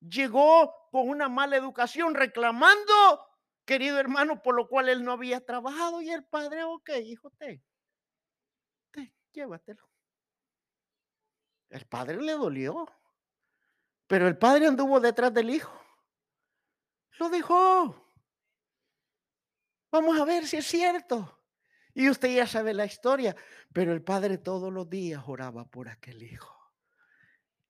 Llegó 0.00 0.72
con 0.94 1.08
una 1.08 1.28
mala 1.28 1.56
educación 1.56 2.14
reclamando, 2.14 3.26
querido 3.64 3.98
hermano, 3.98 4.40
por 4.40 4.54
lo 4.54 4.68
cual 4.68 4.88
él 4.88 5.02
no 5.02 5.10
había 5.10 5.44
trabajado. 5.44 6.00
Y 6.00 6.10
el 6.10 6.24
padre, 6.24 6.62
ok, 6.62 6.88
hijo, 7.02 7.32
te, 7.32 7.60
te 8.92 9.12
llévatelo. 9.32 9.90
El 11.68 11.84
padre 11.86 12.22
le 12.22 12.34
dolió. 12.34 12.86
Pero 14.06 14.28
el 14.28 14.38
padre 14.38 14.68
anduvo 14.68 15.00
detrás 15.00 15.34
del 15.34 15.50
hijo. 15.50 15.76
Lo 17.18 17.28
dejó. 17.28 18.14
Vamos 19.90 20.20
a 20.20 20.24
ver 20.24 20.46
si 20.46 20.58
es 20.58 20.66
cierto. 20.68 21.42
Y 21.92 22.08
usted 22.08 22.36
ya 22.36 22.46
sabe 22.46 22.72
la 22.72 22.84
historia. 22.84 23.34
Pero 23.72 23.92
el 23.92 24.04
padre 24.04 24.38
todos 24.38 24.72
los 24.72 24.88
días 24.88 25.24
oraba 25.26 25.64
por 25.64 25.88
aquel 25.88 26.22
hijo. 26.22 26.53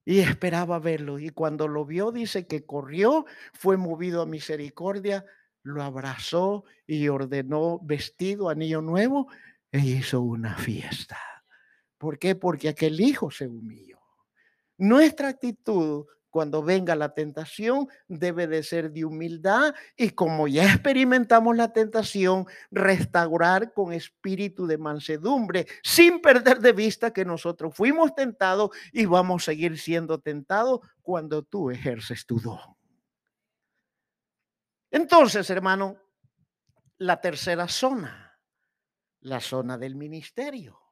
Y 0.05 0.21
esperaba 0.21 0.79
verlo. 0.79 1.19
Y 1.19 1.31
cuando 1.31 1.69
lo 1.69 1.85
vio, 1.85 2.13
dice 2.13 2.47
que 2.47 2.65
corrió, 2.65 3.25
fue 3.53 3.77
movido 3.77 4.23
a 4.23 4.27
misericordia, 4.27 5.25
lo 5.63 5.83
abrazó 5.83 6.65
y 6.87 7.09
ordenó 7.09 7.81
vestido, 7.83 8.49
anillo 8.49 8.83
nuevo, 8.83 9.29
e 9.73 9.79
hizo 9.81 10.21
una 10.21 10.57
fiesta. 10.57 11.19
¿Por 11.99 12.19
qué? 12.19 12.35
Porque 12.35 12.69
aquel 12.69 13.01
hijo 13.01 13.31
se 13.31 13.49
humilló. 13.49 13.99
Nuestra 14.77 15.29
actitud 15.29 16.07
cuando 16.35 16.65
venga 16.65 16.97
la 16.97 17.15
tentación 17.15 17.87
debe 18.09 18.49
de 18.49 18.65
ser 18.65 18.91
de 18.91 19.05
humildad 19.05 19.73
y 19.97 20.11
como 20.11 20.49
ya 20.49 20.65
experimentamos 20.75 21.57
la 21.57 21.73
tentación, 21.73 22.47
restaurar 22.73 23.73
con 23.73 23.93
espíritu 23.93 24.67
de 24.67 24.77
mansedumbre, 24.77 25.69
sin 25.85 26.21
perder 26.21 26.59
de 26.59 26.73
vista 26.73 27.13
que 27.13 27.25
nosotros 27.25 27.77
fuimos 27.77 28.17
tentados 28.17 28.71
y 28.93 29.05
vamos 29.05 29.45
a 29.45 29.53
seguir 29.53 29.79
siendo 29.79 30.19
tentados 30.19 30.81
cuando 31.03 31.45
tú 31.45 31.71
ejerces 31.71 32.27
tu 32.27 32.41
don. 32.41 32.59
Entonces, 34.91 35.49
hermano, 35.51 36.01
la 36.99 37.21
tercera 37.21 37.69
zona, 37.69 38.41
la 39.21 39.39
zona 39.39 39.79
del 39.79 39.95
ministerio. 39.95 40.84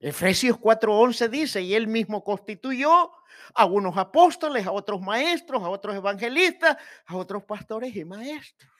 Efesios 0.00 0.58
4:11 0.58 1.28
dice, 1.28 1.60
y 1.60 1.74
él 1.74 1.86
mismo 1.86 2.24
constituyó 2.24 3.12
a 3.54 3.66
unos 3.66 3.96
apóstoles, 3.98 4.66
a 4.66 4.72
otros 4.72 5.00
maestros, 5.02 5.62
a 5.62 5.68
otros 5.68 5.94
evangelistas, 5.94 6.78
a 7.04 7.16
otros 7.16 7.44
pastores 7.44 7.94
y 7.94 8.04
maestros. 8.04 8.72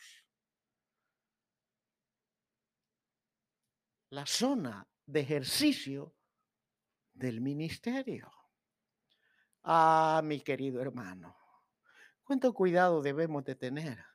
La 4.08 4.24
zona 4.24 4.88
de 5.04 5.20
ejercicio 5.20 6.14
del 7.12 7.42
ministerio. 7.42 8.32
Ah, 9.62 10.22
mi 10.24 10.40
querido 10.40 10.80
hermano, 10.80 11.36
cuánto 12.24 12.54
cuidado 12.54 13.02
debemos 13.02 13.44
de 13.44 13.54
tener 13.54 14.09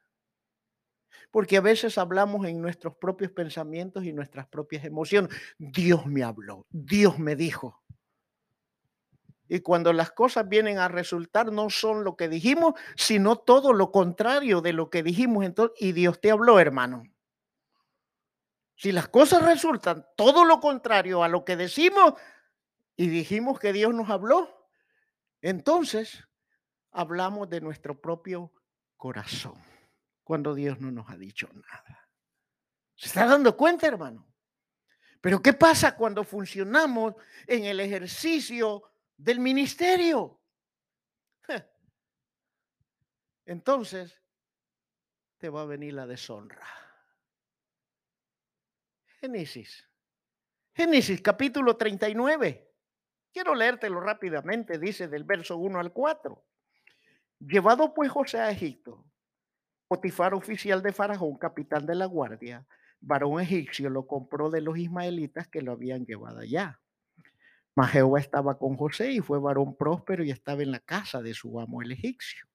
porque 1.31 1.57
a 1.57 1.61
veces 1.61 1.97
hablamos 1.97 2.45
en 2.47 2.61
nuestros 2.61 2.95
propios 2.95 3.31
pensamientos 3.31 4.05
y 4.05 4.13
nuestras 4.13 4.47
propias 4.47 4.85
emociones. 4.85 5.31
Dios 5.57 6.05
me 6.05 6.23
habló, 6.23 6.65
Dios 6.69 7.19
me 7.19 7.35
dijo. 7.35 7.83
Y 9.47 9.59
cuando 9.59 9.93
las 9.93 10.11
cosas 10.11 10.49
vienen 10.49 10.79
a 10.79 10.87
resultar, 10.87 11.51
no 11.51 11.69
son 11.69 12.03
lo 12.03 12.15
que 12.15 12.29
dijimos, 12.29 12.73
sino 12.95 13.35
todo 13.35 13.73
lo 13.73 13.91
contrario 13.91 14.61
de 14.61 14.73
lo 14.73 14.89
que 14.89 15.03
dijimos. 15.03 15.45
Entonces, 15.45 15.77
y 15.79 15.91
Dios 15.91 16.19
te 16.19 16.31
habló, 16.31 16.59
hermano. 16.59 17.03
Si 18.75 18.91
las 18.91 19.07
cosas 19.07 19.43
resultan 19.43 20.05
todo 20.17 20.45
lo 20.45 20.59
contrario 20.59 21.23
a 21.23 21.27
lo 21.27 21.45
que 21.45 21.55
decimos 21.55 22.13
y 22.95 23.07
dijimos 23.07 23.59
que 23.59 23.71
Dios 23.71 23.93
nos 23.93 24.09
habló, 24.09 24.69
entonces 25.41 26.27
hablamos 26.91 27.49
de 27.49 27.61
nuestro 27.61 28.01
propio 28.01 28.51
corazón 28.97 29.74
cuando 30.25 30.53
Dios 30.53 30.81
no 30.81 30.91
nos 30.91 31.09
ha 31.09 31.15
dicho 31.15 31.47
nada. 31.53 32.09
¿Se 32.95 33.07
está 33.07 33.25
dando 33.25 33.55
cuenta, 33.55 33.87
hermano? 33.87 34.27
Pero 35.21 35.41
¿qué 35.41 35.53
pasa 35.53 35.95
cuando 35.95 36.25
funcionamos 36.25 37.15
en 37.47 37.63
el 37.63 37.79
ejercicio 37.79 38.91
del 39.15 39.39
ministerio? 39.39 40.41
Entonces 43.45 44.19
te 45.37 45.49
va 45.49 45.61
a 45.61 45.65
venir 45.65 45.93
la 45.93 46.07
deshonra. 46.07 46.67
Génesis 49.21 49.87
Génesis 50.75 51.21
capítulo 51.21 51.77
39. 51.77 52.69
Quiero 53.31 53.55
leértelo 53.55 54.01
rápidamente, 54.01 54.77
dice 54.77 55.07
del 55.07 55.23
verso 55.23 55.55
1 55.55 55.79
al 55.79 55.93
4. 55.93 56.45
Llevado 57.39 57.93
pues 57.93 58.11
José 58.11 58.39
a 58.39 58.51
Egipto, 58.51 59.05
Potifar, 59.87 60.33
oficial 60.33 60.81
de 60.81 60.91
Faraón, 60.91 61.37
capitán 61.37 61.85
de 61.85 61.95
la 61.95 62.05
guardia, 62.05 62.65
varón 62.99 63.39
egipcio, 63.39 63.89
lo 63.89 64.07
compró 64.07 64.49
de 64.49 64.61
los 64.61 64.77
ismaelitas 64.77 65.47
que 65.47 65.61
lo 65.61 65.71
habían 65.71 66.05
llevado 66.05 66.39
allá. 66.39 66.79
Mas 67.75 67.91
Jehová 67.91 68.19
estaba 68.19 68.57
con 68.57 68.77
José 68.77 69.11
y 69.11 69.19
fue 69.19 69.39
varón 69.39 69.75
próspero 69.75 70.23
y 70.23 70.31
estaba 70.31 70.63
en 70.63 70.71
la 70.71 70.79
casa 70.79 71.21
de 71.21 71.33
su 71.33 71.59
amo 71.59 71.81
el 71.81 71.91
egipcio. 71.91 72.47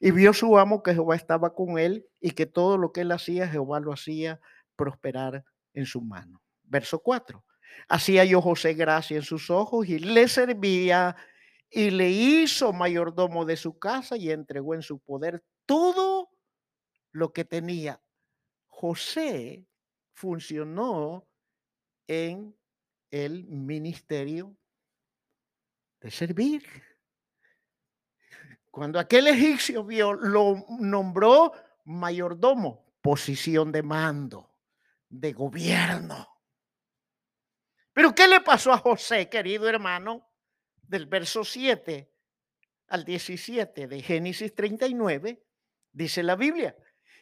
Y 0.00 0.10
vio 0.10 0.32
su 0.32 0.58
amo 0.58 0.82
que 0.82 0.92
Jehová 0.92 1.16
estaba 1.16 1.54
con 1.54 1.78
él 1.78 2.06
y 2.20 2.32
que 2.32 2.46
todo 2.46 2.76
lo 2.76 2.92
que 2.92 3.02
él 3.02 3.12
hacía, 3.12 3.48
Jehová 3.48 3.80
lo 3.80 3.92
hacía 3.92 4.40
prosperar 4.76 5.44
en 5.74 5.86
su 5.86 6.02
mano. 6.02 6.42
Verso 6.64 7.00
4. 7.00 7.42
Hacía 7.88 8.24
yo 8.24 8.42
José 8.42 8.74
gracia 8.74 9.16
en 9.16 9.22
sus 9.22 9.50
ojos 9.50 9.88
y 9.88 9.98
le 9.98 10.28
servía 10.28 11.16
y 11.70 11.90
le 11.90 12.10
hizo 12.10 12.72
mayordomo 12.72 13.44
de 13.44 13.56
su 13.56 13.78
casa 13.78 14.16
y 14.16 14.30
entregó 14.30 14.74
en 14.74 14.82
su 14.82 14.98
poder 14.98 15.42
todo 15.66 16.30
lo 17.12 17.32
que 17.32 17.44
tenía. 17.44 18.00
José 18.66 19.66
funcionó 20.12 21.28
en 22.06 22.56
el 23.10 23.44
ministerio 23.46 24.56
de 26.00 26.10
servir. 26.10 26.64
Cuando 28.70 28.98
aquel 28.98 29.26
egipcio 29.26 29.84
vio, 29.84 30.12
lo 30.12 30.64
nombró 30.78 31.52
mayordomo, 31.84 32.94
posición 33.00 33.72
de 33.72 33.82
mando, 33.82 34.54
de 35.08 35.32
gobierno. 35.32 36.28
Pero 37.92 38.14
¿qué 38.14 38.28
le 38.28 38.40
pasó 38.40 38.72
a 38.72 38.78
José, 38.78 39.28
querido 39.28 39.68
hermano? 39.68 40.26
Del 40.82 41.06
verso 41.06 41.44
7 41.44 42.10
al 42.88 43.04
17 43.04 43.86
de 43.86 44.02
Génesis 44.02 44.54
39, 44.54 45.44
dice 45.92 46.22
la 46.22 46.36
Biblia. 46.36 46.76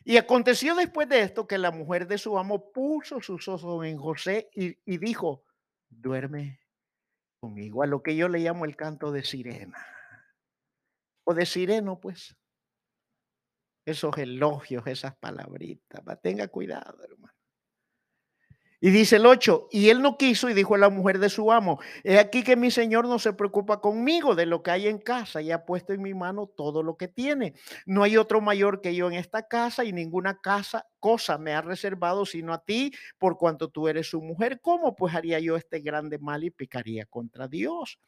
Y 0.09 0.17
aconteció 0.17 0.75
después 0.75 1.07
de 1.07 1.21
esto 1.21 1.47
que 1.47 1.59
la 1.59 1.71
mujer 1.71 2.07
de 2.07 2.17
su 2.17 2.39
amo 2.39 2.73
puso 2.73 3.21
sus 3.21 3.47
ojos 3.47 3.85
en 3.85 3.99
José 3.99 4.49
y, 4.55 4.97
dijo, 4.97 5.45
duerme 5.91 6.61
conmigo, 7.39 7.83
a 7.83 7.87
lo 7.87 8.03
que 8.03 8.17
yo 8.17 8.27
le 8.27 8.39
llamo 8.39 8.65
el 8.65 8.75
canto 8.75 9.13
de 9.13 9.23
sirena. 9.23 9.85
O 11.25 11.35
de 11.35 11.45
sireno, 11.45 12.01
pues. 12.01 12.35
Esos 13.85 14.17
elogios, 14.17 14.87
esas 14.87 15.15
palabritas. 15.15 16.03
Tenga 16.23 16.49
cuidado, 16.49 17.05
hermano. 17.05 17.38
Y 18.81 18.91
dice 18.91 19.17
el 19.17 19.27
8, 19.27 19.69
y 19.73 19.89
él 19.89 20.03
no 20.03 20.17
quiso 20.17 20.49
y 20.49 20.55
dijo 20.55 20.77
a 20.77 20.79
la 20.79 20.89
mujer 20.89 21.19
de 21.19 21.31
su 21.31 21.51
amo, 21.51 21.81
es 22.05 22.19
aquí 22.19 22.45
que 22.45 22.55
mi 22.55 22.71
señor 22.71 23.09
no 23.09 23.19
se 23.19 23.33
preocupa 23.33 23.81
conmigo 23.81 24.37
de 24.37 24.47
lo 24.47 24.63
que 24.63 24.71
hay 24.71 24.87
en 24.87 24.99
casa 24.99 25.43
y 25.43 25.51
ha 25.51 25.65
puesto 25.65 25.93
en 25.93 26.03
mi 26.03 26.15
mano 26.15 26.47
todo 26.47 26.85
lo 26.85 26.97
que 26.97 27.09
tiene. 27.09 27.55
No 27.87 28.05
hay 28.05 28.17
otro 28.17 28.41
mayor 28.41 28.81
que 28.81 28.95
yo 28.95 29.09
en 29.09 29.15
esta 29.15 29.49
casa 29.49 29.85
y 29.85 29.93
ninguna 29.93 30.39
casa, 30.41 30.87
cosa 31.01 31.39
me 31.39 31.55
ha 31.55 31.61
reservado 31.61 32.25
sino 32.25 32.53
a 32.53 32.65
ti 32.65 32.93
por 33.19 33.37
cuanto 33.37 33.69
tú 33.69 33.89
eres 33.89 34.09
su 34.11 34.23
mujer. 34.23 34.61
¿Cómo 34.61 34.95
pues 34.95 35.13
haría 35.15 35.41
yo 35.41 35.57
este 35.57 35.81
grande 35.81 36.19
mal 36.19 36.45
y 36.45 36.51
picaría 36.51 37.05
contra 37.07 37.49
Dios? 37.49 37.99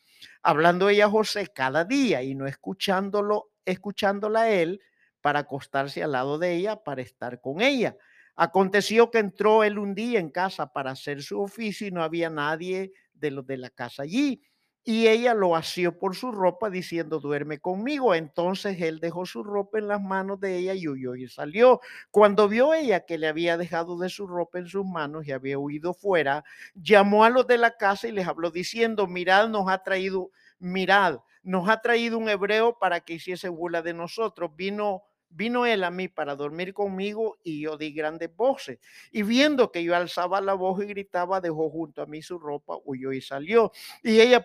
Hablando 0.43 0.89
ella 0.89 1.07
a 1.07 1.11
José 1.11 1.49
cada 1.53 1.85
día 1.85 2.23
y 2.23 2.37
no 2.37 2.47
escuchándolo, 2.47 3.51
escuchándola 3.65 4.43
a 4.43 4.51
él 4.51 4.81
para 5.21 5.41
acostarse 5.41 6.03
al 6.03 6.13
lado 6.13 6.39
de 6.39 6.55
ella, 6.55 6.77
para 6.77 7.03
estar 7.03 7.41
con 7.41 7.61
ella. 7.61 7.97
Aconteció 8.43 9.11
que 9.11 9.19
entró 9.19 9.65
él 9.65 9.79
un 9.79 9.95
día 9.95 10.19
en 10.19 10.31
casa 10.31 10.73
para 10.73 10.93
hacer 10.93 11.23
su 11.23 11.43
oficio 11.43 11.87
y 11.87 11.91
no 11.91 12.03
había 12.03 12.31
nadie 12.31 12.91
de 13.13 13.31
los 13.31 13.47
de 13.47 13.59
la 13.59 13.69
casa 13.69 14.05
allí. 14.05 14.41
Y 14.83 15.09
ella 15.09 15.35
lo 15.35 15.55
asió 15.55 15.99
por 15.99 16.17
su 16.17 16.33
ropa 16.33 16.71
diciendo, 16.71 17.21
duerme 17.21 17.59
conmigo. 17.59 18.15
Entonces 18.15 18.81
él 18.81 18.99
dejó 18.99 19.27
su 19.27 19.45
ropa 19.45 19.79
en 19.79 19.89
las 19.89 20.01
manos 20.01 20.41
de 20.41 20.57
ella 20.57 20.73
y 20.73 20.89
huyó 20.89 21.17
y 21.17 21.29
salió. 21.29 21.81
Cuando 22.11 22.49
vio 22.49 22.73
ella 22.73 23.05
que 23.05 23.19
le 23.19 23.29
había 23.29 23.59
dejado 23.59 23.99
de 23.99 24.09
su 24.09 24.27
ropa 24.27 24.59
en 24.59 24.69
sus 24.69 24.87
manos 24.87 25.27
y 25.27 25.33
había 25.33 25.59
huido 25.59 25.93
fuera, 25.93 26.43
llamó 26.75 27.25
a 27.25 27.29
los 27.29 27.47
de 27.47 27.59
la 27.59 27.77
casa 27.77 28.09
y 28.09 28.13
les 28.13 28.27
habló 28.27 28.51
diciendo, 28.51 29.07
mirad, 29.07 29.51
nos 29.51 29.69
ha 29.69 29.83
traído, 29.83 30.31
mirad, 30.59 31.19
nos 31.43 31.69
ha 31.69 31.83
traído 31.83 32.17
un 32.17 32.31
hebreo 32.31 32.79
para 32.79 33.01
que 33.01 33.13
hiciese 33.13 33.51
burla 33.51 33.83
de 33.83 33.93
nosotros. 33.93 34.57
Vino 34.57 35.03
Vino 35.31 35.65
él 35.65 35.85
a 35.85 35.91
mí 35.91 36.09
para 36.09 36.35
dormir 36.35 36.75
conmigo 36.75 37.39
y 37.45 37.63
yo 37.63 37.77
di 37.77 37.93
grandes 37.93 38.35
voces. 38.35 38.79
Y 39.13 39.23
viendo 39.23 39.71
que 39.71 39.83
yo 39.85 39.95
alzaba 39.97 40.41
la 40.41 40.55
voz 40.55 40.83
y 40.83 40.87
gritaba, 40.87 41.41
dejó 41.41 41.71
junto 41.71 42.03
a 42.03 42.07
mí 42.07 42.21
su 42.23 42.39
ropa, 42.39 42.77
huyó 42.85 43.13
y 43.13 43.21
salió. 43.21 43.71
Y 44.03 44.21
ella 44.21 44.45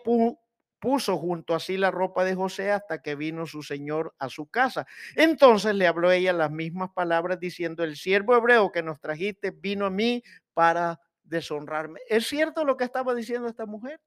puso 0.80 1.18
junto 1.18 1.56
a 1.56 1.60
sí 1.60 1.78
la 1.78 1.90
ropa 1.92 2.24
de 2.24 2.36
José 2.36 2.72
hasta 2.72 3.02
que 3.02 3.16
vino 3.16 3.46
su 3.48 3.64
señor 3.64 4.14
a 4.20 4.30
su 4.30 4.48
casa. 4.48 4.86
Entonces 5.16 5.74
le 5.76 5.88
habló 5.88 6.12
ella 6.12 6.34
las 6.34 6.52
mismas 6.52 6.92
palabras 6.92 7.40
diciendo, 7.40 7.84
el 7.84 7.96
siervo 7.98 8.36
hebreo 8.36 8.72
que 8.72 8.84
nos 8.84 9.00
trajiste 9.00 9.52
vino 9.52 9.86
a 9.88 9.90
mí 9.90 10.22
para 10.54 11.00
deshonrarme. 11.24 12.00
¿Es 12.08 12.28
cierto 12.28 12.64
lo 12.64 12.78
que 12.78 12.84
estaba 12.84 13.16
diciendo 13.16 13.48
esta 13.48 13.66
mujer? 13.66 14.00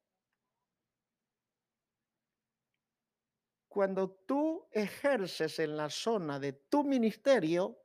Cuando 3.79 4.11
tú 4.11 4.67
ejerces 4.73 5.61
en 5.61 5.77
la 5.77 5.89
zona 5.89 6.41
de 6.41 6.53
tu 6.53 6.83
ministerio, 6.83 7.79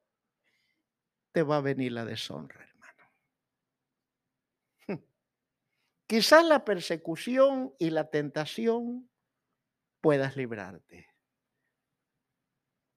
te 1.31 1.43
va 1.43 1.57
a 1.57 1.61
venir 1.61 1.91
la 1.91 2.03
deshonra, 2.03 2.67
hermano. 2.67 3.11
Quizás 6.07 6.45
la 6.45 6.65
persecución 6.65 7.75
y 7.77 7.91
la 7.91 8.09
tentación 8.09 9.07
puedas 10.01 10.35
librarte. 10.35 11.09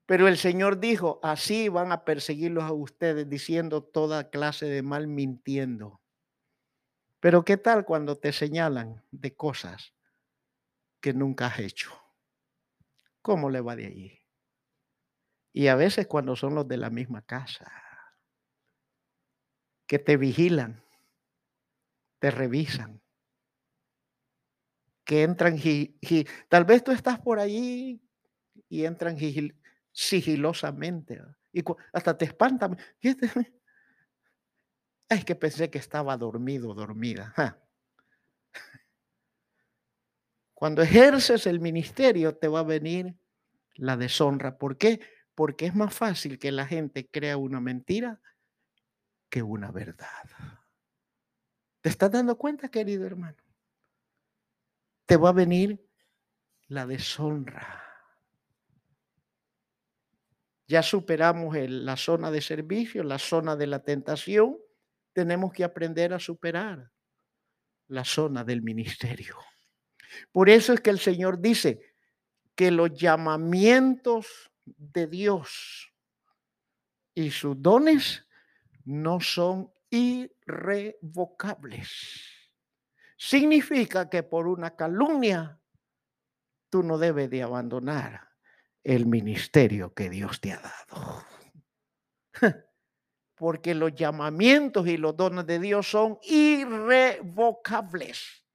Pero 0.06 0.26
el 0.26 0.38
Señor 0.38 0.80
dijo, 0.80 1.20
así 1.22 1.68
van 1.68 1.92
a 1.92 2.02
perseguirlos 2.02 2.64
a 2.64 2.72
ustedes 2.72 3.28
diciendo 3.28 3.84
toda 3.84 4.30
clase 4.30 4.64
de 4.64 4.80
mal 4.80 5.06
mintiendo. 5.06 6.00
Pero 7.20 7.44
¿qué 7.44 7.58
tal 7.58 7.84
cuando 7.84 8.16
te 8.16 8.32
señalan 8.32 9.04
de 9.10 9.36
cosas 9.36 9.92
que 11.02 11.12
nunca 11.12 11.48
has 11.48 11.58
hecho? 11.58 12.05
¿Cómo 13.26 13.50
le 13.50 13.60
va 13.60 13.74
de 13.74 13.86
allí? 13.86 14.20
Y 15.52 15.66
a 15.66 15.74
veces 15.74 16.06
cuando 16.06 16.36
son 16.36 16.54
los 16.54 16.68
de 16.68 16.76
la 16.76 16.90
misma 16.90 17.22
casa, 17.22 17.68
que 19.88 19.98
te 19.98 20.16
vigilan, 20.16 20.82
te 22.20 22.30
revisan, 22.30 23.00
que 25.04 25.22
entran, 25.22 25.56
tal 26.48 26.64
vez 26.64 26.82
tú 26.82 26.92
estás 26.92 27.20
por 27.20 27.38
allí 27.38 28.02
y 28.68 28.84
entran 28.84 29.16
sigilosamente 29.92 31.22
y 31.52 31.62
hasta 31.92 32.16
te 32.18 32.24
espantan. 32.26 32.76
Es 35.08 35.24
que 35.24 35.34
pensé 35.36 35.70
que 35.70 35.78
estaba 35.78 36.16
dormido, 36.16 36.74
dormida. 36.74 37.32
Cuando 40.56 40.80
ejerces 40.80 41.46
el 41.46 41.60
ministerio 41.60 42.34
te 42.38 42.48
va 42.48 42.60
a 42.60 42.62
venir 42.62 43.14
la 43.74 43.98
deshonra. 43.98 44.56
¿Por 44.56 44.78
qué? 44.78 45.00
Porque 45.34 45.66
es 45.66 45.74
más 45.74 45.92
fácil 45.92 46.38
que 46.38 46.50
la 46.50 46.66
gente 46.66 47.10
crea 47.10 47.36
una 47.36 47.60
mentira 47.60 48.22
que 49.28 49.42
una 49.42 49.70
verdad. 49.70 50.08
¿Te 51.82 51.90
estás 51.90 52.10
dando 52.10 52.38
cuenta, 52.38 52.70
querido 52.70 53.04
hermano? 53.04 53.36
Te 55.04 55.18
va 55.18 55.28
a 55.28 55.32
venir 55.32 55.86
la 56.68 56.86
deshonra. 56.86 57.84
Ya 60.66 60.82
superamos 60.82 61.54
la 61.68 61.98
zona 61.98 62.30
de 62.30 62.40
servicio, 62.40 63.02
la 63.02 63.18
zona 63.18 63.56
de 63.56 63.66
la 63.66 63.80
tentación. 63.80 64.56
Tenemos 65.12 65.52
que 65.52 65.64
aprender 65.64 66.14
a 66.14 66.18
superar 66.18 66.90
la 67.88 68.06
zona 68.06 68.42
del 68.42 68.62
ministerio. 68.62 69.36
Por 70.32 70.50
eso 70.50 70.72
es 70.72 70.80
que 70.80 70.90
el 70.90 70.98
Señor 70.98 71.40
dice 71.40 71.80
que 72.54 72.70
los 72.70 72.94
llamamientos 72.94 74.50
de 74.64 75.06
Dios 75.06 75.92
y 77.14 77.30
sus 77.30 77.60
dones 77.60 78.26
no 78.84 79.20
son 79.20 79.70
irrevocables. 79.90 81.90
Significa 83.16 84.10
que 84.10 84.22
por 84.22 84.46
una 84.46 84.76
calumnia 84.76 85.58
tú 86.68 86.82
no 86.82 86.98
debes 86.98 87.30
de 87.30 87.42
abandonar 87.42 88.28
el 88.84 89.06
ministerio 89.06 89.94
que 89.94 90.10
Dios 90.10 90.38
te 90.40 90.52
ha 90.52 90.60
dado. 90.60 91.24
Porque 93.34 93.74
los 93.74 93.94
llamamientos 93.94 94.86
y 94.86 94.96
los 94.96 95.16
dones 95.16 95.44
de 95.46 95.58
Dios 95.58 95.90
son 95.90 96.18
irrevocables. 96.22 98.45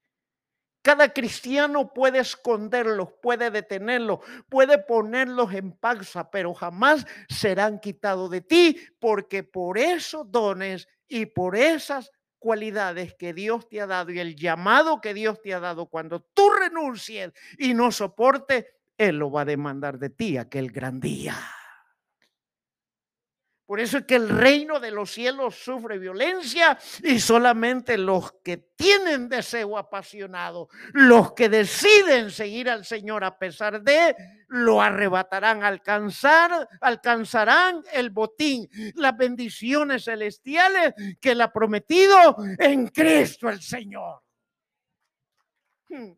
Cada 0.81 1.13
cristiano 1.13 1.93
puede 1.93 2.19
esconderlos, 2.19 3.09
puede 3.21 3.51
detenerlos, 3.51 4.19
puede 4.49 4.79
ponerlos 4.79 5.53
en 5.53 5.73
pausa, 5.73 6.31
pero 6.31 6.53
jamás 6.55 7.05
serán 7.29 7.79
quitados 7.79 8.31
de 8.31 8.41
ti, 8.41 8.77
porque 8.99 9.43
por 9.43 9.77
esos 9.77 10.31
dones 10.31 10.87
y 11.07 11.27
por 11.27 11.55
esas 11.55 12.11
cualidades 12.39 13.13
que 13.13 13.33
Dios 13.33 13.69
te 13.69 13.79
ha 13.81 13.85
dado 13.85 14.11
y 14.11 14.19
el 14.19 14.35
llamado 14.35 14.99
que 15.01 15.13
Dios 15.13 15.39
te 15.41 15.53
ha 15.53 15.59
dado, 15.59 15.85
cuando 15.85 16.21
tú 16.33 16.49
renuncies 16.49 17.31
y 17.59 17.75
no 17.75 17.91
soportes, 17.91 18.65
Él 18.97 19.17
lo 19.17 19.29
va 19.29 19.41
a 19.41 19.45
demandar 19.45 19.99
de 19.99 20.09
ti 20.09 20.37
aquel 20.37 20.71
gran 20.71 20.99
día. 20.99 21.35
Por 23.71 23.79
eso 23.79 23.99
es 23.99 24.05
que 24.05 24.15
el 24.15 24.27
reino 24.27 24.81
de 24.81 24.91
los 24.91 25.11
cielos 25.11 25.55
sufre 25.55 25.97
violencia 25.97 26.77
y 27.03 27.21
solamente 27.21 27.97
los 27.97 28.33
que 28.43 28.57
tienen 28.57 29.29
deseo 29.29 29.77
apasionado, 29.77 30.67
los 30.91 31.31
que 31.31 31.47
deciden 31.47 32.31
seguir 32.31 32.69
al 32.69 32.83
Señor 32.83 33.23
a 33.23 33.39
pesar 33.39 33.81
de, 33.81 34.13
lo 34.49 34.81
arrebatarán, 34.81 35.63
alcanzar, 35.63 36.67
alcanzarán 36.81 37.81
el 37.93 38.09
botín, 38.09 38.67
las 38.95 39.15
bendiciones 39.15 40.03
celestiales 40.03 40.93
que 41.21 41.31
Él 41.31 41.39
ha 41.39 41.53
prometido 41.53 42.35
en 42.59 42.87
Cristo 42.87 43.47
el 43.47 43.61
Señor. 43.61 44.21
Hmm. 45.87 46.11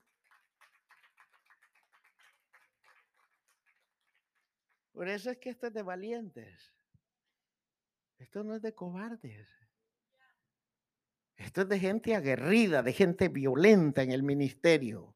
Por 4.91 5.07
eso 5.07 5.29
es 5.29 5.37
que 5.37 5.51
esto 5.51 5.67
es 5.67 5.73
de 5.73 5.83
valientes. 5.83 6.72
Esto 8.23 8.41
no 8.41 8.55
es 8.55 8.61
de 8.61 8.73
cobardes. 8.73 9.45
Esto 11.35 11.63
es 11.63 11.67
de 11.67 11.77
gente 11.77 12.15
aguerrida, 12.15 12.81
de 12.81 12.93
gente 12.93 13.27
violenta 13.27 14.01
en 14.01 14.11
el 14.11 14.23
ministerio, 14.23 15.13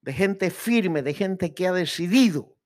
de 0.00 0.14
gente 0.14 0.50
firme, 0.50 1.02
de 1.02 1.12
gente 1.12 1.52
que 1.52 1.68
ha 1.68 1.72
decidido. 1.72 2.56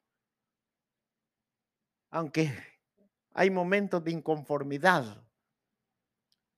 Aunque 2.11 2.57
hay 3.33 3.51
momentos 3.51 4.05
de 4.05 4.13
inconformidad, 4.13 5.27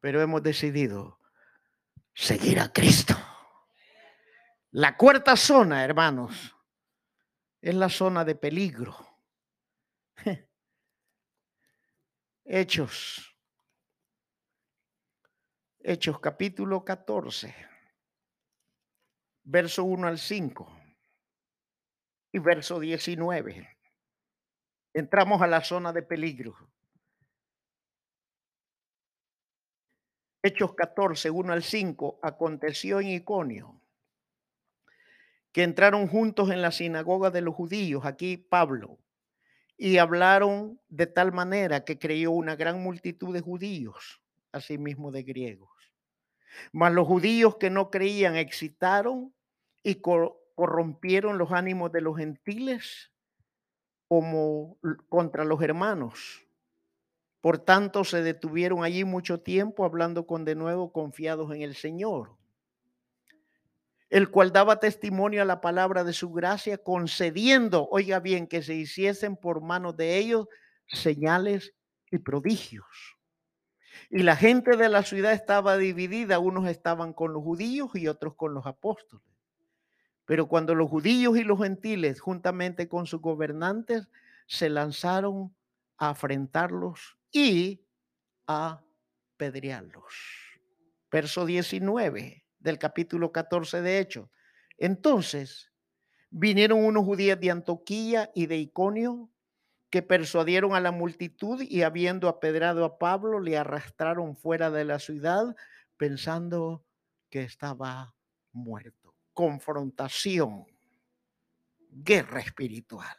pero 0.01 0.21
hemos 0.21 0.43
decidido 0.43 1.19
seguir 2.13 2.61
a 2.61 2.71
Cristo. 2.71 3.15
La 4.73 4.95
cuarta 4.95 5.37
zona, 5.37 5.83
hermanos, 5.83 6.55
es 7.63 7.75
la 7.75 7.89
zona 7.89 8.27
de 8.27 8.35
peligro. 8.35 8.95
Hechos. 12.49 13.37
Hechos 15.81 16.21
capítulo 16.21 16.85
14, 16.85 17.53
verso 19.43 19.83
1 19.83 20.07
al 20.07 20.19
5 20.19 20.81
y 22.31 22.39
verso 22.39 22.79
19. 22.79 23.69
Entramos 24.95 25.43
a 25.43 25.49
la 25.49 25.61
zona 25.65 25.93
de 25.93 26.03
peligro. 26.03 26.57
Hechos 30.41 30.75
14, 30.77 31.31
1 31.31 31.53
al 31.53 31.65
5, 31.65 32.21
aconteció 32.23 33.01
en 33.01 33.09
Iconio 33.09 33.81
que 35.51 35.65
entraron 35.65 36.07
juntos 36.07 36.51
en 36.51 36.63
la 36.63 36.71
sinagoga 36.71 37.31
de 37.31 37.41
los 37.41 37.57
judíos, 37.57 38.05
aquí 38.05 38.37
Pablo, 38.37 39.01
y 39.77 39.99
hablaron 39.99 40.81
de 40.89 41.07
tal 41.07 41.33
manera 41.33 41.85
que 41.85 41.99
creyó 41.99 42.31
una 42.31 42.57
gran 42.57 42.83
multitud 42.83 43.35
de 43.35 43.41
judíos, 43.41 44.23
asimismo 44.53 45.11
de 45.11 45.23
griegos. 45.23 45.71
Mas 46.73 46.93
los 46.93 47.07
judíos 47.07 47.57
que 47.57 47.69
no 47.69 47.91
creían 47.91 48.37
excitaron 48.37 49.35
y 49.83 49.97
corrompieron 49.97 51.37
los 51.37 51.53
ánimos 51.53 51.93
de 51.93 52.01
los 52.01 52.17
gentiles 52.17 53.13
como 54.09 54.79
contra 55.09 55.45
los 55.45 55.61
hermanos. 55.63 56.47
Por 57.41 57.59
tanto, 57.59 58.05
se 58.05 58.23
detuvieron 58.23 58.83
allí 58.83 59.05
mucho 59.05 59.41
tiempo 59.41 59.85
hablando 59.85 60.27
con 60.27 60.45
de 60.45 60.55
nuevo 60.55 60.93
confiados 60.93 61.55
en 61.55 61.63
el 61.63 61.75
Señor 61.75 62.36
el 64.09 64.31
cual 64.31 64.53
daba 64.53 64.79
testimonio 64.79 65.43
a 65.43 65.47
la 65.47 65.61
palabra 65.61 66.05
de 66.05 66.13
su 66.13 66.31
gracia, 66.31 66.79
concediendo, 66.79 67.89
oiga 67.91 68.21
bien, 68.21 68.47
que 68.47 68.63
se 68.63 68.75
hiciesen 68.75 69.37
por 69.37 69.61
manos 69.61 69.97
de 69.97 70.17
ellos 70.17 70.47
señales 70.87 71.75
y 72.11 72.19
prodigios. 72.19 72.87
Y 74.11 74.23
la 74.23 74.37
gente 74.37 74.77
de 74.77 74.89
la 74.89 75.03
ciudad 75.03 75.33
estaba 75.33 75.77
dividida, 75.77 76.39
unos 76.39 76.69
estaban 76.69 77.13
con 77.13 77.33
los 77.33 77.43
judíos 77.43 77.91
y 77.95 78.07
otros 78.07 78.37
con 78.37 78.55
los 78.55 78.67
apóstoles. 78.67 79.27
Pero 80.25 80.47
cuando 80.47 80.75
los 80.75 80.89
judíos 80.89 81.37
y 81.37 81.43
los 81.43 81.61
gentiles, 81.61 82.21
juntamente 82.21 82.89
con 82.89 83.07
sus 83.07 83.21
gobernantes, 83.21 84.09
se 84.47 84.69
lanzaron 84.69 85.55
a 85.99 86.11
afrentarlos 86.11 87.17
y 87.33 87.81
a 88.47 88.83
pedrearlos. 89.37 90.15
Verso 91.11 91.47
19 91.47 92.46
del 92.67 92.81
capítulo 92.81 93.31
14 93.31 93.81
de 93.81 94.01
Hechos. 94.01 94.29
Entonces 94.77 95.71
vinieron 96.31 96.85
unos 96.85 97.05
judíos 97.05 97.39
de 97.39 97.53
Antoquía 97.53 98.33
y 98.35 98.47
de 98.47 98.57
Iconio 98.57 99.31
que 99.89 100.03
persuadieron 100.03 100.75
a 100.75 100.81
la 100.81 100.91
multitud 100.91 101.63
y 101.63 101.83
habiendo 101.83 102.29
apedrado 102.29 102.85
a 102.85 102.99
Pablo 102.99 103.39
le 103.39 103.57
arrastraron 103.57 104.37
fuera 104.37 104.73
de 104.73 104.85
la 104.85 104.99
ciudad 104.99 105.55
pensando 105.97 106.85
que 107.31 107.43
estaba 107.43 108.17
muerto. 108.51 109.15
Confrontación, 109.33 110.67
guerra 111.89 112.41
espiritual. 112.41 113.17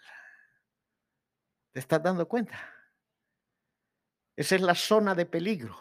¿Te 1.72 1.80
estás 1.80 2.04
dando 2.04 2.28
cuenta? 2.28 2.60
Esa 4.36 4.56
es 4.56 4.62
la 4.62 4.76
zona 4.76 5.16
de 5.16 5.26
peligro. 5.26 5.80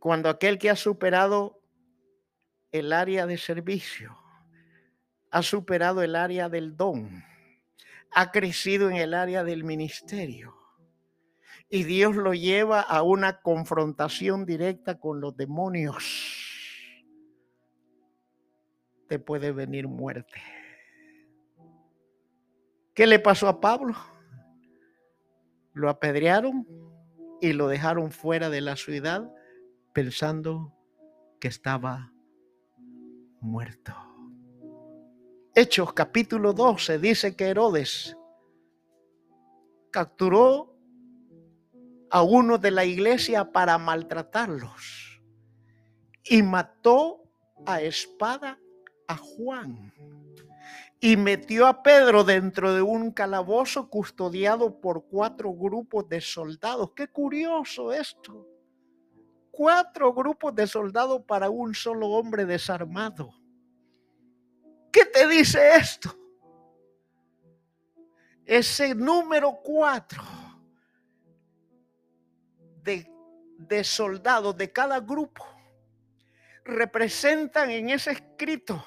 Cuando 0.00 0.28
aquel 0.28 0.58
que 0.58 0.68
ha 0.68 0.76
superado 0.76 1.59
el 2.72 2.92
área 2.92 3.26
de 3.26 3.36
servicio, 3.36 4.16
ha 5.30 5.42
superado 5.42 6.02
el 6.02 6.16
área 6.16 6.48
del 6.48 6.76
don, 6.76 7.24
ha 8.12 8.30
crecido 8.30 8.90
en 8.90 8.96
el 8.96 9.14
área 9.14 9.44
del 9.44 9.64
ministerio. 9.64 10.56
Y 11.68 11.84
Dios 11.84 12.16
lo 12.16 12.34
lleva 12.34 12.80
a 12.80 13.02
una 13.02 13.40
confrontación 13.42 14.44
directa 14.44 14.98
con 14.98 15.20
los 15.20 15.36
demonios. 15.36 16.04
Te 19.08 19.20
puede 19.20 19.52
venir 19.52 19.86
muerte. 19.86 20.42
¿Qué 22.92 23.06
le 23.06 23.20
pasó 23.20 23.46
a 23.46 23.60
Pablo? 23.60 23.94
Lo 25.72 25.88
apedrearon 25.88 26.66
y 27.40 27.52
lo 27.52 27.68
dejaron 27.68 28.10
fuera 28.10 28.50
de 28.50 28.60
la 28.60 28.74
ciudad 28.74 29.32
pensando 29.92 30.74
que 31.40 31.48
estaba 31.48 32.12
muerto. 33.40 33.94
Hechos 35.54 35.92
capítulo 35.92 36.52
12 36.52 36.98
dice 36.98 37.36
que 37.36 37.46
Herodes 37.46 38.16
capturó 39.90 40.76
a 42.10 42.22
uno 42.22 42.58
de 42.58 42.70
la 42.70 42.84
iglesia 42.84 43.50
para 43.52 43.78
maltratarlos 43.78 45.22
y 46.24 46.42
mató 46.42 47.22
a 47.66 47.80
espada 47.80 48.58
a 49.08 49.16
Juan 49.16 49.92
y 51.00 51.16
metió 51.16 51.66
a 51.66 51.82
Pedro 51.82 52.24
dentro 52.24 52.74
de 52.74 52.82
un 52.82 53.10
calabozo 53.10 53.88
custodiado 53.88 54.80
por 54.80 55.06
cuatro 55.06 55.52
grupos 55.52 56.08
de 56.08 56.20
soldados. 56.20 56.92
Qué 56.94 57.08
curioso 57.08 57.92
esto 57.92 58.46
cuatro 59.60 60.14
grupos 60.14 60.54
de 60.54 60.66
soldados 60.66 61.20
para 61.26 61.50
un 61.50 61.74
solo 61.74 62.06
hombre 62.06 62.46
desarmado. 62.46 63.30
¿Qué 64.90 65.04
te 65.04 65.28
dice 65.28 65.76
esto? 65.76 66.18
Ese 68.46 68.94
número 68.94 69.60
cuatro 69.62 70.22
de, 72.82 73.06
de 73.58 73.84
soldados 73.84 74.56
de 74.56 74.72
cada 74.72 74.98
grupo 74.98 75.44
representan 76.64 77.70
en 77.70 77.90
ese 77.90 78.12
escrito 78.12 78.82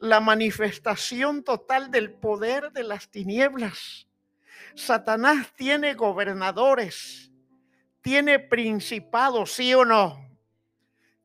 la 0.00 0.18
manifestación 0.18 1.44
total 1.44 1.92
del 1.92 2.10
poder 2.10 2.72
de 2.72 2.82
las 2.82 3.08
tinieblas. 3.12 4.08
Satanás 4.74 5.52
tiene 5.54 5.94
gobernadores, 5.94 7.30
tiene 8.06 8.38
principados, 8.38 9.50
sí 9.54 9.74
o 9.74 9.84
no. 9.84 10.30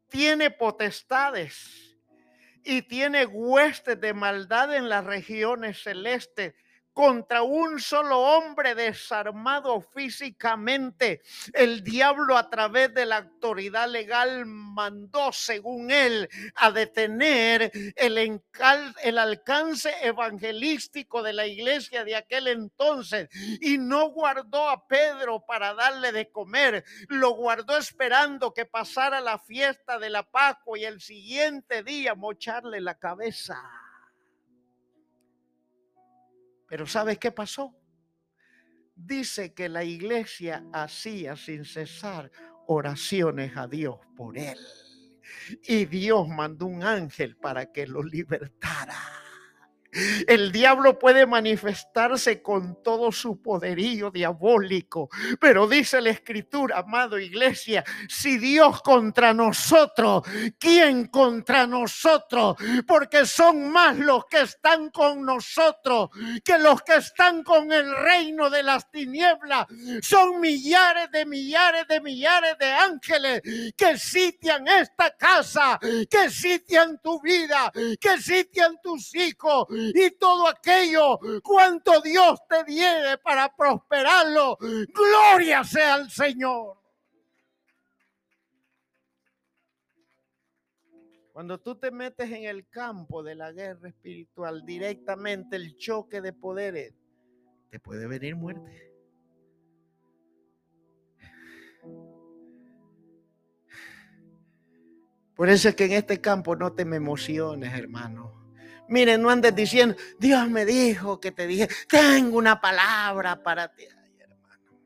Tiene 0.10 0.50
potestades 0.50 1.96
y 2.64 2.82
tiene 2.82 3.28
huestes 3.28 4.02
de 4.02 4.16
maldad 4.16 4.76
en 4.76 4.90
las 4.90 5.06
regiones 5.06 5.84
celestes. 5.84 6.56
Contra 6.94 7.42
un 7.44 7.80
solo 7.80 8.20
hombre 8.20 8.76
desarmado 8.76 9.82
físicamente. 9.82 11.22
El 11.54 11.84
diablo 11.84 12.38
a 12.38 12.50
través 12.50 12.94
de 12.94 13.06
la 13.06 13.18
autoridad 13.18 13.88
legal 13.88 14.46
mandó, 14.46 15.32
según 15.32 15.92
él, 15.92 16.30
a 16.56 16.72
detener 16.72 17.72
el, 17.96 18.42
el 19.04 19.18
alcance 19.18 19.94
evangelístico 20.02 21.24
de 21.24 21.34
la 21.34 21.48
iglesia 21.48 22.04
de 22.04 22.16
aquel 22.16 22.48
entonces 22.48 23.30
y 23.62 23.78
no 23.78 24.10
guardó 24.10 24.70
a 24.70 24.88
Pedro 24.88 25.46
para 25.46 25.74
darle 25.74 26.12
de 26.12 26.30
comer, 26.30 26.84
lo 27.08 27.32
guardó 27.32 27.78
esperando 27.78 28.54
que 28.54 28.66
pasara 28.66 29.22
la 29.22 29.40
fiesta 29.40 29.98
de 30.00 30.10
la 30.10 30.24
Pascua 30.24 30.78
y 30.78 30.86
el 30.86 31.02
siguiente 31.02 31.84
día 31.84 32.16
mocharle 32.16 32.82
la 32.82 32.96
cabeza. 32.96 33.62
Pero 36.72 36.88
¿sabes 36.88 37.18
qué 37.18 37.34
pasó? 37.34 37.76
Dice 38.96 39.54
que 39.54 39.68
la 39.68 39.84
iglesia 39.84 40.64
hacía 40.72 41.36
sin 41.36 41.66
cesar 41.66 42.32
oraciones 42.66 43.58
a 43.58 43.68
Dios 43.68 43.98
por 44.16 44.38
él. 44.38 44.58
Y 45.68 45.84
Dios 45.84 46.30
mandó 46.30 46.68
un 46.68 46.82
ángel 46.82 47.36
para 47.36 47.74
que 47.74 47.86
lo 47.86 48.02
libertara. 48.02 49.21
El 50.28 50.52
diablo 50.52 50.98
puede 50.98 51.26
manifestarse 51.26 52.42
con 52.42 52.82
todo 52.82 53.12
su 53.12 53.42
poderío 53.42 54.10
diabólico, 54.10 55.10
pero 55.40 55.68
dice 55.68 56.02
la 56.02 56.12
escritura, 56.12 56.80
amado 56.80 57.20
iglesia, 57.20 57.84
si 58.08 58.38
Dios 58.38 58.82
contra 58.82 59.34
nosotros, 59.34 60.24
¿quién 60.58 61.08
contra 61.08 61.68
nosotros? 61.68 62.56
Porque 62.88 63.26
son 63.26 63.70
más 63.70 63.98
los 63.98 64.26
que 64.26 64.42
están 64.42 64.90
con 64.90 65.26
nosotros 65.26 66.10
que 66.44 66.58
los 66.58 66.82
que 66.84 66.96
están 66.96 67.44
con 67.44 67.72
el 67.72 67.96
reino 67.96 68.50
de 68.50 68.64
las 68.64 68.90
tinieblas. 68.92 69.68
Son 70.02 70.40
millares 70.40 71.12
de 71.12 71.26
millares 71.26 71.88
de 71.88 72.02
millares 72.02 72.58
de 72.60 72.72
ángeles 72.72 73.42
que 73.76 73.98
sitian 73.98 74.68
esta 74.68 75.16
casa, 75.18 75.80
que 76.10 76.30
sitian 76.30 77.00
tu 77.02 77.22
vida, 77.22 77.72
que 78.00 78.18
sitian 78.20 78.78
tus 78.82 79.14
hijos 79.16 79.68
y 79.94 80.12
todo 80.12 80.48
aquello 80.48 81.20
cuanto 81.44 82.02
Dios 82.02 82.40
te 82.48 82.64
diere 82.64 83.18
para 83.18 83.56
prosperarlo. 83.56 84.58
Gloria 84.60 85.64
sea 85.64 85.96
al 85.96 86.10
Señor. 86.10 86.78
Cuando 91.34 91.60
tú 91.60 91.76
te 91.76 91.92
metes 91.92 92.30
en 92.30 92.44
el 92.44 92.68
campo 92.70 93.24
de 93.24 93.36
la 93.36 93.52
guerra 93.52 93.90
espiritual, 93.90 94.66
directamente 94.66 95.56
el 95.56 95.78
choque 95.78 96.22
de 96.22 96.34
poderes, 96.34 96.94
te 97.70 97.80
puede 97.80 98.06
venir 98.06 98.36
muerte. 98.36 98.92
Por 105.36 105.50
eso 105.50 105.70
es 105.70 105.76
que 105.76 105.86
en 105.86 105.94
este 105.94 106.20
campo 106.22 106.56
no 106.56 106.74
te 106.74 106.86
me 106.86 106.98
emociones, 106.98 107.74
hermano. 107.74 108.41
Miren, 108.92 109.22
no 109.22 109.30
andes 109.30 109.56
diciendo, 109.56 109.96
Dios 110.20 110.50
me 110.50 110.66
dijo 110.66 111.18
que 111.18 111.32
te 111.32 111.48
dije, 111.48 111.70
tengo 111.88 112.38
una 112.38 112.60
palabra 112.60 113.42
para 113.42 113.74
ti. 113.74 113.86
hermano. 114.20 114.78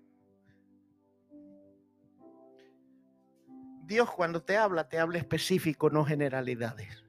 Dios 3.82 4.12
cuando 4.12 4.43
te 4.43 4.58
habla, 4.58 4.88
te 4.88 4.99
habla 4.99 5.18
específico, 5.18 5.89
no 5.89 6.06
generalidades. 6.06 7.03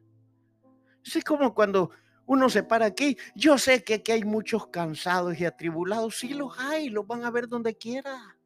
Es 1.05 1.23
como 1.23 1.55
cuando 1.55 1.91
uno 2.25 2.49
se 2.49 2.63
para 2.63 2.87
aquí. 2.87 3.19
Yo 3.35 3.59
sé 3.59 3.85
que 3.85 3.95
aquí 3.95 4.13
hay 4.13 4.25
muchos 4.25 4.69
cansados 4.69 5.39
y 5.39 5.45
atribulados. 5.45 6.19
Sí 6.19 6.33
los 6.33 6.59
hay, 6.59 6.89
los 6.89 7.07
van 7.07 7.27
a 7.27 7.31
ver 7.31 7.47
donde 7.47 7.77
quiera. 7.77 8.39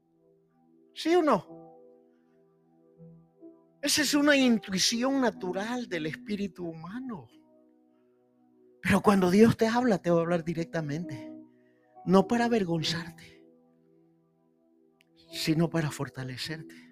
¿Sí 0.92 1.14
o 1.14 1.22
no? 1.22 1.78
Esa 3.80 4.02
es 4.02 4.12
una 4.12 4.34
intuición 4.34 5.20
natural 5.20 5.88
del 5.88 6.06
espíritu 6.06 6.66
humano. 6.66 7.28
Pero 8.82 9.00
cuando 9.02 9.30
Dios 9.30 9.56
te 9.56 9.66
habla, 9.66 9.98
te 9.98 10.10
va 10.10 10.18
a 10.18 10.22
hablar 10.22 10.44
directamente. 10.44 11.32
No 12.04 12.26
para 12.26 12.46
avergonzarte, 12.46 13.44
sino 15.32 15.68
para 15.68 15.90
fortalecerte. 15.90 16.90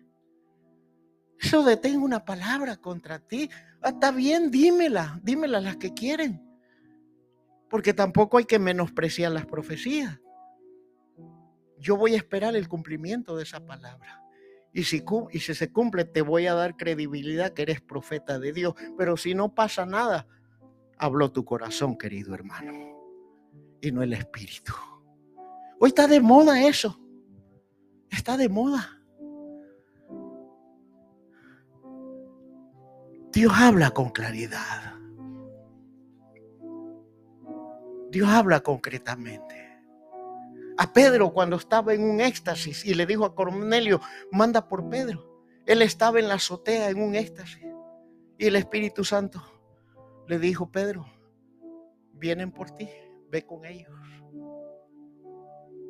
Eso 1.39 1.63
de 1.63 1.77
tengo 1.77 2.05
una 2.05 2.25
palabra 2.25 2.77
contra 2.77 3.21
ti. 3.21 3.49
Ah, 3.81 3.91
está 3.91 4.11
bien, 4.11 4.51
dímela, 4.51 5.21
dímela 5.23 5.61
las 5.61 5.77
que 5.77 5.95
quieren. 5.95 6.43
Porque 7.71 7.95
tampoco 7.95 8.39
hay 8.39 8.45
que 8.45 8.59
menospreciar 8.59 9.33
las 9.33 9.47
profecías. 9.47 10.19
Yo 11.79 11.97
voy 11.97 12.15
a 12.15 12.17
esperar 12.17 12.57
el 12.57 12.69
cumplimiento 12.69 13.37
de 13.37 13.45
esa 13.45 13.65
palabra. 13.65 14.23
Y 14.73 14.85
si, 14.85 15.05
y 15.31 15.41
si 15.41 15.55
se 15.55 15.73
cumple, 15.73 16.05
te 16.05 16.23
voy 16.23 16.47
a 16.47 16.55
dar 16.55 16.77
credibilidad 16.77 17.53
que 17.53 17.63
eres 17.63 17.81
profeta 17.81 18.39
de 18.39 18.53
Dios. 18.53 18.75
Pero 18.97 19.17
si 19.17 19.35
no 19.35 19.55
pasa 19.55 19.87
nada, 19.87 20.27
habló 20.99 21.31
tu 21.31 21.45
corazón, 21.45 21.97
querido 21.97 22.35
hermano, 22.35 22.73
y 23.81 23.93
no 23.93 24.03
el 24.03 24.13
espíritu. 24.13 24.73
Hoy 25.81 25.89
está 25.89 26.07
de 26.09 26.21
moda 26.21 26.67
eso. 26.67 26.99
Está 28.11 28.37
de 28.37 28.49
moda. 28.49 29.01
Dios 33.33 33.53
habla 33.55 33.91
con 33.91 34.11
claridad. 34.11 34.95
Dios 38.11 38.29
habla 38.29 38.61
concretamente. 38.61 39.55
A 40.79 40.93
Pedro 40.93 41.33
cuando 41.33 41.57
estaba 41.57 41.93
en 41.93 42.03
un 42.03 42.21
éxtasis 42.21 42.85
y 42.85 42.95
le 42.95 43.07
dijo 43.07 43.25
a 43.25 43.35
Cornelio, 43.35 44.01
manda 44.33 44.67
por 44.67 44.89
Pedro. 44.89 45.45
Él 45.67 45.83
estaba 45.83 46.19
en 46.19 46.29
la 46.29 46.35
azotea 46.35 46.89
en 46.89 47.03
un 47.03 47.15
éxtasis. 47.15 47.63
Y 48.39 48.47
el 48.47 48.57
Espíritu 48.57 49.05
Santo 49.05 49.58
le 50.29 50.39
dijo 50.39 50.71
Pedro, 50.71 51.07
vienen 52.13 52.53
por 52.53 52.71
ti, 52.71 52.89
ve 53.31 53.45
con 53.45 53.65
ellos. 53.65 53.91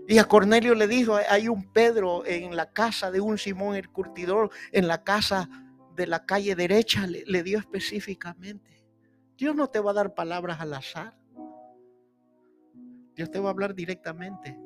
Y 0.07 0.19
a 0.19 0.25
Cornelio 0.25 0.75
le 0.75 0.87
dijo, 0.87 1.19
hay 1.29 1.49
un 1.49 1.71
Pedro 1.71 2.25
en 2.25 2.57
la 2.57 2.73
casa 2.73 3.11
de 3.11 3.21
un 3.21 3.37
Simón 3.37 3.75
el 3.75 3.91
curtidor, 3.91 4.51
en 4.73 4.89
la 4.89 5.05
casa 5.05 5.51
de 5.95 6.07
la 6.07 6.25
calle 6.25 6.55
derecha, 6.55 7.07
le, 7.07 7.43
dio 7.43 7.59
específicamente. 7.59 8.83
Dios 9.37 9.55
no 9.55 9.67
te 9.67 9.81
va 9.81 9.91
a 9.91 9.95
dar 9.95 10.15
palabras 10.15 10.61
al 10.61 10.73
azar. 10.73 11.19
Dios 13.15 13.31
te 13.31 13.41
va 13.41 13.49
a 13.49 13.53
hablar 13.53 13.75
directamente 13.75 14.57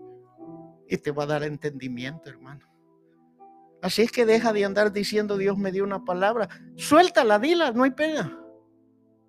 y 0.87 0.99
te 0.99 1.11
va 1.11 1.25
a 1.25 1.27
dar 1.27 1.43
entendimiento, 1.43 2.29
hermano. 2.29 2.71
Así 3.81 4.03
es 4.03 4.13
que 4.13 4.27
deja 4.27 4.53
de 4.53 4.65
andar 4.65 4.93
diciendo 4.93 5.39
Dios 5.39 5.59
me 5.59 5.73
dio 5.73 5.83
una 5.83 6.05
palabra. 6.05 6.49
Suéltala, 6.77 7.39
dila, 7.39 7.73
no 7.73 7.83
hay 7.83 7.91
pena. 7.91 8.42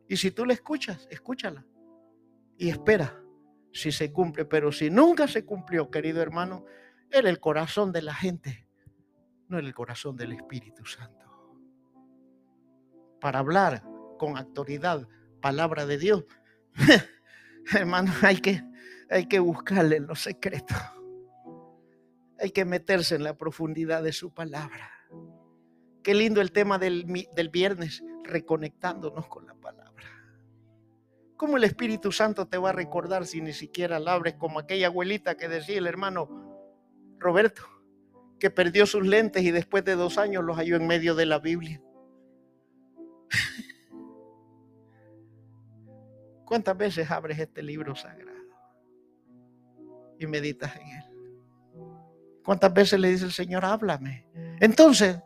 Y 0.08 0.18
si 0.18 0.32
tú 0.32 0.46
la 0.46 0.54
escuchas, 0.54 1.08
escúchala 1.10 1.66
y 2.58 2.70
espera 2.70 3.24
si 3.72 3.92
se 3.92 4.12
cumple. 4.12 4.46
Pero 4.46 4.72
si 4.72 4.90
nunca 4.90 5.28
se 5.28 5.46
cumplió, 5.46 5.90
querido 5.90 6.22
hermano, 6.22 6.66
era 7.10 7.30
el 7.30 7.40
corazón 7.40 7.92
de 7.92 8.02
la 8.02 8.14
gente, 8.14 8.68
no 9.48 9.58
era 9.58 9.68
el 9.68 9.74
corazón 9.74 10.16
del 10.16 10.34
Espíritu 10.34 10.86
Santo. 10.86 11.26
Para 13.20 13.40
hablar 13.40 13.84
con 14.18 14.38
autoridad 14.38 15.08
palabra 15.42 15.86
de 15.86 15.98
Dios, 15.98 16.26
hermano, 17.74 18.12
hay 18.22 18.38
que, 18.38 18.64
hay 19.10 19.28
que 19.28 19.40
buscarle 19.40 19.98
en 19.98 20.08
lo 20.08 20.16
secreto. 20.16 20.76
Hay 22.40 22.52
que 22.52 22.66
meterse 22.66 23.16
en 23.16 23.24
la 23.24 23.38
profundidad 23.38 24.04
de 24.04 24.12
su 24.12 24.34
palabra. 24.34 24.92
Qué 26.04 26.14
lindo 26.14 26.42
el 26.42 26.52
tema 26.52 26.78
del, 26.78 27.06
del 27.34 27.50
viernes, 27.50 28.04
reconectándonos 28.24 29.28
con 29.28 29.46
la 29.46 29.54
palabra. 29.54 29.83
¿Cómo 31.44 31.58
el 31.58 31.66
Espíritu 31.66 32.14
Santo 32.14 32.48
te 32.48 32.58
va 32.58 32.70
a 32.70 32.72
recordar 32.72 33.26
si 33.26 33.42
ni 33.42 33.52
siquiera 33.52 34.00
la 34.00 34.14
abres 34.14 34.36
como 34.36 34.60
aquella 34.60 34.88
abuelita 34.88 35.36
que 35.36 35.50
decía 35.50 35.78
el 35.78 35.88
hermano 35.88 36.30
Roberto, 37.20 37.64
que 38.40 38.50
perdió 38.50 38.86
sus 38.86 39.06
lentes 39.06 39.44
y 39.44 39.52
después 39.52 39.84
de 39.84 39.96
dos 39.96 40.18
años 40.18 40.46
los 40.46 40.56
halló 40.56 40.78
en 40.78 40.88
medio 40.88 41.16
de 41.16 41.26
la 41.26 41.40
Biblia? 41.40 41.82
¿Cuántas 46.46 46.78
veces 46.78 47.12
abres 47.12 47.38
este 47.38 47.62
libro 47.62 47.94
sagrado 47.94 48.40
y 50.18 50.26
meditas 50.26 50.74
en 50.78 50.88
él? 50.88 51.04
¿Cuántas 52.46 52.74
veces 52.74 53.02
le 53.02 53.10
dice 53.10 53.26
el 53.26 53.34
Señor, 53.34 53.66
háblame? 53.66 54.26
Entonces, 54.62 55.20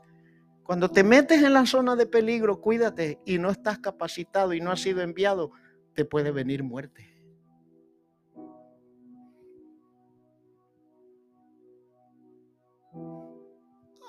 cuando 0.64 0.90
te 0.90 1.04
metes 1.04 1.44
en 1.44 1.54
la 1.54 1.68
zona 1.68 1.96
de 1.96 2.08
peligro, 2.08 2.60
cuídate 2.60 3.20
y 3.24 3.38
no 3.38 3.52
estás 3.52 3.78
capacitado 3.78 4.54
y 4.54 4.62
no 4.62 4.72
has 4.72 4.82
sido 4.82 5.04
enviado 5.04 5.52
te 5.98 6.06
puede 6.06 6.32
venir 6.32 6.64
muerte. 6.64 7.12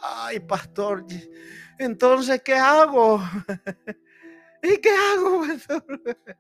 Ay, 0.03 0.39
pastor, 0.41 1.07
entonces, 1.78 2.43
¿qué 2.45 2.53
hago? 2.53 3.22
¿Y 4.62 4.76
qué 4.82 4.91
hago, 4.91 5.47
pastor? 5.47 6.03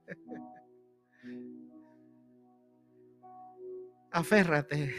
Aférrate 4.12 4.94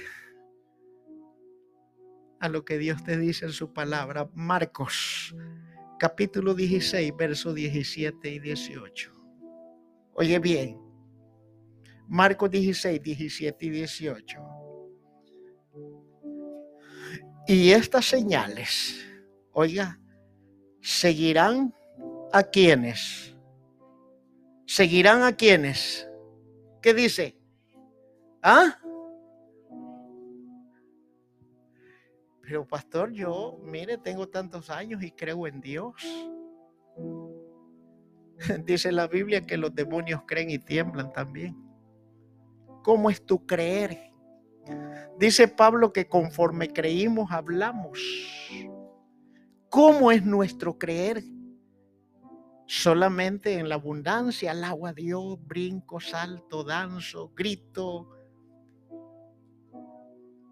a 2.40 2.50
lo 2.50 2.66
que 2.66 2.80
Dios 2.80 3.04
te 3.04 3.20
dice 3.20 3.46
en 3.46 3.52
su 3.52 3.72
palabra. 3.72 4.28
Marcos, 4.34 5.36
capítulo 6.00 6.56
16, 6.56 7.16
versos 7.16 7.54
17 7.54 8.30
y 8.32 8.40
18. 8.40 9.19
Oye 10.14 10.40
bien, 10.40 10.78
Marcos 12.08 12.50
16, 12.50 13.02
17 13.02 13.66
y 13.66 13.70
18. 13.70 14.40
Y 17.48 17.72
estas 17.72 18.06
señales, 18.06 19.06
oiga, 19.52 20.00
seguirán 20.82 21.74
a 22.32 22.44
quienes. 22.44 23.36
Seguirán 24.66 25.24
a 25.24 25.36
quienes. 25.36 26.08
¿Qué 26.82 26.94
dice? 26.94 27.38
¿Ah? 28.42 28.78
Pero 32.42 32.68
pastor, 32.68 33.12
yo, 33.12 33.60
mire, 33.64 33.98
tengo 33.98 34.28
tantos 34.28 34.70
años 34.70 35.04
y 35.04 35.12
creo 35.12 35.46
en 35.46 35.62
Dios. 35.62 35.94
Dice 38.66 38.92
la 38.92 39.08
Biblia 39.08 39.46
que 39.46 39.58
los 39.58 39.74
demonios 39.74 40.22
creen 40.26 40.50
y 40.50 40.60
tiemblan 40.60 41.12
también. 41.12 41.56
¿Cómo 42.84 43.10
es 43.10 43.26
tu 43.26 43.46
creer? 43.46 44.12
Dice 45.18 45.48
Pablo 45.48 45.92
que 45.92 46.08
conforme 46.08 46.70
creímos 46.70 47.32
hablamos. 47.32 48.00
¿Cómo 49.70 50.12
es 50.12 50.26
nuestro 50.26 50.78
creer? 50.78 51.24
Solamente 52.66 53.56
en 53.56 53.68
la 53.68 53.76
abundancia, 53.76 54.52
al 54.52 54.64
agua 54.64 54.94
Dios, 54.94 55.38
brinco, 55.46 56.00
salto, 56.00 56.64
danzo, 56.64 57.32
grito. 57.36 58.10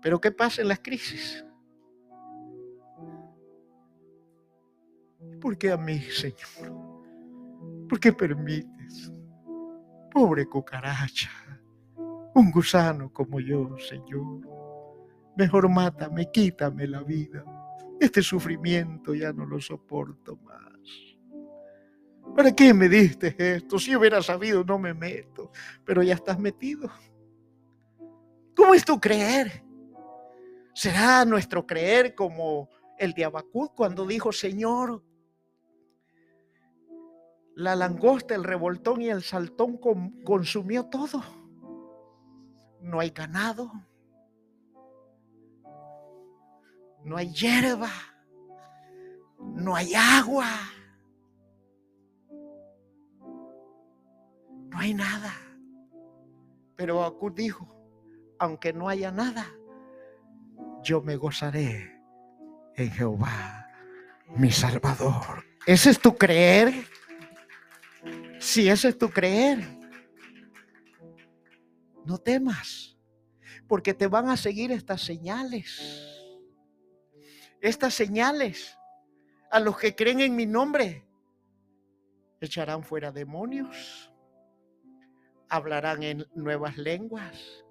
Pero 0.02 0.20
¿qué 0.20 0.32
pasa 0.32 0.62
en 0.62 0.68
las 0.68 0.80
crisis? 0.80 1.46
¿Por 5.40 5.58
qué 5.58 5.72
a 5.72 5.78
mí, 5.78 6.00
Señor? 6.00 6.87
¿Por 7.88 8.00
qué 8.00 8.12
permites? 8.14 9.12
Pobre 10.12 10.46
cucaracha, 10.48 11.30
un 12.34 12.52
gusano 12.52 13.12
como 13.12 13.40
yo, 13.40 13.78
Señor. 13.78 14.42
Mejor 15.36 15.70
mátame, 15.70 16.30
quítame 16.32 16.88
la 16.88 17.04
vida. 17.04 17.44
Este 18.00 18.22
sufrimiento 18.22 19.14
ya 19.14 19.32
no 19.32 19.46
lo 19.46 19.60
soporto 19.60 20.36
más. 20.38 20.68
¿Para 22.36 22.52
qué 22.54 22.74
me 22.74 22.90
diste 22.90 23.36
esto? 23.38 23.80
Si 23.80 23.96
hubiera 23.96 24.22
sabido, 24.22 24.64
no 24.64 24.78
me 24.78 24.94
meto. 24.94 25.52
Pero 25.86 26.04
ya 26.04 26.16
estás 26.16 26.40
metido. 26.40 26.90
¿Cómo 28.56 28.74
es 28.74 28.84
tu 28.84 29.00
creer? 29.00 29.64
¿Será 30.74 31.26
nuestro 31.26 31.66
creer 31.66 32.14
como 32.14 32.70
el 32.98 33.14
de 33.14 33.26
Abacud 33.26 33.70
cuando 33.76 34.06
dijo, 34.06 34.32
Señor, 34.32 35.04
la 37.58 37.76
langosta, 37.76 38.36
el 38.36 38.44
revoltón 38.44 39.02
y 39.02 39.10
el 39.10 39.24
saltón 39.24 39.80
consumió 40.24 40.86
todo. 40.86 41.24
No 42.82 43.00
hay 43.00 43.10
ganado. 43.10 43.72
No 47.04 47.18
hay 47.18 47.34
hierba. 47.34 47.90
No 49.40 49.76
hay 49.76 49.96
agua. 49.96 50.46
No 54.70 54.78
hay 54.78 54.94
nada. 54.94 55.34
Pero 56.76 57.04
Acud 57.04 57.34
dijo, 57.34 57.68
aunque 58.38 58.72
no 58.72 58.88
haya 58.88 59.12
nada, 59.12 59.48
yo 60.84 61.02
me 61.02 61.16
gozaré 61.16 62.00
en 62.76 62.92
Jehová, 62.92 63.68
mi 64.36 64.52
Salvador. 64.52 65.44
¿Ese 65.66 65.90
es 65.90 66.00
tu 66.00 66.16
creer? 66.16 66.86
Si 68.40 68.70
ese 68.70 68.90
es 68.90 68.98
tu 68.98 69.10
creer, 69.10 69.60
no 72.06 72.18
temas, 72.18 72.98
porque 73.68 73.94
te 73.94 74.08
van 74.08 74.30
a 74.30 74.38
seguir 74.38 74.72
estas 74.72 75.02
señales. 75.02 75.82
Estas 77.60 77.94
señales 77.94 78.78
a 79.52 79.60
los 79.60 79.78
que 79.78 79.96
creen 79.96 80.20
en 80.22 80.36
mi 80.36 80.46
nombre 80.46 81.06
echarán 82.40 82.84
fuera 82.84 83.12
demonios, 83.12 84.14
hablarán 85.50 86.04
en 86.04 86.26
nuevas 86.36 86.78
lenguas. 86.78 87.66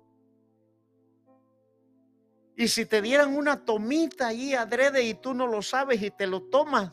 Y 2.57 2.69
si 2.69 2.87
te 2.87 3.03
dieran 3.03 3.37
una 3.37 3.65
tomita 3.65 4.29
ahí 4.29 4.55
adrede 4.55 5.03
y 5.03 5.15
tú 5.15 5.35
no 5.35 5.47
lo 5.47 5.63
sabes 5.63 6.03
y 6.03 6.11
te 6.11 6.27
lo 6.27 6.43
tomas, 6.45 6.93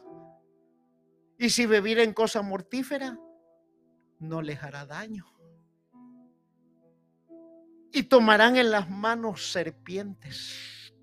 y 1.37 1.49
si 1.49 1.63
en 1.63 2.13
cosa 2.13 2.41
mortífera, 2.41 3.17
no 4.23 4.41
les 4.41 4.61
hará 4.63 4.85
daño. 4.85 5.25
Y 7.91 8.03
tomarán 8.03 8.55
en 8.55 8.71
las 8.71 8.89
manos 8.89 9.51
serpientes. 9.51 10.93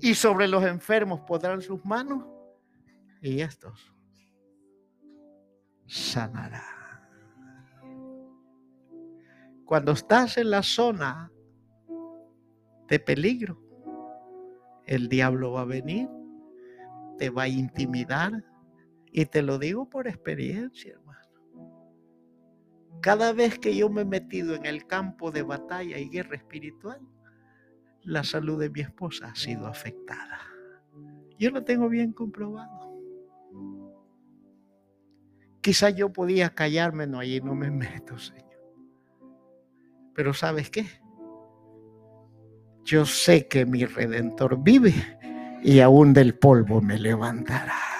Y 0.00 0.14
sobre 0.14 0.46
los 0.46 0.64
enfermos 0.64 1.20
podrán 1.20 1.62
sus 1.62 1.84
manos. 1.84 2.24
Y 3.22 3.40
estos 3.40 3.92
sanarán. 5.86 6.62
Cuando 9.64 9.92
estás 9.92 10.38
en 10.38 10.50
la 10.50 10.62
zona 10.62 11.30
de 12.88 12.98
peligro, 12.98 13.60
el 14.86 15.08
diablo 15.08 15.52
va 15.52 15.62
a 15.62 15.66
venir, 15.66 16.08
te 17.18 17.28
va 17.28 17.42
a 17.42 17.48
intimidar, 17.48 18.32
y 19.18 19.26
te 19.26 19.42
lo 19.42 19.58
digo 19.58 19.90
por 19.90 20.06
experiencia, 20.06 20.92
hermano. 20.92 21.18
Cada 23.00 23.32
vez 23.32 23.58
que 23.58 23.74
yo 23.74 23.90
me 23.90 24.02
he 24.02 24.04
metido 24.04 24.54
en 24.54 24.64
el 24.64 24.86
campo 24.86 25.32
de 25.32 25.42
batalla 25.42 25.98
y 25.98 26.08
guerra 26.08 26.36
espiritual, 26.36 27.00
la 28.02 28.22
salud 28.22 28.60
de 28.60 28.70
mi 28.70 28.78
esposa 28.78 29.30
ha 29.30 29.34
sido 29.34 29.66
afectada. 29.66 30.38
Yo 31.36 31.50
lo 31.50 31.64
tengo 31.64 31.88
bien 31.88 32.12
comprobado. 32.12 32.96
Quizá 35.62 35.90
yo 35.90 36.12
podía 36.12 36.54
callarme, 36.54 37.08
no, 37.08 37.18
allí 37.18 37.40
no 37.40 37.56
me 37.56 37.70
meto, 37.72 38.20
Señor. 38.20 38.46
Pero 40.14 40.32
¿sabes 40.32 40.70
qué? 40.70 40.86
Yo 42.84 43.04
sé 43.04 43.48
que 43.48 43.66
mi 43.66 43.84
redentor 43.84 44.62
vive 44.62 44.94
y 45.64 45.80
aún 45.80 46.12
del 46.12 46.38
polvo 46.38 46.80
me 46.80 47.00
levantará. 47.00 47.97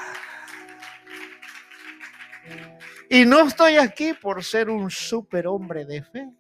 Y 3.11 3.25
no 3.25 3.47
estoy 3.47 3.77
aquí 3.77 4.13
por 4.13 4.45
ser 4.45 4.69
un 4.69 4.91
superhombre 4.91 5.87
de 5.87 6.03
fe. 6.03 6.31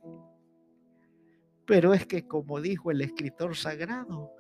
Pero 1.64 1.94
es 1.94 2.06
que 2.06 2.26
como 2.26 2.60
dijo 2.60 2.90
el 2.90 3.00
escritor 3.00 3.56
sagrado, 3.56 4.32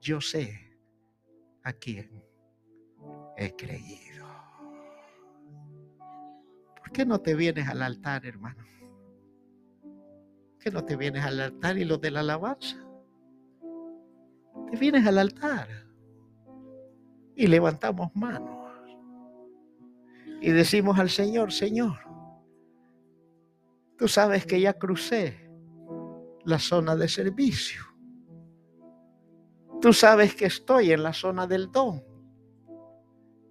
yo 0.00 0.20
sé 0.20 0.78
a 1.62 1.72
quién 1.72 2.22
he 3.36 3.54
creído. 3.54 4.26
¿Por 6.76 6.92
qué 6.92 7.06
no 7.06 7.20
te 7.20 7.34
vienes 7.34 7.68
al 7.68 7.82
altar, 7.82 8.26
hermano? 8.26 8.64
¿Por 9.82 10.58
qué 10.58 10.70
no 10.70 10.84
te 10.84 10.96
vienes 10.96 11.24
al 11.24 11.40
altar 11.40 11.78
y 11.78 11.84
los 11.84 12.00
de 12.00 12.10
la 12.10 12.20
alabanza? 12.20 12.76
Te 14.70 14.76
vienes 14.76 15.06
al 15.06 15.18
altar 15.18 15.68
y 17.34 17.46
levantamos 17.46 18.14
manos 18.14 18.63
y 20.44 20.52
decimos 20.52 20.98
al 20.98 21.08
Señor, 21.08 21.54
Señor, 21.54 22.00
tú 23.96 24.06
sabes 24.08 24.44
que 24.44 24.60
ya 24.60 24.74
crucé 24.74 25.50
la 26.44 26.58
zona 26.58 26.94
de 26.96 27.08
servicio. 27.08 27.82
Tú 29.80 29.94
sabes 29.94 30.34
que 30.34 30.44
estoy 30.44 30.92
en 30.92 31.02
la 31.02 31.14
zona 31.14 31.46
del 31.46 31.72
don. 31.72 32.04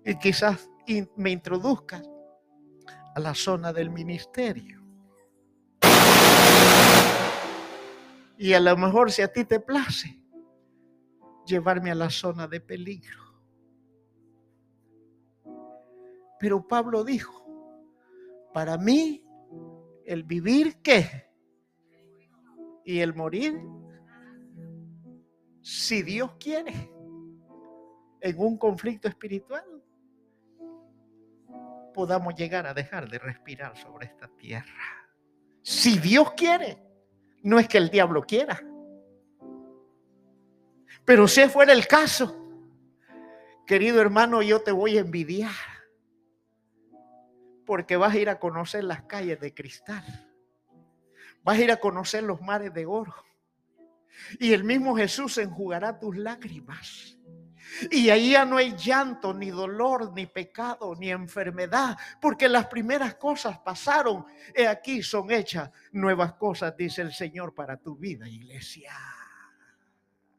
Y 0.05 0.19
quizás 0.19 0.69
me 1.15 1.31
introduzcas 1.31 2.07
a 3.15 3.19
la 3.19 3.33
zona 3.33 3.73
del 3.73 3.89
ministerio. 3.89 4.85
Y 8.37 8.53
a 8.53 8.59
lo 8.59 8.77
mejor 8.77 9.11
si 9.11 9.23
a 9.23 9.33
ti 9.33 9.45
te 9.45 9.59
place, 9.59 10.21
llevarme 11.47 11.89
a 11.89 11.95
la 11.95 12.11
zona 12.11 12.47
de 12.47 12.61
peligro. 12.61 13.22
Pero 16.43 16.67
Pablo 16.67 17.05
dijo, 17.05 17.41
para 18.53 18.77
mí 18.77 19.23
el 20.05 20.23
vivir 20.23 20.75
qué? 20.83 21.31
Y 22.83 22.99
el 22.99 23.13
morir, 23.13 23.61
si 25.61 26.03
Dios 26.03 26.33
quiere, 26.37 26.91
en 28.19 28.39
un 28.39 28.57
conflicto 28.57 29.07
espiritual, 29.07 29.63
podamos 31.93 32.35
llegar 32.35 32.67
a 32.67 32.73
dejar 32.73 33.09
de 33.09 33.19
respirar 33.19 33.77
sobre 33.77 34.07
esta 34.07 34.27
tierra. 34.27 35.07
Si 35.61 35.97
Dios 35.97 36.33
quiere, 36.33 36.77
no 37.43 37.57
es 37.57 37.69
que 37.69 37.77
el 37.77 37.89
diablo 37.89 38.21
quiera. 38.21 38.61
Pero 41.05 41.25
si 41.25 41.47
fuera 41.47 41.71
el 41.71 41.87
caso, 41.87 42.37
querido 43.65 44.01
hermano, 44.01 44.41
yo 44.41 44.61
te 44.61 44.73
voy 44.73 44.97
a 44.97 44.99
envidiar. 44.99 45.72
Porque 47.65 47.97
vas 47.97 48.13
a 48.13 48.17
ir 48.17 48.29
a 48.29 48.39
conocer 48.39 48.83
las 48.83 49.03
calles 49.03 49.39
de 49.39 49.53
cristal. 49.53 50.03
Vas 51.43 51.57
a 51.57 51.61
ir 51.61 51.71
a 51.71 51.77
conocer 51.77 52.23
los 52.23 52.41
mares 52.41 52.73
de 52.73 52.85
oro. 52.85 53.13
Y 54.39 54.53
el 54.53 54.63
mismo 54.63 54.95
Jesús 54.95 55.37
enjugará 55.37 55.99
tus 55.99 56.15
lágrimas. 56.17 57.17
Y 57.89 58.09
ahí 58.09 58.31
ya 58.31 58.45
no 58.45 58.57
hay 58.57 58.75
llanto, 58.75 59.33
ni 59.33 59.49
dolor, 59.49 60.13
ni 60.13 60.27
pecado, 60.27 60.95
ni 60.95 61.09
enfermedad, 61.09 61.97
porque 62.21 62.47
las 62.47 62.67
primeras 62.67 63.15
cosas 63.15 63.57
pasaron. 63.59 64.25
He 64.53 64.67
aquí 64.67 65.01
son 65.01 65.31
hechas 65.31 65.71
nuevas 65.91 66.33
cosas, 66.33 66.75
dice 66.77 67.01
el 67.01 67.13
Señor, 67.13 67.55
para 67.55 67.77
tu 67.77 67.95
vida, 67.95 68.27
iglesia. 68.27 68.93